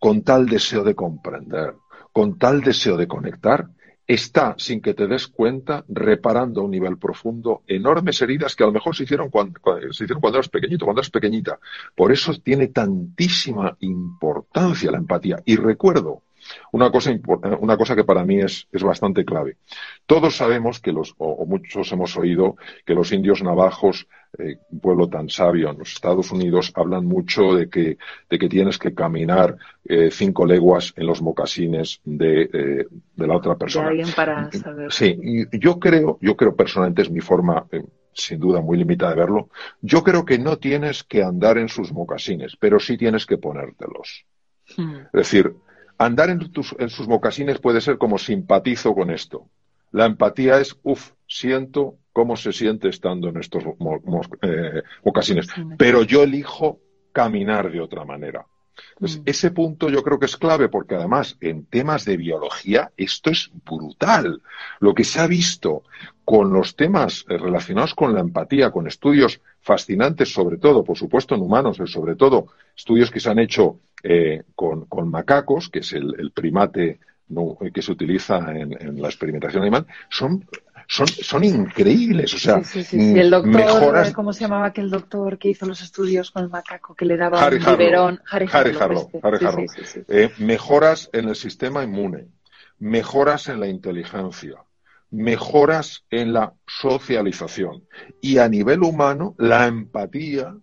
con 0.00 0.22
tal 0.22 0.46
deseo 0.46 0.82
de 0.82 0.96
comprender, 0.96 1.74
con 2.12 2.38
tal 2.38 2.62
deseo 2.62 2.96
de 2.96 3.06
conectar, 3.06 3.68
está, 4.06 4.54
sin 4.56 4.80
que 4.80 4.94
te 4.94 5.06
des 5.06 5.28
cuenta, 5.28 5.84
reparando 5.86 6.62
a 6.62 6.64
un 6.64 6.70
nivel 6.70 6.96
profundo 6.96 7.62
enormes 7.66 8.20
heridas 8.22 8.56
que 8.56 8.64
a 8.64 8.66
lo 8.66 8.72
mejor 8.72 8.96
se 8.96 9.04
hicieron 9.04 9.28
cuando, 9.28 9.60
se 9.92 10.04
hicieron 10.04 10.20
cuando 10.20 10.38
eras 10.38 10.48
pequeñito, 10.48 10.86
cuando 10.86 11.02
eras 11.02 11.10
pequeñita. 11.10 11.60
Por 11.94 12.10
eso 12.10 12.32
tiene 12.42 12.68
tantísima 12.68 13.76
importancia 13.80 14.90
la 14.90 14.98
empatía. 14.98 15.42
Y 15.44 15.56
recuerdo 15.56 16.22
una 16.72 16.90
cosa, 16.90 17.12
una 17.60 17.76
cosa 17.76 17.96
que 17.96 18.04
para 18.04 18.24
mí 18.24 18.40
es, 18.40 18.66
bastante 18.80 19.24
clave. 19.24 19.56
Todos 20.06 20.36
sabemos 20.36 20.80
que 20.80 20.92
los, 20.92 21.14
o, 21.18 21.44
muchos 21.46 21.90
hemos 21.92 22.16
oído 22.16 22.56
que 22.86 22.94
los 22.94 23.12
indios 23.12 23.42
navajos, 23.42 24.06
eh, 24.38 24.56
un 24.70 24.80
pueblo 24.80 25.08
tan 25.08 25.28
sabio 25.28 25.70
en 25.70 25.78
los 25.78 25.92
Estados 25.92 26.30
Unidos, 26.32 26.72
hablan 26.74 27.04
mucho 27.04 27.54
de 27.54 27.68
que, 27.68 27.98
de 28.30 28.38
que 28.38 28.48
tienes 28.48 28.78
que 28.78 28.94
caminar 28.94 29.56
eh, 29.84 30.10
cinco 30.10 30.46
leguas 30.46 30.92
en 30.96 31.06
los 31.06 31.22
mocasines 31.22 32.00
de, 32.04 32.42
eh, 32.42 32.86
de 33.16 33.26
la 33.26 33.36
otra 33.36 33.56
persona. 33.56 33.90
para 34.14 34.50
saber. 34.52 34.92
Sí, 34.92 35.18
y 35.22 35.58
yo 35.58 35.78
creo, 35.78 36.18
yo 36.20 36.36
creo 36.36 36.54
personalmente 36.56 37.02
es 37.02 37.10
mi 37.10 37.20
forma 37.20 37.66
sin 38.18 38.40
duda 38.40 38.60
muy 38.60 38.76
limitada 38.76 39.12
de 39.12 39.20
verlo, 39.20 39.48
yo 39.80 40.02
creo 40.02 40.24
que 40.24 40.38
no 40.38 40.58
tienes 40.58 41.04
que 41.04 41.22
andar 41.22 41.56
en 41.58 41.68
sus 41.68 41.92
mocasines, 41.92 42.56
pero 42.58 42.80
sí 42.80 42.98
tienes 42.98 43.24
que 43.24 43.38
ponértelos. 43.38 44.26
Hmm. 44.76 44.96
Es 44.96 45.12
decir, 45.12 45.54
Andar 45.98 46.30
en, 46.30 46.50
sus 46.88 47.08
mocasines 47.08 47.58
puede 47.58 47.80
ser 47.80 47.98
como 47.98 48.18
simpatizo 48.18 48.94
con 48.94 49.10
esto. 49.10 49.48
La 49.90 50.06
empatía 50.06 50.60
es, 50.60 50.78
uff, 50.82 51.12
siento 51.26 51.96
cómo 52.12 52.36
se 52.36 52.52
siente 52.52 52.88
estando 52.88 53.28
en 53.28 53.38
estos 53.38 53.64
eh, 54.42 54.82
mocasines, 55.04 55.48
pero 55.76 56.02
yo 56.02 56.22
elijo 56.22 56.80
caminar 57.12 57.70
de 57.70 57.80
otra 57.80 58.04
manera. 58.04 58.46
Mm. 59.00 59.06
ese 59.26 59.50
punto 59.50 59.88
yo 59.88 60.02
creo 60.02 60.18
que 60.18 60.26
es 60.26 60.36
clave 60.36 60.68
porque 60.68 60.96
además 60.96 61.36
en 61.40 61.64
temas 61.66 62.04
de 62.04 62.16
biología 62.16 62.90
esto 62.96 63.30
es 63.30 63.50
brutal. 63.64 64.42
Lo 64.80 64.94
que 64.94 65.04
se 65.04 65.20
ha 65.20 65.26
visto 65.26 65.82
con 66.24 66.52
los 66.52 66.76
temas 66.76 67.24
eh, 67.28 67.38
relacionados 67.38 67.94
con 67.94 68.12
la 68.12 68.20
empatía, 68.20 68.70
con 68.70 68.86
estudios 68.86 69.40
fascinantes, 69.60 70.32
sobre 70.32 70.58
todo, 70.58 70.84
por 70.84 70.98
supuesto, 70.98 71.34
en 71.34 71.40
humanos, 71.40 71.78
pero 71.78 71.86
sobre 71.86 72.16
todo 72.16 72.48
estudios 72.76 73.10
que 73.10 73.20
se 73.20 73.30
han 73.30 73.38
hecho 73.38 73.80
eh, 74.02 74.42
con, 74.54 74.86
macacos, 75.08 75.68
que 75.70 75.80
es 75.80 75.92
el, 75.94 76.30
primate 76.34 77.00
que 77.74 77.82
se 77.82 77.92
utiliza 77.92 78.38
en, 78.54 79.00
la 79.00 79.08
experimentación 79.08 79.62
animal, 79.62 79.86
son 80.08 80.46
son, 80.88 81.06
son 81.06 81.44
increíbles. 81.44 82.32
O 82.34 82.38
sea, 82.38 82.64
sí, 82.64 82.82
sí, 82.82 82.98
sí, 82.98 83.18
el 83.18 83.30
doctor, 83.30 84.12
¿cómo 84.14 84.32
se 84.32 84.40
llamaba 84.40 84.66
aquel 84.66 84.90
doctor 84.90 85.38
que 85.38 85.50
hizo 85.50 85.66
los 85.66 85.82
estudios 85.82 86.30
con 86.30 86.44
el 86.44 86.48
macaco 86.48 86.94
que 86.94 87.04
le 87.04 87.18
daba 87.18 87.46
un 87.46 87.58
biberón? 87.58 88.20
Harry, 88.30 88.48
Harlow. 88.50 89.10
Harry 89.22 89.66
eh, 90.08 90.30
mejoras 90.38 91.10
en 91.12 91.28
el 91.28 91.36
sistema 91.36 91.84
inmune, 91.84 92.28
mejoras 92.78 93.48
en 93.48 93.60
la 93.60 93.68
inteligencia, 93.68 94.64
mejoras 95.10 96.06
en 96.10 96.32
la 96.32 96.54
socialización. 96.66 97.84
Y 98.22 98.38
a 98.38 98.48
nivel 98.48 98.82
humano, 98.82 99.34
la 99.36 99.66
empatía 99.66 100.56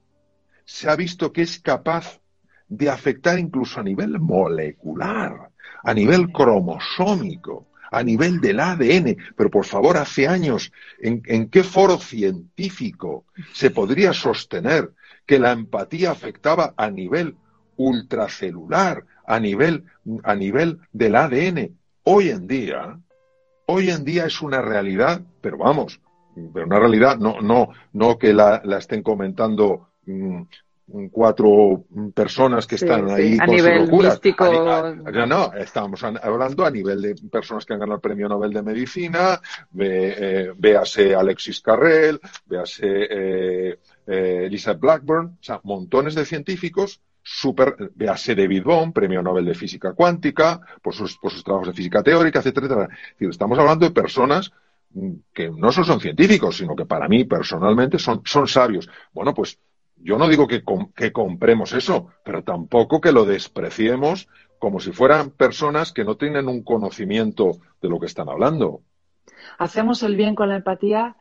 se 0.66 0.90
ha 0.90 0.96
visto 0.96 1.32
que 1.32 1.44
es 1.44 1.60
capaz 1.60 2.20
de 2.68 2.90
afectar 2.90 3.38
incluso 3.38 3.80
a 3.80 3.84
nivel 3.84 4.20
molecular, 4.20 5.52
a 5.84 5.94
nivel 5.94 6.32
cromosómico 6.32 7.68
a 7.92 8.04
nivel 8.04 8.40
del 8.42 8.60
ADN. 8.60 9.18
Pero 9.36 9.50
por 9.50 9.66
favor, 9.66 9.98
hace 9.98 10.28
años, 10.28 10.72
¿en, 11.00 11.50
qué 11.50 11.64
foro 11.64 11.98
científico 11.98 13.26
se 13.54 13.72
podría 13.72 14.14
sostener 14.14 14.92
que 15.26 15.40
la 15.40 15.52
empatía 15.52 16.12
afectaba 16.12 16.74
a 16.78 16.90
nivel 16.90 17.36
ultracelular, 17.78 19.06
a 19.26 19.40
nivel, 19.40 19.86
a 20.24 20.36
nivel 20.36 20.80
del 20.92 21.16
ADN? 21.16 21.78
Hoy 22.04 22.30
en 22.30 22.48
día, 22.48 23.00
hoy 23.66 23.90
en 23.90 24.04
día 24.06 24.26
es 24.26 24.42
una 24.42 24.62
realidad, 24.62 25.22
pero 25.42 25.58
vamos, 25.58 26.00
pero 26.54 26.66
una 26.66 26.80
realidad, 26.80 27.18
no, 27.18 27.42
no, 27.42 27.70
no 27.94 28.18
que 28.18 28.34
la, 28.34 28.62
estén 28.78 29.02
comentando 29.02 29.90
mm, 30.06 30.44
cuatro 31.12 31.86
personas 32.14 32.68
que 32.68 32.76
están 32.76 33.10
ahí 33.10 33.38
a 33.40 33.46
con 33.46 33.56
nivel 33.56 33.92
Místico... 33.92 34.46
no, 35.26 35.54
estamos 35.54 36.04
hablando 36.04 36.66
a 36.66 36.72
nivel 36.72 37.02
de 37.02 37.16
personas 37.30 37.66
que 37.66 37.74
han 37.74 37.80
ganado 37.80 37.96
el 37.96 38.02
premio 38.02 38.30
Nobel 38.30 38.54
de 38.54 38.62
Medicina, 38.62 39.42
ve, 39.72 40.16
eh, 40.18 40.54
véase 40.56 41.16
Alexis 41.16 41.62
Carrel, 41.62 42.20
véase 42.46 42.86
eh, 42.88 43.80
eh, 44.06 44.48
Lisa 44.50 44.74
Blackburn, 44.74 45.38
o 45.40 45.44
sea, 45.44 45.60
montones 45.64 46.14
de 46.14 46.26
científicos 46.26 47.02
super, 47.24 47.76
véase 47.96 48.36
David 48.36 48.64
Bohm, 48.64 48.94
premio 48.94 49.24
Nobel 49.24 49.46
de 49.46 49.56
Física 49.56 49.94
Cuántica, 49.94 50.62
por 50.82 50.94
sus, 50.94 51.18
por 51.18 51.32
sus 51.32 51.44
trabajos 51.44 51.70
de 51.70 51.74
física 51.74 52.04
teórica, 52.04 52.40
etcétera, 52.40 52.68
etcétera. 52.68 52.98
estamos 53.32 53.58
hablando 53.58 53.88
de 53.88 53.92
personas 53.92 54.52
mm, 54.92 55.12
que 55.34 55.50
no 55.50 55.72
solo 55.72 55.88
son 55.88 56.00
científicos, 56.00 56.58
sino 56.58 56.76
que 56.76 56.86
para 56.86 57.08
mí 57.08 57.24
personalmente 57.24 57.98
son, 57.98 58.22
son 58.24 58.48
sabios. 58.48 58.88
Bueno, 59.12 59.34
pues 59.34 59.58
yo 59.98 60.18
no 60.18 60.28
digo 60.28 60.48
que, 60.48 60.64
que 60.96 61.12
compremos 61.12 61.74
eso, 61.74 62.10
pero 62.24 62.44
tampoco 62.44 63.02
que 63.02 63.12
lo 63.12 63.26
despreciemos 63.26 64.28
como 64.60 64.80
si 64.80 64.92
fueran 64.92 65.32
personas 65.32 65.92
que 65.92 66.04
no 66.04 66.16
tienen 66.16 66.48
un 66.48 66.64
conocimiento 66.64 67.52
de 67.82 67.90
lo 67.90 68.00
que 68.00 68.06
están 68.06 68.30
hablando. 68.30 68.82
Hacemos 69.58 70.04
el 70.04 70.16
bien 70.16 70.36
con 70.36 70.50
la 70.50 70.58
empatía 70.58 71.16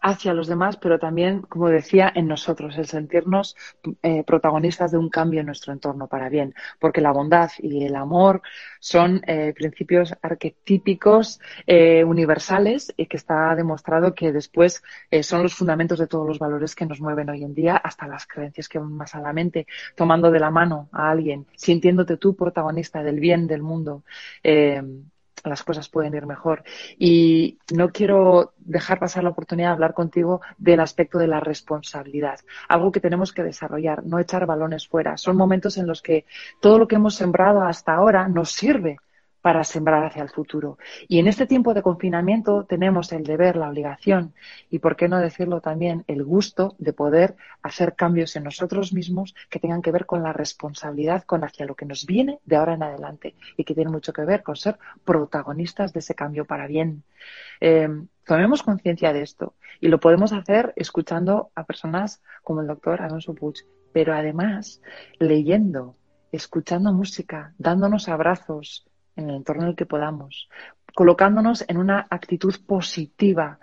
hacia 0.00 0.34
los 0.34 0.46
demás, 0.46 0.76
pero 0.76 0.98
también, 0.98 1.42
como 1.42 1.68
decía, 1.68 2.10
en 2.14 2.26
nosotros, 2.26 2.76
el 2.78 2.86
sentirnos 2.86 3.56
eh, 4.02 4.24
protagonistas 4.24 4.90
de 4.90 4.98
un 4.98 5.10
cambio 5.10 5.40
en 5.40 5.46
nuestro 5.46 5.72
entorno 5.72 6.06
para 6.08 6.28
bien, 6.28 6.54
porque 6.78 7.00
la 7.00 7.12
bondad 7.12 7.50
y 7.58 7.84
el 7.84 7.94
amor 7.96 8.42
son 8.80 9.22
eh, 9.26 9.52
principios 9.54 10.14
arquetípicos 10.22 11.40
eh, 11.66 12.04
universales 12.04 12.92
y 12.96 13.06
que 13.06 13.16
está 13.16 13.54
demostrado 13.54 14.14
que 14.14 14.32
después 14.32 14.82
son 15.22 15.42
los 15.42 15.54
fundamentos 15.54 15.98
de 15.98 16.06
todos 16.06 16.26
los 16.26 16.38
valores 16.38 16.74
que 16.74 16.86
nos 16.86 17.00
mueven 17.00 17.28
hoy 17.28 17.44
en 17.44 17.54
día, 17.54 17.76
hasta 17.76 18.06
las 18.06 18.26
creencias 18.26 18.68
que 18.68 18.78
van 18.78 18.92
más 18.92 19.14
a 19.14 19.20
la 19.20 19.32
mente, 19.32 19.66
tomando 19.94 20.30
de 20.30 20.40
la 20.40 20.50
mano 20.50 20.88
a 20.92 21.10
alguien, 21.10 21.46
sintiéndote 21.56 22.16
tú 22.16 22.34
protagonista 22.36 23.02
del 23.02 23.20
bien 23.20 23.46
del 23.46 23.62
mundo 23.62 24.04
las 25.44 25.62
cosas 25.62 25.88
pueden 25.88 26.14
ir 26.14 26.26
mejor. 26.26 26.62
Y 26.98 27.58
no 27.72 27.90
quiero 27.90 28.54
dejar 28.58 28.98
pasar 28.98 29.24
la 29.24 29.30
oportunidad 29.30 29.68
de 29.68 29.74
hablar 29.74 29.94
contigo 29.94 30.40
del 30.58 30.80
aspecto 30.80 31.18
de 31.18 31.26
la 31.26 31.40
responsabilidad, 31.40 32.40
algo 32.68 32.92
que 32.92 33.00
tenemos 33.00 33.32
que 33.32 33.42
desarrollar, 33.42 34.04
no 34.04 34.18
echar 34.18 34.46
balones 34.46 34.86
fuera. 34.86 35.16
Son 35.16 35.36
momentos 35.36 35.76
en 35.78 35.86
los 35.86 36.02
que 36.02 36.24
todo 36.60 36.78
lo 36.78 36.86
que 36.86 36.96
hemos 36.96 37.14
sembrado 37.14 37.62
hasta 37.62 37.94
ahora 37.94 38.28
nos 38.28 38.50
sirve 38.52 38.98
para 39.40 39.64
sembrar 39.64 40.04
hacia 40.04 40.22
el 40.22 40.30
futuro. 40.30 40.78
Y 41.08 41.18
en 41.18 41.26
este 41.26 41.46
tiempo 41.46 41.74
de 41.74 41.82
confinamiento 41.82 42.64
tenemos 42.64 43.12
el 43.12 43.24
deber, 43.24 43.56
la 43.56 43.68
obligación 43.68 44.34
y, 44.70 44.78
por 44.78 44.96
qué 44.96 45.08
no 45.08 45.18
decirlo 45.18 45.60
también, 45.60 46.04
el 46.06 46.24
gusto 46.24 46.74
de 46.78 46.92
poder 46.92 47.36
hacer 47.62 47.94
cambios 47.94 48.36
en 48.36 48.44
nosotros 48.44 48.92
mismos 48.92 49.34
que 49.48 49.58
tengan 49.58 49.82
que 49.82 49.92
ver 49.92 50.06
con 50.06 50.22
la 50.22 50.32
responsabilidad 50.32 51.24
con 51.24 51.44
hacia 51.44 51.66
lo 51.66 51.74
que 51.74 51.86
nos 51.86 52.06
viene 52.06 52.40
de 52.44 52.56
ahora 52.56 52.74
en 52.74 52.82
adelante 52.82 53.34
y 53.56 53.64
que 53.64 53.74
tiene 53.74 53.90
mucho 53.90 54.12
que 54.12 54.24
ver 54.24 54.42
con 54.42 54.56
ser 54.56 54.78
protagonistas 55.04 55.92
de 55.92 56.00
ese 56.00 56.14
cambio 56.14 56.44
para 56.44 56.66
bien. 56.66 57.02
Eh, 57.60 57.88
tomemos 58.24 58.62
conciencia 58.62 59.12
de 59.12 59.22
esto 59.22 59.54
y 59.80 59.88
lo 59.88 60.00
podemos 60.00 60.32
hacer 60.32 60.72
escuchando 60.76 61.50
a 61.54 61.64
personas 61.64 62.22
como 62.42 62.60
el 62.60 62.66
doctor 62.66 63.02
Alonso 63.02 63.34
Puig, 63.34 63.66
pero 63.92 64.14
además 64.14 64.80
leyendo, 65.18 65.96
escuchando 66.32 66.92
música, 66.92 67.54
dándonos 67.58 68.08
abrazos, 68.08 68.86
en 69.20 69.30
el 69.30 69.36
entorno 69.36 69.62
en 69.62 69.68
el 69.70 69.76
que 69.76 69.86
podamos, 69.86 70.48
colocándonos 70.94 71.64
en 71.68 71.78
una 71.78 72.06
actitud 72.10 72.54
positiva, 72.66 73.58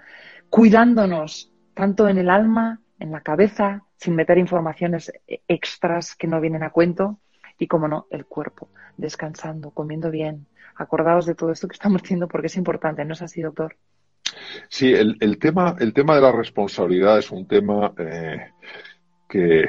cuidándonos 0.49 1.51
tanto 1.73 2.07
en 2.07 2.17
el 2.17 2.29
alma, 2.29 2.81
en 2.99 3.11
la 3.11 3.21
cabeza, 3.21 3.83
sin 3.95 4.15
meter 4.15 4.37
informaciones 4.37 5.11
extras 5.47 6.15
que 6.15 6.27
no 6.27 6.39
vienen 6.41 6.63
a 6.63 6.71
cuento, 6.71 7.19
y, 7.59 7.67
como 7.67 7.87
no, 7.87 8.07
el 8.11 8.25
cuerpo, 8.25 8.69
descansando, 8.97 9.71
comiendo 9.71 10.11
bien. 10.11 10.47
Acordaos 10.75 11.25
de 11.25 11.35
todo 11.35 11.51
esto 11.51 11.67
que 11.67 11.73
estamos 11.73 12.01
diciendo 12.03 12.27
porque 12.27 12.47
es 12.47 12.57
importante, 12.57 13.03
¿no 13.03 13.13
es 13.13 13.21
así, 13.21 13.41
doctor? 13.41 13.75
Sí, 14.69 14.93
el, 14.93 15.39
tema, 15.39 15.75
el 15.79 15.93
tema 15.93 16.15
de 16.15 16.21
la 16.21 16.31
responsabilidad 16.31 17.17
es 17.17 17.31
un 17.31 17.47
tema 17.47 17.93
eh, 17.97 18.51
que 19.27 19.67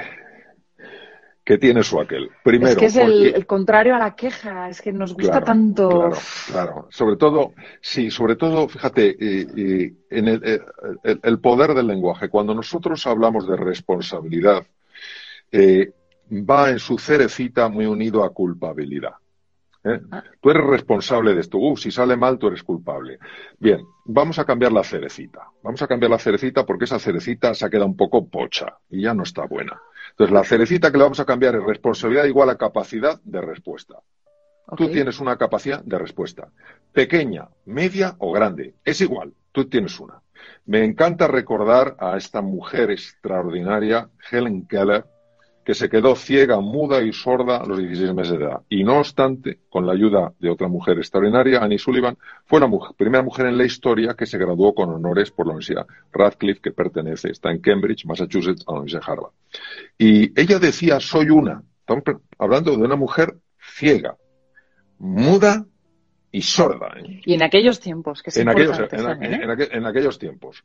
que 1.48 1.56
tiene 1.56 1.82
su 1.82 1.98
aquel. 1.98 2.28
Primero, 2.44 2.72
es 2.72 2.76
que 2.76 2.84
es 2.84 2.96
el, 2.96 3.46
contrario 3.46 3.94
a 3.94 3.98
la 3.98 4.14
queja, 4.14 4.68
es 4.68 4.82
que 4.82 4.92
nos 4.92 5.14
gusta 5.14 5.40
tanto. 5.40 5.88
Claro, 5.88 6.16
claro, 6.46 6.86
sobre 6.90 7.16
todo, 7.16 7.54
sí, 7.80 8.10
sobre 8.10 8.36
todo, 8.36 8.68
fíjate, 8.68 9.16
en 9.18 10.28
eh, 10.28 10.60
el, 11.22 11.40
poder 11.40 11.72
del 11.72 11.86
lenguaje. 11.86 12.28
Cuando 12.28 12.54
nosotros 12.54 13.06
hablamos 13.06 13.48
de 13.48 13.56
responsabilidad, 13.56 14.66
eh, 15.50 15.90
va 16.30 16.68
en 16.68 16.78
su 16.78 16.98
cerecita 16.98 17.70
muy 17.70 17.86
unido 17.86 18.24
a 18.24 18.34
culpabilidad. 18.34 19.14
¿Eh? 19.88 20.00
Tú 20.40 20.50
eres 20.50 20.64
responsable 20.64 21.34
de 21.34 21.40
esto. 21.40 21.58
Uh, 21.58 21.76
si 21.76 21.90
sale 21.90 22.16
mal, 22.16 22.38
tú 22.38 22.48
eres 22.48 22.62
culpable. 22.62 23.18
Bien, 23.58 23.80
vamos 24.04 24.38
a 24.38 24.44
cambiar 24.44 24.72
la 24.72 24.84
cerecita. 24.84 25.48
Vamos 25.62 25.82
a 25.82 25.86
cambiar 25.86 26.10
la 26.10 26.18
cerecita 26.18 26.64
porque 26.64 26.84
esa 26.84 26.98
cerecita 26.98 27.54
se 27.54 27.66
ha 27.66 27.70
quedado 27.70 27.86
un 27.86 27.96
poco 27.96 28.28
pocha 28.28 28.78
y 28.90 29.02
ya 29.02 29.14
no 29.14 29.22
está 29.22 29.46
buena. 29.46 29.80
Entonces, 30.10 30.32
la 30.32 30.44
cerecita 30.44 30.90
que 30.90 30.98
le 30.98 31.04
vamos 31.04 31.20
a 31.20 31.24
cambiar 31.24 31.56
es 31.56 31.62
responsabilidad 31.62 32.24
igual 32.24 32.50
a 32.50 32.56
capacidad 32.56 33.20
de 33.22 33.40
respuesta. 33.40 33.96
Tú 34.76 34.90
tienes 34.90 35.18
una 35.18 35.38
capacidad 35.38 35.82
de 35.82 35.98
respuesta. 35.98 36.48
Pequeña, 36.92 37.48
media 37.64 38.16
o 38.18 38.32
grande. 38.32 38.74
Es 38.84 39.00
igual. 39.00 39.32
Tú 39.52 39.68
tienes 39.68 39.98
una. 39.98 40.20
Me 40.66 40.84
encanta 40.84 41.26
recordar 41.26 41.96
a 41.98 42.16
esta 42.16 42.42
mujer 42.42 42.90
extraordinaria, 42.90 44.10
Helen 44.30 44.66
Keller, 44.66 45.06
que 45.68 45.74
se 45.74 45.90
quedó 45.90 46.16
ciega, 46.16 46.60
muda 46.60 47.02
y 47.02 47.12
sorda 47.12 47.58
a 47.58 47.66
los 47.66 47.76
16 47.76 48.14
meses 48.14 48.38
de 48.38 48.46
edad. 48.46 48.62
Y 48.70 48.84
no 48.84 49.00
obstante, 49.00 49.58
con 49.68 49.84
la 49.84 49.92
ayuda 49.92 50.32
de 50.38 50.48
otra 50.48 50.66
mujer 50.66 50.96
extraordinaria, 50.96 51.62
Annie 51.62 51.76
Sullivan, 51.76 52.16
fue 52.46 52.58
la 52.58 52.70
primera 52.96 53.22
mujer 53.22 53.44
en 53.44 53.58
la 53.58 53.66
historia 53.66 54.14
que 54.14 54.24
se 54.24 54.38
graduó 54.38 54.74
con 54.74 54.88
honores 54.88 55.30
por 55.30 55.44
la 55.44 55.52
Universidad 55.52 55.86
Radcliffe, 56.10 56.62
que 56.62 56.70
pertenece, 56.70 57.32
está 57.32 57.50
en 57.50 57.60
Cambridge, 57.60 58.06
Massachusetts, 58.06 58.64
a 58.66 58.72
la 58.72 58.78
Universidad 58.78 59.02
de 59.02 59.12
Harvard. 59.12 59.32
Y 59.98 60.40
ella 60.40 60.58
decía, 60.58 61.00
soy 61.00 61.28
una. 61.28 61.62
Estamos 61.80 62.02
hablando 62.38 62.70
de 62.70 62.78
una 62.78 62.96
mujer 62.96 63.34
ciega, 63.58 64.16
muda 64.98 65.66
y 66.32 66.40
sorda. 66.40 66.94
¿eh? 66.96 67.20
Y 67.26 67.34
en 67.34 67.42
aquellos 67.42 67.78
tiempos, 67.78 68.22
que 68.22 68.30
se 68.30 68.40
en, 68.40 68.48
aquellos, 68.48 68.80
¿eh? 68.80 69.68
en, 69.70 69.84
aquellos 69.84 70.18
tiempos. 70.18 70.64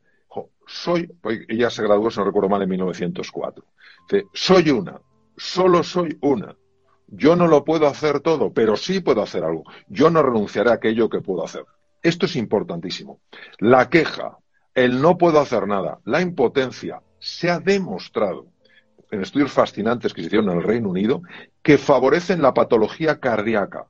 Soy, 0.68 1.08
pues, 1.22 1.42
ella 1.48 1.70
se 1.70 1.84
graduó, 1.84 2.10
si 2.10 2.20
no 2.20 2.26
recuerdo 2.26 2.50
mal, 2.50 2.62
en 2.62 2.70
1904. 2.70 3.66
Dice, 4.10 4.26
soy 4.34 4.70
una, 4.70 5.00
solo 5.38 5.84
soy 5.84 6.18
una. 6.22 6.56
Yo 7.08 7.36
no 7.36 7.48
lo 7.48 7.64
puedo 7.64 7.88
hacer 7.88 8.22
todo, 8.22 8.54
pero 8.54 8.76
sí 8.76 9.00
puedo 9.00 9.22
hacer 9.22 9.44
algo. 9.44 9.64
Yo 9.88 10.10
no 10.10 10.24
renunciaré 10.24 10.72
a 10.72 10.76
aquello 10.76 11.10
que 11.10 11.22
puedo 11.22 11.44
hacer. 11.44 11.66
Esto 12.02 12.26
es 12.26 12.36
importantísimo. 12.36 13.20
La 13.60 13.90
queja, 13.90 14.38
el 14.74 15.02
no 15.02 15.18
puedo 15.18 15.40
hacer 15.40 15.68
nada, 15.68 16.00
la 16.06 16.22
impotencia, 16.22 17.02
se 17.20 17.50
ha 17.50 17.60
demostrado 17.60 18.48
en 19.12 19.22
estudios 19.22 19.52
fascinantes 19.52 20.14
que 20.14 20.22
se 20.22 20.28
hicieron 20.28 20.50
en 20.50 20.58
el 20.58 20.64
Reino 20.64 20.90
Unido 20.90 21.22
que 21.62 21.78
favorecen 21.78 22.42
la 22.42 22.54
patología 22.54 23.20
cardíaca. 23.20 23.88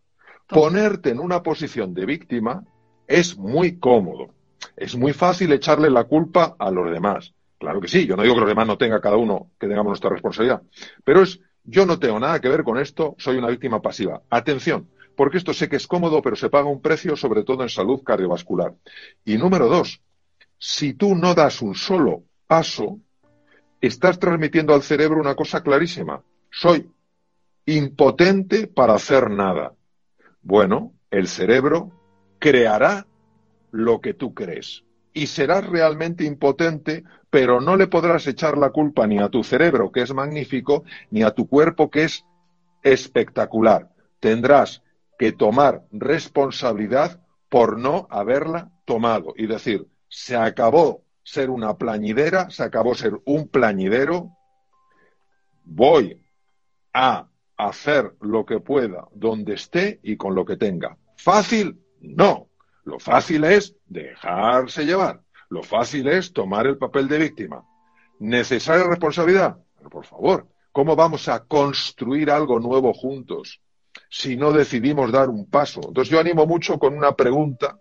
Ponerte 0.47 1.09
en 1.09 1.19
una 1.19 1.41
posición 1.41 1.93
de 1.93 2.05
víctima 2.05 2.65
es 3.07 3.37
muy 3.37 3.79
cómodo. 3.79 4.33
Es 4.75 4.95
muy 4.95 5.13
fácil 5.13 5.51
echarle 5.51 5.89
la 5.89 6.05
culpa 6.05 6.55
a 6.57 6.71
los 6.71 6.91
demás. 6.91 7.33
Claro 7.57 7.79
que 7.79 7.87
sí, 7.87 8.05
yo 8.05 8.15
no 8.15 8.23
digo 8.23 8.35
que 8.35 8.41
los 8.41 8.49
demás 8.49 8.67
no 8.67 8.77
tenga 8.77 8.99
cada 8.99 9.15
uno, 9.15 9.51
que 9.59 9.67
tengamos 9.67 9.91
nuestra 9.91 10.09
responsabilidad. 10.09 10.61
Pero 11.03 11.21
es, 11.21 11.39
yo 11.63 11.85
no 11.85 11.97
tengo 11.97 12.19
nada 12.19 12.39
que 12.41 12.49
ver 12.49 12.63
con 12.63 12.77
esto, 12.77 13.15
soy 13.17 13.37
una 13.37 13.47
víctima 13.47 13.81
pasiva. 13.81 14.21
Atención, 14.29 14.89
porque 15.15 15.37
esto 15.37 15.53
sé 15.53 15.69
que 15.69 15.77
es 15.77 15.87
cómodo, 15.87 16.21
pero 16.21 16.35
se 16.35 16.49
paga 16.49 16.67
un 16.67 16.81
precio, 16.81 17.15
sobre 17.15 17.43
todo 17.43 17.63
en 17.63 17.69
salud 17.69 18.03
cardiovascular. 18.03 18.73
Y 19.23 19.37
número 19.37 19.69
dos, 19.69 20.01
si 20.57 20.93
tú 20.93 21.15
no 21.15 21.33
das 21.33 21.61
un 21.61 21.75
solo 21.75 22.23
paso, 22.47 22.99
estás 23.79 24.19
transmitiendo 24.19 24.73
al 24.73 24.83
cerebro 24.83 25.19
una 25.19 25.35
cosa 25.35 25.61
clarísima. 25.61 26.21
Soy 26.51 26.89
impotente 27.65 28.67
para 28.67 28.95
hacer 28.95 29.29
nada. 29.29 29.73
Bueno, 30.41 30.93
el 31.11 31.27
cerebro 31.27 31.91
creará 32.39 33.07
lo 33.73 33.99
que 33.99 34.13
tú 34.13 34.33
crees 34.33 34.85
y 35.13 35.27
serás 35.27 35.65
realmente 35.67 36.23
impotente, 36.23 37.03
pero 37.29 37.59
no 37.61 37.75
le 37.75 37.87
podrás 37.87 38.25
echar 38.27 38.57
la 38.57 38.71
culpa 38.71 39.05
ni 39.07 39.19
a 39.19 39.29
tu 39.29 39.43
cerebro, 39.43 39.91
que 39.91 40.01
es 40.01 40.13
magnífico, 40.13 40.83
ni 41.11 41.23
a 41.23 41.31
tu 41.31 41.47
cuerpo, 41.47 41.89
que 41.89 42.05
es 42.05 42.25
espectacular. 42.81 43.89
Tendrás 44.19 44.81
que 45.17 45.31
tomar 45.31 45.83
responsabilidad 45.91 47.21
por 47.49 47.77
no 47.77 48.07
haberla 48.09 48.71
tomado 48.85 49.33
y 49.37 49.45
decir, 49.47 49.87
se 50.09 50.35
acabó 50.35 51.03
ser 51.23 51.49
una 51.49 51.77
plañidera, 51.77 52.49
se 52.49 52.63
acabó 52.63 52.95
ser 52.95 53.13
un 53.25 53.47
plañidero, 53.47 54.31
voy 55.63 56.19
a 56.93 57.27
hacer 57.57 58.15
lo 58.19 58.45
que 58.45 58.59
pueda, 58.59 59.07
donde 59.13 59.53
esté 59.53 59.99
y 60.03 60.17
con 60.17 60.35
lo 60.35 60.45
que 60.45 60.57
tenga. 60.57 60.97
¿Fácil? 61.17 61.79
No. 62.01 62.49
Lo 62.83 62.99
fácil 62.99 63.43
es 63.45 63.75
dejarse 63.85 64.85
llevar. 64.85 65.21
Lo 65.49 65.63
fácil 65.63 66.07
es 66.07 66.33
tomar 66.33 66.67
el 66.67 66.77
papel 66.77 67.07
de 67.07 67.19
víctima. 67.19 67.63
¿Necesaria 68.19 68.87
responsabilidad? 68.87 69.57
Pero 69.77 69.89
por 69.89 70.05
favor, 70.05 70.47
¿cómo 70.71 70.95
vamos 70.95 71.27
a 71.27 71.43
construir 71.45 72.31
algo 72.31 72.59
nuevo 72.59 72.93
juntos 72.93 73.61
si 74.09 74.35
no 74.35 74.51
decidimos 74.51 75.11
dar 75.11 75.29
un 75.29 75.49
paso? 75.49 75.81
Entonces 75.87 76.11
yo 76.11 76.19
animo 76.19 76.45
mucho 76.45 76.79
con 76.79 76.97
una 76.97 77.15
pregunta 77.15 77.77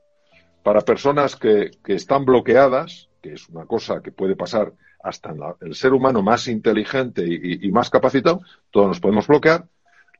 para 0.62 0.80
personas 0.80 1.36
que, 1.36 1.70
están 1.86 2.24
bloqueadas, 2.24 3.08
que 3.20 3.34
es 3.34 3.48
una 3.48 3.66
cosa 3.66 4.00
que 4.00 4.12
puede 4.12 4.36
pasar 4.36 4.72
hasta 5.02 5.34
el 5.60 5.74
ser 5.74 5.92
humano 5.92 6.22
más 6.22 6.46
inteligente 6.46 7.24
y, 7.26 7.70
más 7.72 7.90
capacitado, 7.90 8.40
todos 8.70 8.88
nos 8.88 9.00
podemos 9.00 9.26
bloquear, 9.26 9.66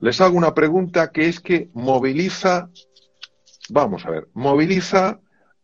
les 0.00 0.20
hago 0.20 0.36
una 0.36 0.54
pregunta 0.54 1.12
que 1.12 1.28
es 1.28 1.38
que 1.38 1.70
moviliza, 1.74 2.68
vamos 3.72 4.04
a 4.04 4.10
ver, 4.10 4.28
moviliza 4.34 5.20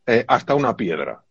eh, 0.07 0.25
hasta 0.27 0.55
una 0.55 0.77
piedra. 0.77 1.23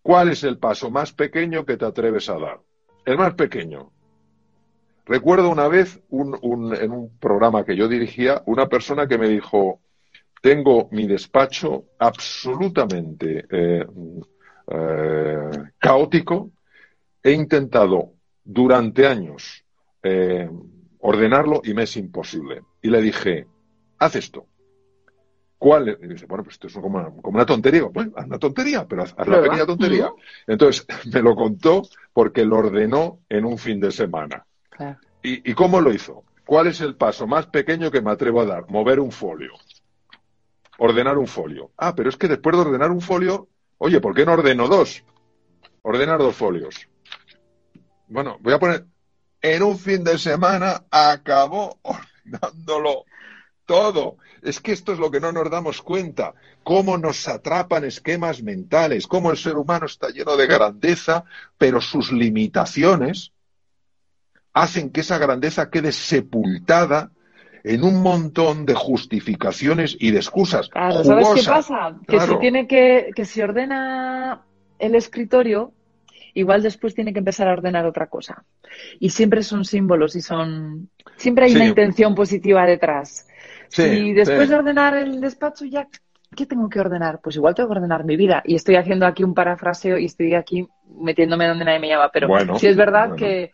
¿Cuál 0.00 0.30
es 0.30 0.44
el 0.44 0.58
paso 0.58 0.90
más 0.90 1.12
pequeño 1.12 1.66
que 1.66 1.76
te 1.76 1.84
atreves 1.84 2.30
a 2.30 2.38
dar? 2.38 2.60
El 3.04 3.18
más 3.18 3.34
pequeño. 3.34 3.92
Recuerdo 5.04 5.50
una 5.50 5.68
vez 5.68 6.00
en 6.10 6.90
un 6.90 7.18
programa 7.18 7.64
que 7.64 7.76
yo 7.76 7.86
dirigía, 7.86 8.42
una 8.46 8.66
persona 8.66 9.06
que 9.06 9.18
me 9.18 9.28
dijo, 9.28 9.80
tengo 10.40 10.88
mi 10.90 11.06
despacho 11.06 11.84
absolutamente 11.98 13.46
eh, 13.50 13.86
eh, 14.68 15.50
caótico. 15.78 16.50
He 17.22 17.32
intentado 17.32 18.14
durante 18.42 19.06
años 19.06 19.64
ordenarlo 21.00 21.62
y 21.64 21.74
me 21.74 21.82
es 21.82 21.96
imposible. 21.96 22.62
Y 22.80 22.90
le 22.90 23.02
dije, 23.02 23.46
haz 23.98 24.14
esto. 24.14 24.46
¿Cuál? 25.58 25.98
Y 26.02 26.06
dice, 26.06 26.26
bueno, 26.26 26.44
pues 26.44 26.54
esto 26.54 26.66
es 26.66 26.74
como 26.74 27.22
una, 27.22 27.46
tontería. 27.46 27.84
Bueno, 27.84 28.12
haz 28.16 28.26
una 28.26 28.38
tontería, 28.38 28.86
pero 28.86 29.02
haz, 29.02 29.14
la 29.26 29.40
pequeña 29.42 29.66
tontería. 29.66 30.10
Entonces, 30.46 30.86
me 31.12 31.22
lo 31.22 31.34
contó 31.34 31.82
porque 32.12 32.44
lo 32.44 32.58
ordenó 32.58 33.20
en 33.28 33.44
un 33.44 33.58
fin 33.58 33.80
de 33.80 33.90
semana. 33.90 34.44
¿Y 35.22 35.54
cómo 35.54 35.80
lo 35.80 35.92
hizo? 35.92 36.24
¿Cuál 36.44 36.68
es 36.68 36.80
el 36.80 36.94
paso 36.94 37.26
más 37.26 37.46
pequeño 37.46 37.90
que 37.90 38.00
me 38.00 38.12
atrevo 38.12 38.42
a 38.42 38.46
dar? 38.46 38.70
Mover 38.70 39.00
un 39.00 39.10
folio 39.10 39.52
ordenar 40.78 41.18
un 41.18 41.26
folio. 41.26 41.70
Ah, 41.76 41.94
pero 41.94 42.08
es 42.08 42.16
que 42.16 42.28
después 42.28 42.56
de 42.56 42.62
ordenar 42.62 42.90
un 42.90 43.00
folio, 43.00 43.48
oye, 43.78 44.00
¿por 44.00 44.14
qué 44.14 44.24
no 44.24 44.32
ordeno 44.32 44.68
dos? 44.68 45.04
Ordenar 45.82 46.18
dos 46.18 46.34
folios. 46.34 46.88
Bueno, 48.08 48.38
voy 48.40 48.52
a 48.52 48.58
poner, 48.58 48.84
en 49.40 49.62
un 49.62 49.78
fin 49.78 50.04
de 50.04 50.18
semana 50.18 50.84
acabó 50.90 51.78
ordenándolo 51.82 53.04
todo. 53.66 54.16
Es 54.42 54.60
que 54.60 54.72
esto 54.72 54.92
es 54.92 54.98
lo 54.98 55.10
que 55.10 55.20
no 55.20 55.32
nos 55.32 55.50
damos 55.50 55.82
cuenta, 55.82 56.34
cómo 56.62 56.96
nos 56.96 57.28
atrapan 57.28 57.84
esquemas 57.84 58.42
mentales, 58.42 59.06
cómo 59.06 59.30
el 59.30 59.36
ser 59.36 59.56
humano 59.56 59.86
está 59.86 60.08
lleno 60.08 60.36
de 60.36 60.46
grandeza, 60.46 61.24
pero 61.58 61.80
sus 61.80 62.12
limitaciones 62.12 63.32
hacen 64.52 64.90
que 64.90 65.00
esa 65.02 65.18
grandeza 65.18 65.68
quede 65.68 65.92
sepultada 65.92 67.10
en 67.62 67.82
un 67.82 68.00
montón 68.00 68.64
de 68.64 68.74
justificaciones 68.74 69.96
y 69.98 70.12
de 70.12 70.18
excusas. 70.18 70.68
Claro, 70.68 71.02
¿sabes 71.02 71.28
qué 71.34 71.42
pasa? 71.42 71.96
Que 72.06 72.20
si 72.20 72.38
tiene 72.38 72.66
que, 72.68 73.10
que 73.14 73.24
si 73.24 73.42
ordena 73.42 74.42
el 74.78 74.94
escritorio, 74.94 75.72
igual 76.32 76.62
después 76.62 76.94
tiene 76.94 77.12
que 77.12 77.18
empezar 77.18 77.48
a 77.48 77.52
ordenar 77.52 77.84
otra 77.84 78.06
cosa. 78.06 78.44
Y 79.00 79.10
siempre 79.10 79.42
son 79.42 79.64
símbolos 79.64 80.14
y 80.14 80.20
son. 80.20 80.90
Siempre 81.16 81.46
hay 81.46 81.56
una 81.56 81.66
intención 81.66 82.14
positiva 82.14 82.64
detrás. 82.66 83.26
Si 83.82 84.12
después 84.12 84.48
de 84.48 84.54
ordenar 84.56 84.96
el 84.96 85.20
despacho 85.20 85.64
ya 85.64 85.88
¿qué 86.36 86.46
tengo 86.46 86.68
que 86.68 86.78
ordenar? 86.80 87.20
Pues 87.20 87.36
igual 87.36 87.54
tengo 87.54 87.68
que 87.70 87.78
ordenar 87.78 88.04
mi 88.04 88.16
vida. 88.16 88.42
Y 88.44 88.54
estoy 88.54 88.76
haciendo 88.76 89.06
aquí 89.06 89.24
un 89.24 89.34
parafraseo 89.34 89.98
y 89.98 90.04
estoy 90.04 90.34
aquí 90.34 90.68
metiéndome 91.00 91.48
donde 91.48 91.64
nadie 91.64 91.80
me 91.80 91.88
llama. 91.88 92.10
Pero 92.12 92.28
sí 92.58 92.66
es 92.66 92.76
verdad 92.76 93.16
que, 93.16 93.52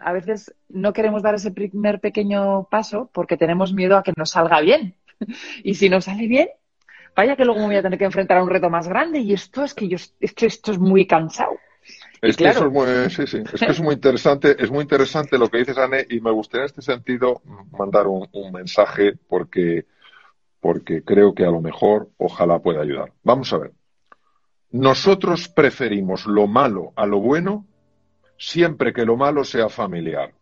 a 0.00 0.12
veces 0.12 0.54
no 0.68 0.92
queremos 0.92 1.22
dar 1.22 1.34
ese 1.34 1.50
primer 1.50 2.00
pequeño 2.00 2.68
paso 2.70 3.10
porque 3.12 3.36
tenemos 3.36 3.72
miedo 3.72 3.96
a 3.96 4.02
que 4.02 4.12
nos 4.16 4.30
salga 4.30 4.60
bien. 4.60 4.94
y 5.64 5.74
si 5.74 5.88
no 5.88 6.00
sale 6.00 6.26
bien, 6.26 6.48
vaya 7.16 7.34
que 7.34 7.44
luego 7.44 7.60
me 7.60 7.66
voy 7.66 7.76
a 7.76 7.82
tener 7.82 7.98
que 7.98 8.04
enfrentar 8.04 8.38
a 8.38 8.42
un 8.42 8.50
reto 8.50 8.70
más 8.70 8.86
grande. 8.86 9.20
Y 9.20 9.32
esto 9.32 9.64
es 9.64 9.74
que 9.74 9.88
yo 9.88 9.96
esto 10.20 10.72
es 10.72 10.78
muy 10.78 11.06
cansado. 11.06 11.56
Es 12.22 12.36
que, 12.36 12.48
eso 12.48 12.66
es 12.66 12.72
muy, 12.72 12.86
sí, 13.10 13.26
sí. 13.26 13.42
es 13.52 13.60
que 13.60 13.72
es 13.72 13.80
muy 13.80 13.94
interesante, 13.94 14.56
es 14.58 14.70
muy 14.70 14.82
interesante 14.82 15.38
lo 15.38 15.48
que 15.48 15.58
dices, 15.58 15.76
Anne, 15.76 16.06
y 16.08 16.20
me 16.20 16.30
gustaría 16.30 16.62
en 16.62 16.66
este 16.66 16.82
sentido 16.82 17.42
mandar 17.70 18.06
un 18.06 18.28
mensaje 18.52 19.14
porque 19.28 19.86
porque 20.66 21.04
creo 21.04 21.32
que 21.32 21.44
a 21.44 21.50
lo 21.50 21.60
mejor 21.60 22.10
ojalá 22.16 22.58
pueda 22.58 22.82
ayudar. 22.82 23.12
Vamos 23.22 23.52
a 23.52 23.58
ver. 23.58 23.72
Nosotros 24.72 25.48
preferimos 25.48 26.26
lo 26.26 26.48
malo 26.48 26.92
a 26.96 27.06
lo 27.06 27.20
bueno 27.20 27.66
siempre 28.36 28.92
que 28.92 29.04
lo 29.04 29.16
malo 29.16 29.44
sea 29.44 29.68
familiar. 29.68 30.34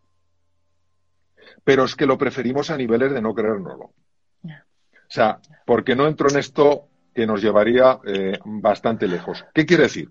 Pero 1.63 1.85
es 1.85 1.95
que 1.95 2.07
lo 2.07 2.17
preferimos 2.17 2.71
a 2.71 2.79
niveles 2.79 3.13
de 3.13 3.21
no 3.21 3.35
creérnoslo. 3.35 3.93
O 4.45 5.11
sea, 5.11 5.41
porque 5.67 5.95
no 5.95 6.07
entro 6.07 6.31
en 6.31 6.39
esto 6.39 6.89
que 7.15 7.27
nos 7.27 7.43
llevaría 7.43 8.01
eh, 8.07 8.39
bastante 8.47 9.07
lejos. 9.07 9.45
¿Qué 9.53 9.67
quiere 9.67 9.83
decir? 9.85 10.11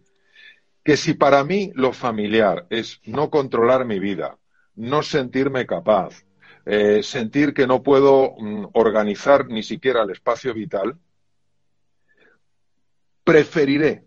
Que 0.83 0.97
si 0.97 1.13
para 1.13 1.43
mí 1.43 1.71
lo 1.75 1.93
familiar 1.93 2.67
es 2.69 2.99
no 3.05 3.29
controlar 3.29 3.85
mi 3.85 3.99
vida, 3.99 4.37
no 4.75 5.01
sentirme 5.01 5.65
capaz, 5.65 6.25
eh, 6.65 7.03
sentir 7.03 7.53
que 7.53 7.67
no 7.67 7.83
puedo 7.83 8.35
mm, 8.37 8.67
organizar 8.73 9.47
ni 9.47 9.63
siquiera 9.63 10.03
el 10.03 10.11
espacio 10.11 10.53
vital, 10.53 10.97
preferiré 13.23 14.05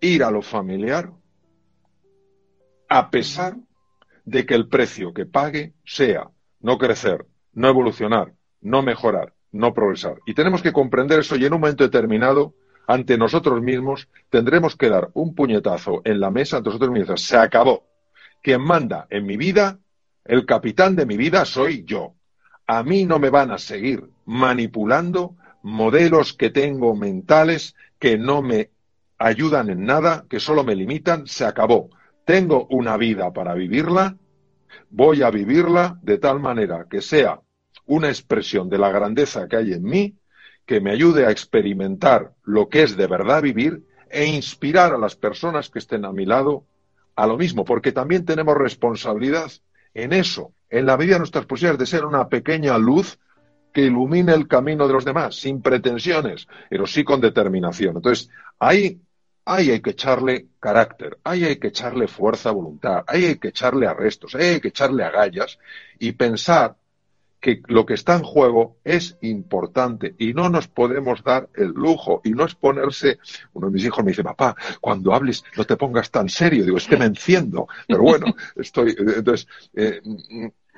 ir 0.00 0.24
a 0.24 0.30
lo 0.30 0.42
familiar 0.42 1.10
a 2.88 3.10
pesar 3.10 3.56
de 4.24 4.46
que 4.46 4.54
el 4.54 4.68
precio 4.68 5.12
que 5.12 5.26
pague 5.26 5.74
sea 5.84 6.30
no 6.60 6.78
crecer, 6.78 7.26
no 7.52 7.68
evolucionar, 7.68 8.34
no 8.60 8.82
mejorar, 8.82 9.34
no 9.52 9.74
progresar. 9.74 10.18
Y 10.26 10.34
tenemos 10.34 10.62
que 10.62 10.72
comprender 10.72 11.20
eso 11.20 11.36
y 11.36 11.44
en 11.44 11.54
un 11.54 11.60
momento 11.60 11.84
determinado, 11.84 12.54
ante 12.86 13.16
nosotros 13.16 13.62
mismos, 13.62 14.08
tendremos 14.30 14.76
que 14.76 14.88
dar 14.88 15.10
un 15.14 15.34
puñetazo 15.34 16.02
en 16.04 16.20
la 16.20 16.30
mesa 16.30 16.58
ante 16.58 16.68
nosotros 16.68 16.90
mismos. 16.90 17.22
Se 17.22 17.36
acabó. 17.36 17.86
Quien 18.42 18.60
manda 18.60 19.06
en 19.10 19.24
mi 19.24 19.36
vida 19.36 19.78
el 20.24 20.46
capitán 20.46 20.96
de 20.96 21.06
mi 21.06 21.16
vida 21.16 21.44
soy 21.44 21.84
yo. 21.84 22.14
A 22.66 22.82
mí 22.82 23.04
no 23.04 23.18
me 23.18 23.30
van 23.30 23.50
a 23.50 23.58
seguir 23.58 24.04
manipulando 24.24 25.36
modelos 25.62 26.34
que 26.34 26.50
tengo 26.50 26.94
mentales 26.94 27.74
que 27.98 28.18
no 28.18 28.42
me 28.42 28.70
ayudan 29.18 29.70
en 29.70 29.84
nada, 29.84 30.24
que 30.28 30.40
solo 30.40 30.64
me 30.64 30.74
limitan, 30.74 31.26
se 31.26 31.44
acabó. 31.44 31.90
Tengo 32.24 32.66
una 32.70 32.96
vida 32.96 33.32
para 33.32 33.54
vivirla, 33.54 34.16
voy 34.90 35.22
a 35.22 35.30
vivirla 35.30 35.98
de 36.02 36.18
tal 36.18 36.40
manera 36.40 36.86
que 36.88 37.00
sea 37.00 37.40
una 37.86 38.08
expresión 38.08 38.68
de 38.68 38.78
la 38.78 38.90
grandeza 38.90 39.46
que 39.48 39.56
hay 39.56 39.72
en 39.72 39.84
mí, 39.84 40.16
que 40.66 40.80
me 40.80 40.90
ayude 40.90 41.26
a 41.26 41.30
experimentar 41.30 42.32
lo 42.44 42.68
que 42.68 42.82
es 42.82 42.96
de 42.96 43.06
verdad 43.06 43.42
vivir 43.42 43.82
e 44.10 44.26
inspirar 44.26 44.94
a 44.94 44.98
las 44.98 45.16
personas 45.16 45.70
que 45.70 45.78
estén 45.78 46.04
a 46.04 46.12
mi 46.12 46.24
lado 46.24 46.64
a 47.16 47.26
lo 47.26 47.36
mismo, 47.36 47.64
porque 47.64 47.92
también 47.92 48.24
tenemos 48.24 48.56
responsabilidad 48.56 49.50
en 49.92 50.12
eso, 50.12 50.52
en 50.68 50.86
la 50.86 50.96
medida 50.96 51.14
de 51.14 51.20
nuestras 51.20 51.46
posibilidades 51.46 51.78
de 51.78 51.96
ser 51.96 52.04
una 52.04 52.28
pequeña 52.28 52.76
luz 52.78 53.18
que 53.72 53.82
ilumine 53.82 54.32
el 54.32 54.46
camino 54.46 54.86
de 54.86 54.94
los 54.94 55.04
demás, 55.04 55.36
sin 55.36 55.60
pretensiones, 55.60 56.46
pero 56.70 56.86
sí 56.86 57.04
con 57.04 57.20
determinación. 57.20 57.96
Entonces, 57.96 58.30
ahí, 58.58 59.00
hay 59.44 59.80
que 59.80 59.90
echarle 59.90 60.46
carácter, 60.60 61.18
ahí 61.24 61.44
hay 61.44 61.56
que 61.56 61.68
echarle 61.68 62.08
fuerza, 62.08 62.52
voluntad, 62.52 63.04
ahí 63.06 63.24
hay 63.26 63.36
que 63.36 63.48
echarle 63.48 63.86
arrestos, 63.86 64.34
ahí 64.34 64.44
hay 64.46 64.60
que 64.60 64.68
echarle 64.68 65.04
agallas 65.04 65.58
y 65.98 66.12
pensar 66.12 66.76
que 67.44 67.60
lo 67.66 67.84
que 67.84 67.92
está 67.92 68.14
en 68.14 68.22
juego 68.22 68.78
es 68.84 69.18
importante 69.20 70.14
y 70.18 70.32
no 70.32 70.48
nos 70.48 70.66
podemos 70.66 71.22
dar 71.22 71.50
el 71.54 71.72
lujo 71.72 72.22
y 72.24 72.30
no 72.30 72.46
es 72.46 72.54
ponerse, 72.54 73.18
uno 73.52 73.66
de 73.66 73.74
mis 73.74 73.84
hijos 73.84 74.02
me 74.02 74.12
dice, 74.12 74.24
papá, 74.24 74.56
cuando 74.80 75.12
hables 75.12 75.44
no 75.54 75.64
te 75.64 75.76
pongas 75.76 76.10
tan 76.10 76.30
serio, 76.30 76.64
digo, 76.64 76.78
es 76.78 76.88
que 76.88 76.96
me 76.96 77.04
enciendo, 77.04 77.68
pero 77.86 78.00
bueno, 78.00 78.34
estoy, 78.56 78.96
entonces, 78.98 79.46
eh, 79.74 80.00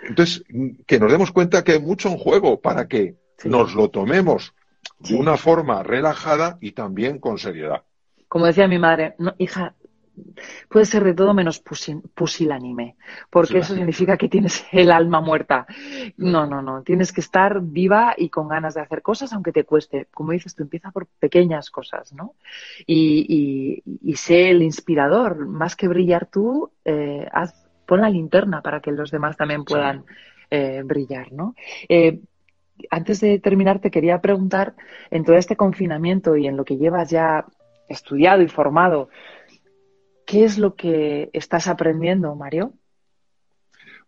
entonces, 0.09 0.43
que 0.89 0.99
nos 0.99 1.13
demos 1.13 1.31
cuenta 1.31 1.63
que 1.63 1.75
hay 1.75 1.81
mucho 1.81 2.09
en 2.09 2.19
juego 2.19 2.61
para 2.61 2.89
que 2.89 3.15
nos 3.45 3.77
lo 3.77 3.89
tomemos 3.91 4.53
de 4.99 5.15
una 5.15 5.37
forma 5.37 5.85
relajada 5.85 6.59
y 6.61 6.73
también 6.73 7.21
con 7.21 7.39
seriedad. 7.39 7.85
Como 8.27 8.47
decía 8.47 8.67
mi 8.67 8.81
madre, 8.81 9.15
hija, 9.39 9.76
puede 10.69 10.87
ser 10.87 11.05
de 11.05 11.15
todo 11.15 11.35
menos 11.35 11.63
pusilánime, 12.15 12.97
porque 13.31 13.59
eso 13.59 13.75
significa 13.75 14.17
que 14.17 14.29
tienes 14.29 14.65
el 14.73 14.91
alma 14.91 15.21
muerta. 15.21 15.67
No, 16.17 16.47
no, 16.47 16.63
no, 16.63 16.83
tienes 16.83 17.13
que 17.13 17.21
estar 17.21 17.61
viva 17.61 18.15
y 18.17 18.29
con 18.29 18.49
ganas 18.49 18.75
de 18.75 18.81
hacer 18.81 19.03
cosas, 19.03 19.33
aunque 19.33 19.53
te 19.53 19.65
cueste. 19.65 20.09
Como 20.13 20.33
dices, 20.33 20.55
tú 20.55 20.63
empieza 20.63 20.91
por 20.91 21.07
pequeñas 21.07 21.71
cosas, 21.71 22.13
¿no? 22.13 22.35
Y, 22.87 23.83
sé 24.17 24.51
el 24.51 24.63
inspirador, 24.63 25.47
más 25.47 25.77
que 25.77 25.89
brillar 25.89 26.27
tú, 26.27 26.71
eh, 26.85 27.29
haz, 27.31 27.55
pon 27.85 28.01
la 28.01 28.09
linterna 28.09 28.63
para 28.63 28.81
que 28.81 28.91
los 28.91 29.11
demás 29.11 29.37
también 29.37 29.65
puedan 29.65 30.05
eh, 30.51 30.83
brillar, 30.85 31.33
¿no? 31.33 31.55
Eh, 31.89 32.21
antes 32.91 33.21
de 33.21 33.39
terminar, 33.39 33.79
te 33.81 33.91
quería 33.91 34.21
preguntar, 34.21 34.75
en 35.11 35.25
todo 35.25 35.37
este 35.37 35.57
confinamiento 35.57 36.37
y 36.37 36.47
en 36.47 36.57
lo 36.57 36.65
que 36.65 36.77
llevas 36.77 37.11
ya 37.11 37.47
estudiado 37.89 38.43
y 38.43 38.49
formado. 38.49 39.09
¿Qué 40.27 40.45
es 40.45 40.59
lo 40.59 40.75
que 40.75 41.31
estás 41.33 41.69
aprendiendo, 41.69 42.35
Mario? 42.35 42.75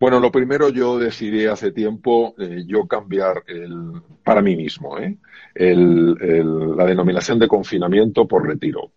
Bueno, 0.01 0.21
lo 0.21 0.31
primero 0.31 0.69
yo 0.69 0.99
decidí 0.99 1.47
hace 1.47 1.71
tiempo 1.73 2.35
eh, 2.39 2.65
yo 2.67 2.87
cambiar 2.87 3.45
el, 3.47 4.03
para 4.25 4.43
mí 4.43 4.57
mismo 4.57 4.99
¿eh? 4.99 5.17
la 5.55 6.85
denominación 6.85 7.39
de 7.39 7.49
confinamiento 7.49 8.27
por 8.27 8.47
retiro. 8.47 8.93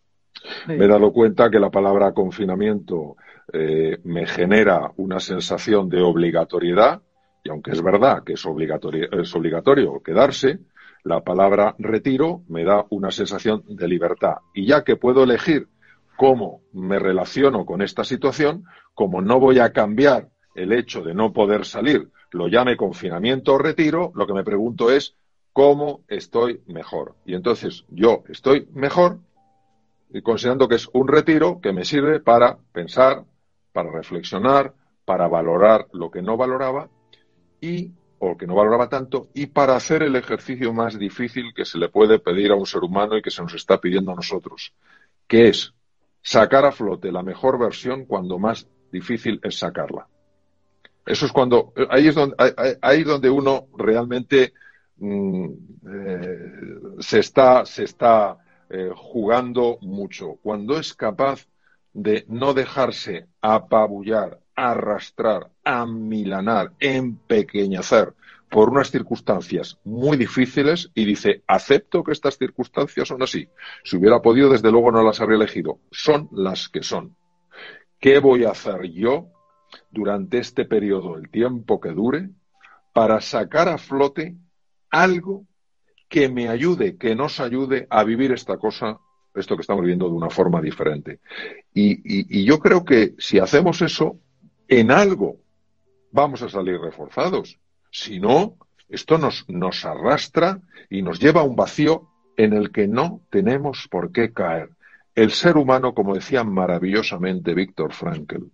Me 0.68 0.86
he 0.86 0.88
dado 0.88 1.14
cuenta 1.14 1.50
que 1.50 1.60
la 1.60 1.70
palabra 1.70 2.14
confinamiento 2.14 3.16
eh, 3.54 4.00
me 4.04 4.26
genera 4.26 4.92
una 4.98 5.20
sensación 5.20 5.90
de 5.90 6.02
obligatoriedad 6.02 7.02
y 7.44 7.50
aunque 7.50 7.72
es 7.72 7.82
verdad 7.82 8.24
que 8.24 8.34
es 8.34 8.46
obligatorio, 8.46 9.12
es 9.12 9.36
obligatorio 9.36 10.02
quedarse, 10.04 10.60
la 11.04 11.22
palabra 11.22 11.76
retiro 11.78 12.44
me 12.48 12.64
da 12.64 12.86
una 12.90 13.12
sensación 13.12 13.64
de 13.68 13.88
libertad. 13.88 14.36
Y 14.54 14.68
ya 14.68 14.84
que 14.84 14.96
puedo 14.96 15.24
elegir 15.24 15.68
cómo 16.22 16.62
me 16.72 17.00
relaciono 17.00 17.66
con 17.66 17.82
esta 17.82 18.04
situación, 18.04 18.66
como 18.94 19.24
no 19.24 19.40
voy 19.40 19.58
a 19.58 19.74
cambiar 19.74 20.30
el 20.54 20.72
hecho 20.72 21.02
de 21.02 21.16
no 21.16 21.34
poder 21.34 21.66
salir 21.66 22.12
lo 22.30 22.48
llame 22.48 22.78
confinamiento 22.78 23.56
o 23.56 23.58
retiro, 23.58 24.12
lo 24.14 24.28
que 24.28 24.34
me 24.34 24.44
pregunto 24.44 24.92
es 24.92 25.16
cómo 25.52 26.04
estoy 26.08 26.62
mejor. 26.68 27.16
Y 27.26 27.34
entonces 27.34 27.86
yo 27.90 28.24
estoy 28.30 28.68
mejor 28.72 29.18
considerando 30.22 30.68
que 30.68 30.76
es 30.76 30.88
un 30.94 31.08
retiro 31.08 31.60
que 31.60 31.74
me 31.74 31.86
sirve 31.86 32.20
para 32.20 32.60
pensar, 32.72 33.26
para 33.74 33.92
reflexionar, 33.92 34.76
para 35.06 35.28
valorar 35.28 35.88
lo 35.92 36.12
que 36.12 36.22
no 36.22 36.38
valoraba 36.38 36.88
y 37.60 37.94
o 38.20 38.38
que 38.38 38.46
no 38.46 38.54
valoraba 38.54 38.90
tanto 38.90 39.30
y 39.34 39.48
para 39.48 39.76
hacer 39.76 40.04
el 40.04 40.16
ejercicio 40.16 40.72
más 40.72 41.00
difícil 41.00 41.52
que 41.56 41.66
se 41.66 41.80
le 41.80 41.90
puede 41.90 42.20
pedir 42.20 42.52
a 42.52 42.56
un 42.56 42.68
ser 42.68 42.84
humano 42.84 43.18
y 43.18 43.24
que 43.24 43.32
se 43.32 43.42
nos 43.42 43.56
está 43.56 43.82
pidiendo 43.82 44.12
a 44.12 44.16
nosotros, 44.16 44.72
que 45.28 45.48
es 45.48 45.74
sacar 46.22 46.66
a 46.66 46.72
flote 46.72 47.12
la 47.12 47.24
mejor 47.24 47.60
versión 47.60 48.06
cuando 48.06 48.38
más 48.40 48.68
difícil 48.92 49.40
es 49.44 49.58
sacarla. 49.58 50.08
Eso 51.06 51.26
es 51.26 51.32
cuando, 51.32 51.74
ahí 51.90 52.08
es 52.08 52.16
donde, 52.16 52.36
ahí 52.82 53.04
donde 53.04 53.30
uno 53.30 53.68
realmente 53.76 54.54
mm, 54.98 55.46
eh, 55.88 56.52
se 57.00 57.20
está, 57.20 57.66
se 57.66 57.84
está 57.86 58.38
eh, 58.70 58.92
jugando 58.96 59.80
mucho. 59.82 60.36
Cuando 60.44 60.78
es 60.78 60.94
capaz 60.94 61.48
de 61.94 62.24
no 62.28 62.54
dejarse 62.54 63.28
apabullar, 63.42 64.40
arrastrar, 64.56 65.50
amilanar, 65.64 66.72
empequeñecer 66.80 68.14
por 68.52 68.70
unas 68.70 68.92
circunstancias 68.92 69.80
muy 69.86 70.18
difíciles 70.18 70.92
y 70.94 71.06
dice, 71.06 71.42
acepto 71.48 72.04
que 72.04 72.12
estas 72.12 72.38
circunstancias 72.38 73.08
son 73.08 73.24
así. 73.24 73.48
Si 73.84 73.96
hubiera 73.96 74.22
podido, 74.22 74.50
desde 74.50 74.70
luego 74.70 74.92
no 74.92 75.02
las 75.04 75.22
habría 75.22 75.38
elegido. 75.38 75.80
Son 75.90 76.28
las 76.34 76.68
que 76.68 76.84
son. 76.84 77.16
¿Qué 77.98 78.20
voy 78.20 78.44
a 78.44 78.52
hacer 78.52 78.92
yo 78.92 79.28
durante 79.90 80.40
este 80.40 80.66
periodo, 80.66 81.16
el 81.18 81.30
tiempo 81.30 81.80
que 81.80 81.92
dure, 81.92 82.30
para 82.94 83.22
sacar 83.22 83.70
a 83.70 83.78
flote 83.78 84.36
algo 84.90 85.46
que 86.10 86.28
me 86.28 86.50
ayude, 86.50 86.98
que 86.98 87.16
nos 87.16 87.40
ayude 87.40 87.88
a 87.90 88.04
vivir 88.04 88.34
esta 88.34 88.58
cosa, 88.58 89.00
esto 89.34 89.56
que 89.56 89.62
estamos 89.62 89.82
viviendo 89.82 90.10
de 90.10 90.16
una 90.16 90.30
forma 90.30 90.60
diferente. 90.62 91.22
Y, 91.74 92.44
yo 92.44 92.60
creo 92.60 92.84
que 92.84 93.16
si 93.18 93.40
hacemos 93.40 93.82
eso, 93.82 94.20
en 94.68 94.92
algo 94.92 95.38
vamos 96.12 96.42
a 96.42 96.50
salir 96.50 96.78
reforzados. 96.82 97.61
Si 97.92 98.20
no, 98.20 98.58
esto 98.90 99.18
nos, 99.18 99.86
arrastra 99.86 100.60
y 100.90 101.02
nos 101.02 101.20
lleva 101.20 101.42
a 101.42 101.46
un 101.46 101.56
vacío 101.56 102.10
en 102.38 102.54
el 102.54 102.72
que 102.72 102.88
no 102.88 103.22
tenemos 103.30 103.88
por 103.90 104.12
qué 104.12 104.34
caer. 104.34 104.70
El 105.14 105.32
ser 105.32 105.58
humano, 105.58 105.94
como 105.94 106.16
decía 106.16 106.44
maravillosamente 106.44 107.54
Víctor 107.54 107.94
Frankl, 107.94 108.46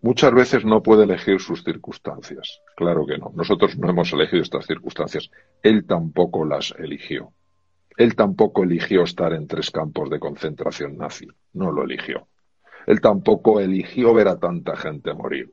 Muchas 0.00 0.32
veces 0.32 0.64
no 0.64 0.82
puede 0.82 1.04
elegir 1.04 1.40
sus 1.40 1.64
circunstancias. 1.64 2.60
Claro 2.76 3.04
que 3.04 3.18
no. 3.18 3.32
Nosotros 3.34 3.76
no 3.76 3.90
hemos 3.90 4.12
elegido 4.12 4.42
estas 4.42 4.66
circunstancias. 4.66 5.30
Él 5.62 5.86
tampoco 5.86 6.44
las 6.44 6.72
eligió. 6.78 7.32
Él 7.96 8.14
tampoco 8.14 8.62
eligió 8.62 9.02
estar 9.02 9.32
en 9.32 9.48
tres 9.48 9.72
campos 9.72 10.08
de 10.08 10.20
concentración 10.20 10.96
nazi. 10.96 11.26
No 11.52 11.72
lo 11.72 11.82
eligió. 11.82 12.28
Él 12.86 13.00
tampoco 13.00 13.60
eligió 13.60 14.14
ver 14.14 14.28
a 14.28 14.38
tanta 14.38 14.76
gente 14.76 15.12
morir. 15.14 15.52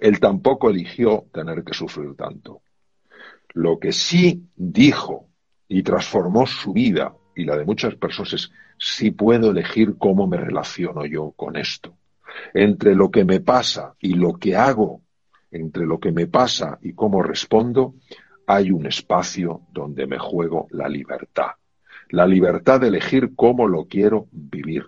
Él 0.00 0.18
tampoco 0.18 0.70
eligió 0.70 1.26
tener 1.32 1.62
que 1.62 1.74
sufrir 1.74 2.14
tanto. 2.16 2.62
Lo 3.54 3.78
que 3.78 3.92
sí 3.92 4.48
dijo 4.56 5.28
y 5.68 5.82
transformó 5.82 6.46
su 6.46 6.72
vida 6.72 7.14
y 7.36 7.44
la 7.44 7.56
de 7.56 7.64
muchas 7.64 7.94
personas 7.94 8.32
es 8.32 8.50
si 8.78 9.10
puedo 9.10 9.50
elegir 9.50 9.96
cómo 9.98 10.26
me 10.26 10.38
relaciono 10.38 11.04
yo 11.06 11.32
con 11.32 11.56
esto 11.56 11.96
entre 12.54 12.94
lo 12.94 13.10
que 13.10 13.24
me 13.24 13.40
pasa 13.40 13.94
y 14.00 14.14
lo 14.14 14.34
que 14.34 14.56
hago, 14.56 15.02
entre 15.50 15.86
lo 15.86 15.98
que 15.98 16.12
me 16.12 16.26
pasa 16.26 16.78
y 16.82 16.92
cómo 16.92 17.22
respondo, 17.22 17.94
hay 18.46 18.70
un 18.70 18.86
espacio 18.86 19.62
donde 19.72 20.06
me 20.06 20.18
juego 20.18 20.66
la 20.70 20.88
libertad. 20.88 21.52
La 22.10 22.26
libertad 22.26 22.80
de 22.80 22.88
elegir 22.88 23.34
cómo 23.36 23.68
lo 23.68 23.86
quiero 23.86 24.26
vivir. 24.32 24.86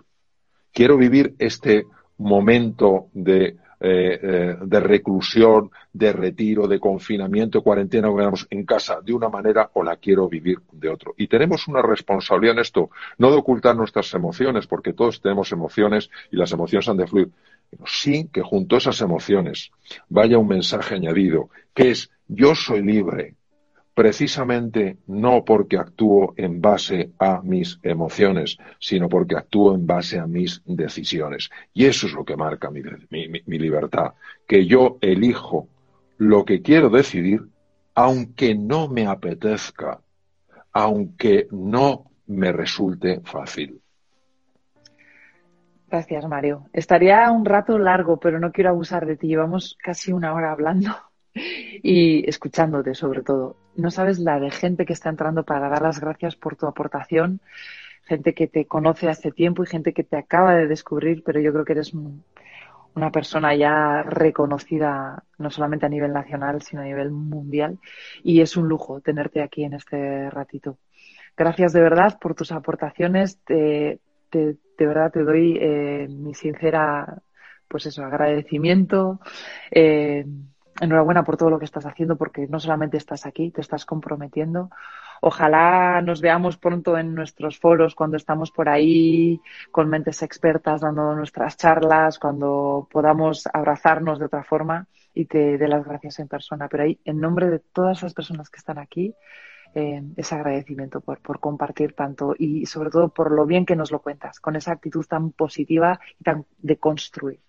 Quiero 0.73 0.97
vivir 0.97 1.35
este 1.39 1.85
momento 2.17 3.07
de 3.13 3.57
eh, 3.85 4.17
eh, 4.23 4.57
de 4.61 4.79
reclusión, 4.79 5.69
de 5.91 6.13
retiro, 6.13 6.69
de 6.69 6.79
confinamiento, 6.79 7.61
cuarentena, 7.61 8.07
en 8.49 8.65
casa 8.65 9.01
de 9.01 9.11
una 9.13 9.27
manera 9.27 9.69
o 9.73 9.83
la 9.83 9.97
quiero 9.97 10.29
vivir 10.29 10.59
de 10.71 10.87
otro. 10.87 11.13
Y 11.17 11.27
tenemos 11.27 11.67
una 11.67 11.81
responsabilidad 11.81 12.55
en 12.55 12.61
esto, 12.61 12.91
no 13.17 13.29
de 13.29 13.35
ocultar 13.35 13.75
nuestras 13.75 14.13
emociones, 14.13 14.67
porque 14.67 14.93
todos 14.93 15.19
tenemos 15.19 15.51
emociones 15.51 16.09
y 16.31 16.37
las 16.37 16.53
emociones 16.53 16.87
han 16.87 16.95
de 16.95 17.07
fluir, 17.07 17.29
pero 17.69 17.83
sí 17.85 18.29
que 18.31 18.41
junto 18.41 18.75
a 18.75 18.77
esas 18.77 19.01
emociones 19.01 19.69
vaya 20.07 20.37
un 20.37 20.47
mensaje 20.47 20.95
añadido, 20.95 21.49
que 21.73 21.91
es 21.91 22.09
yo 22.29 22.55
soy 22.55 22.83
libre, 22.83 23.35
precisamente 23.93 24.97
no 25.07 25.45
porque 25.45 25.77
actúo 25.77 26.33
en 26.37 26.61
base 26.61 27.11
a 27.19 27.41
mis 27.41 27.79
emociones, 27.83 28.57
sino 28.79 29.07
porque 29.07 29.35
actúo 29.35 29.75
en 29.75 29.85
base 29.85 30.19
a 30.19 30.25
mis 30.25 30.61
decisiones. 30.65 31.49
Y 31.73 31.85
eso 31.85 32.07
es 32.07 32.13
lo 32.13 32.25
que 32.25 32.35
marca 32.35 32.71
mi, 32.71 32.81
libertad, 33.45 34.13
que 34.47 34.65
yo 34.65 34.97
elijo 35.01 35.67
lo 36.17 36.43
que 36.43 36.61
quiero 36.61 36.89
decidir, 36.89 37.43
aunque 37.95 38.55
no 38.55 38.87
me 38.87 39.05
apetezca, 39.05 40.01
aunque 40.71 41.47
no 41.51 42.05
me 42.27 42.51
resulte 42.51 43.21
fácil. 43.23 43.79
Gracias, 45.87 46.27
Mario. 46.27 46.65
Estaría 46.73 47.29
un 47.29 47.45
rato 47.45 47.77
largo, 47.77 48.19
pero 48.19 48.39
no 48.39 48.51
quiero 48.51 48.71
abusar 48.71 49.05
de 49.05 49.15
ti. 49.15 49.27
Llevamos 49.27 49.77
casi 49.79 50.11
una 50.11 50.33
hora 50.33 50.51
hablando 50.51 50.89
y 51.33 52.27
escuchándote 52.29 52.95
sobre 52.95 53.21
todo. 53.21 53.57
No 53.75 53.91
sabes 53.91 54.19
la 54.19 54.39
de 54.39 54.51
gente 54.51 54.85
que 54.85 54.93
está 54.93 55.09
entrando 55.09 55.43
para 55.43 55.69
dar 55.69 55.81
las 55.81 55.99
gracias 55.99 56.35
por 56.35 56.55
tu 56.55 56.67
aportación, 56.67 57.41
gente 58.03 58.33
que 58.33 58.47
te 58.47 58.65
conoce 58.65 59.09
hace 59.09 59.31
tiempo 59.31 59.63
y 59.63 59.67
gente 59.67 59.93
que 59.93 60.03
te 60.03 60.17
acaba 60.17 60.55
de 60.55 60.67
descubrir, 60.67 61.23
pero 61.23 61.39
yo 61.39 61.51
creo 61.51 61.65
que 61.65 61.73
eres 61.73 61.93
una 61.93 63.11
persona 63.11 63.55
ya 63.55 64.03
reconocida 64.03 65.23
no 65.37 65.49
solamente 65.49 65.85
a 65.85 65.89
nivel 65.89 66.13
nacional, 66.13 66.61
sino 66.61 66.81
a 66.81 66.85
nivel 66.85 67.11
mundial 67.11 67.79
y 68.23 68.41
es 68.41 68.55
un 68.55 68.67
lujo 68.67 69.01
tenerte 69.01 69.41
aquí 69.41 69.63
en 69.63 69.73
este 69.73 70.29
ratito. 70.29 70.77
Gracias 71.35 71.73
de 71.73 71.81
verdad 71.81 72.19
por 72.19 72.35
tus 72.35 72.51
aportaciones. 72.51 73.39
de 73.47 73.99
verdad 74.77 75.11
te 75.11 75.23
doy 75.23 75.57
eh, 75.59 76.07
mi 76.09 76.33
sincera 76.33 77.21
pues 77.73 77.87
eso, 77.87 78.03
agradecimiento. 78.03 79.19
Eh, 79.71 80.25
enhorabuena 80.81 81.23
por 81.23 81.37
todo 81.37 81.49
lo 81.49 81.59
que 81.59 81.65
estás 81.65 81.85
haciendo 81.85 82.15
porque 82.15 82.47
no 82.47 82.59
solamente 82.59 82.97
estás 82.97 83.25
aquí, 83.25 83.51
te 83.51 83.61
estás 83.61 83.85
comprometiendo. 83.85 84.69
Ojalá 85.21 86.01
nos 86.01 86.19
veamos 86.19 86.57
pronto 86.57 86.97
en 86.97 87.15
nuestros 87.15 87.57
foros 87.57 87.95
cuando 87.95 88.17
estamos 88.17 88.51
por 88.51 88.67
ahí 88.67 89.39
con 89.71 89.89
mentes 89.89 90.21
expertas 90.21 90.81
dando 90.81 91.15
nuestras 91.15 91.55
charlas, 91.55 92.19
cuando 92.19 92.87
podamos 92.91 93.47
abrazarnos 93.53 94.19
de 94.19 94.25
otra 94.25 94.43
forma 94.43 94.87
y 95.13 95.25
te 95.25 95.57
dé 95.57 95.67
las 95.67 95.85
gracias 95.85 96.19
en 96.19 96.27
persona. 96.27 96.67
Pero 96.67 96.83
ahí, 96.83 96.99
en 97.05 97.19
nombre 97.21 97.49
de 97.49 97.59
todas 97.59 98.03
las 98.03 98.13
personas 98.13 98.49
que 98.49 98.57
están 98.57 98.79
aquí, 98.79 99.15
eh, 99.75 100.03
ese 100.17 100.35
agradecimiento 100.35 101.01
por, 101.01 101.19
por 101.19 101.39
compartir 101.39 101.93
tanto 101.93 102.35
y 102.37 102.65
sobre 102.65 102.89
todo 102.89 103.09
por 103.09 103.31
lo 103.31 103.45
bien 103.45 103.65
que 103.65 103.75
nos 103.75 103.91
lo 103.91 104.01
cuentas, 104.01 104.39
con 104.39 104.55
esa 104.55 104.73
actitud 104.73 105.05
tan 105.05 105.31
positiva 105.31 105.99
y 106.19 106.23
tan 106.23 106.45
de 106.59 106.77
construir. 106.77 107.39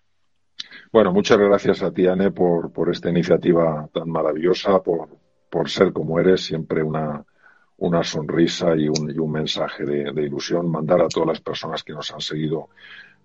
Bueno, 0.93 1.13
muchas 1.13 1.39
gracias 1.39 1.83
a 1.83 1.91
ti, 1.91 2.07
Anne, 2.07 2.31
por, 2.31 2.71
esta 2.91 3.11
iniciativa 3.11 3.89
tan 3.93 4.09
maravillosa, 4.09 4.83
por, 4.83 5.09
ser 5.69 5.93
como 5.93 6.19
eres, 6.19 6.45
siempre 6.45 6.83
una, 6.83 7.25
sonrisa 8.03 8.75
y 8.77 8.89
un, 8.89 9.11
y 9.11 9.19
un 9.19 9.31
mensaje 9.31 9.85
de, 9.85 10.23
ilusión. 10.23 10.71
Mandar 10.71 11.03
a 11.03 11.09
todas 11.09 11.29
las 11.29 11.41
personas 11.41 11.83
que 11.83 11.93
nos 11.93 12.11
han 12.13 12.21
seguido 12.21 12.69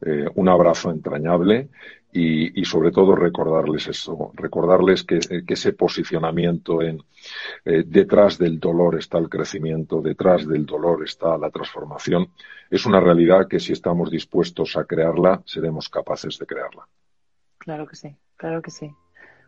eh, 0.01 0.25
un 0.35 0.47
abrazo 0.47 0.91
entrañable 0.91 1.69
y, 2.11 2.65
sobre 2.65 2.91
todo 2.91 3.15
recordarles 3.15 3.87
eso, 3.87 4.31
recordarles 4.33 5.03
que, 5.03 5.19
que 5.19 5.53
ese 5.53 5.73
posicionamiento 5.73 6.81
en, 6.81 7.03
eh, 7.65 7.83
detrás 7.85 8.37
del 8.37 8.59
dolor 8.59 8.97
está 8.97 9.17
el 9.17 9.29
crecimiento, 9.29 10.01
detrás 10.01 10.47
del 10.47 10.65
dolor 10.65 11.03
está 11.03 11.37
la 11.37 11.51
transformación. 11.51 12.29
Es 12.69 12.85
una 12.85 12.99
realidad 12.99 13.47
que 13.47 13.59
si 13.59 13.73
estamos 13.73 14.09
dispuestos 14.09 14.75
a 14.77 14.85
crearla, 14.85 15.41
seremos 15.45 15.89
capaces 15.89 16.37
de 16.39 16.45
crearla. 16.45 16.87
Claro 17.59 17.85
que 17.87 17.95
sí, 17.95 18.15
claro 18.37 18.61
que 18.61 18.71
sí. 18.71 18.91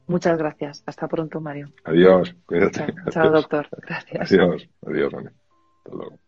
Muchas 0.07 0.37
gracias. 0.37 0.83
Hasta 0.85 1.07
pronto, 1.07 1.39
Mario. 1.39 1.71
Adiós. 1.85 2.35
Cuídate. 2.45 2.93
Chao, 3.11 3.31
doctor. 3.31 3.67
Gracias. 3.87 4.31
Adiós. 4.31 4.67
Adiós, 4.85 5.13
Hasta 5.13 5.95
luego. 5.95 6.19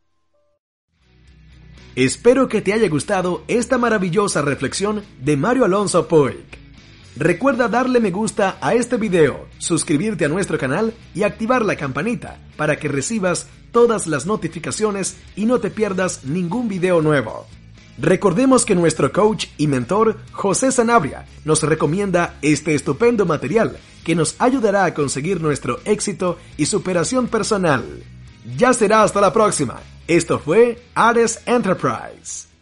Espero 1.96 2.48
que 2.48 2.62
te 2.62 2.74
haya 2.74 2.90
gustado 2.90 3.44
esta 3.48 3.78
maravillosa 3.78 4.42
reflexión 4.42 5.04
de 5.20 5.38
Mario 5.38 5.66
Alonso 5.66 6.08
Poic. 6.08 6.58
Recuerda 7.16 7.68
darle 7.68 8.00
me 8.00 8.10
gusta 8.10 8.58
a 8.62 8.74
este 8.74 8.98
video, 8.98 9.46
suscribirte 9.60 10.26
a 10.26 10.30
nuestro 10.30 10.58
canal 10.58 10.94
y 11.14 11.22
activar 11.22 11.64
la 11.64 11.76
campanita 11.76 12.40
para 12.58 12.78
que 12.78 12.88
recibas 12.88 13.48
todas 13.72 14.08
las 14.08 14.26
notificaciones 14.26 15.22
y 15.36 15.46
no 15.46 15.60
te 15.60 15.70
pierdas 15.70 16.26
ningún 16.26 16.68
video 16.68 17.02
nuevo. 17.02 17.46
Recordemos 17.98 18.66
que 18.66 18.76
nuestro 18.76 19.12
coach 19.12 19.48
y 19.58 19.68
mentor 19.68 20.18
José 20.32 20.72
Sanabria 20.72 21.26
nos 21.46 21.62
recomienda 21.62 22.36
este 22.41 22.74
estupendo 22.74 23.26
material 23.26 23.78
que 24.04 24.16
nos 24.16 24.36
ayudará 24.39 24.86
a 24.86 24.94
conseguir 24.94 25.41
nuestro 25.41 25.80
éxito 25.86 26.38
y 26.58 26.66
superación 26.66 27.28
personal. 27.28 28.04
Ya 28.58 28.74
será 28.74 29.04
hasta 29.04 29.22
la 29.22 29.32
próxima. 29.32 29.80
Esto 30.08 30.39
fue 30.39 30.84
Ares 30.96 31.39
Enterprise. 31.46 32.53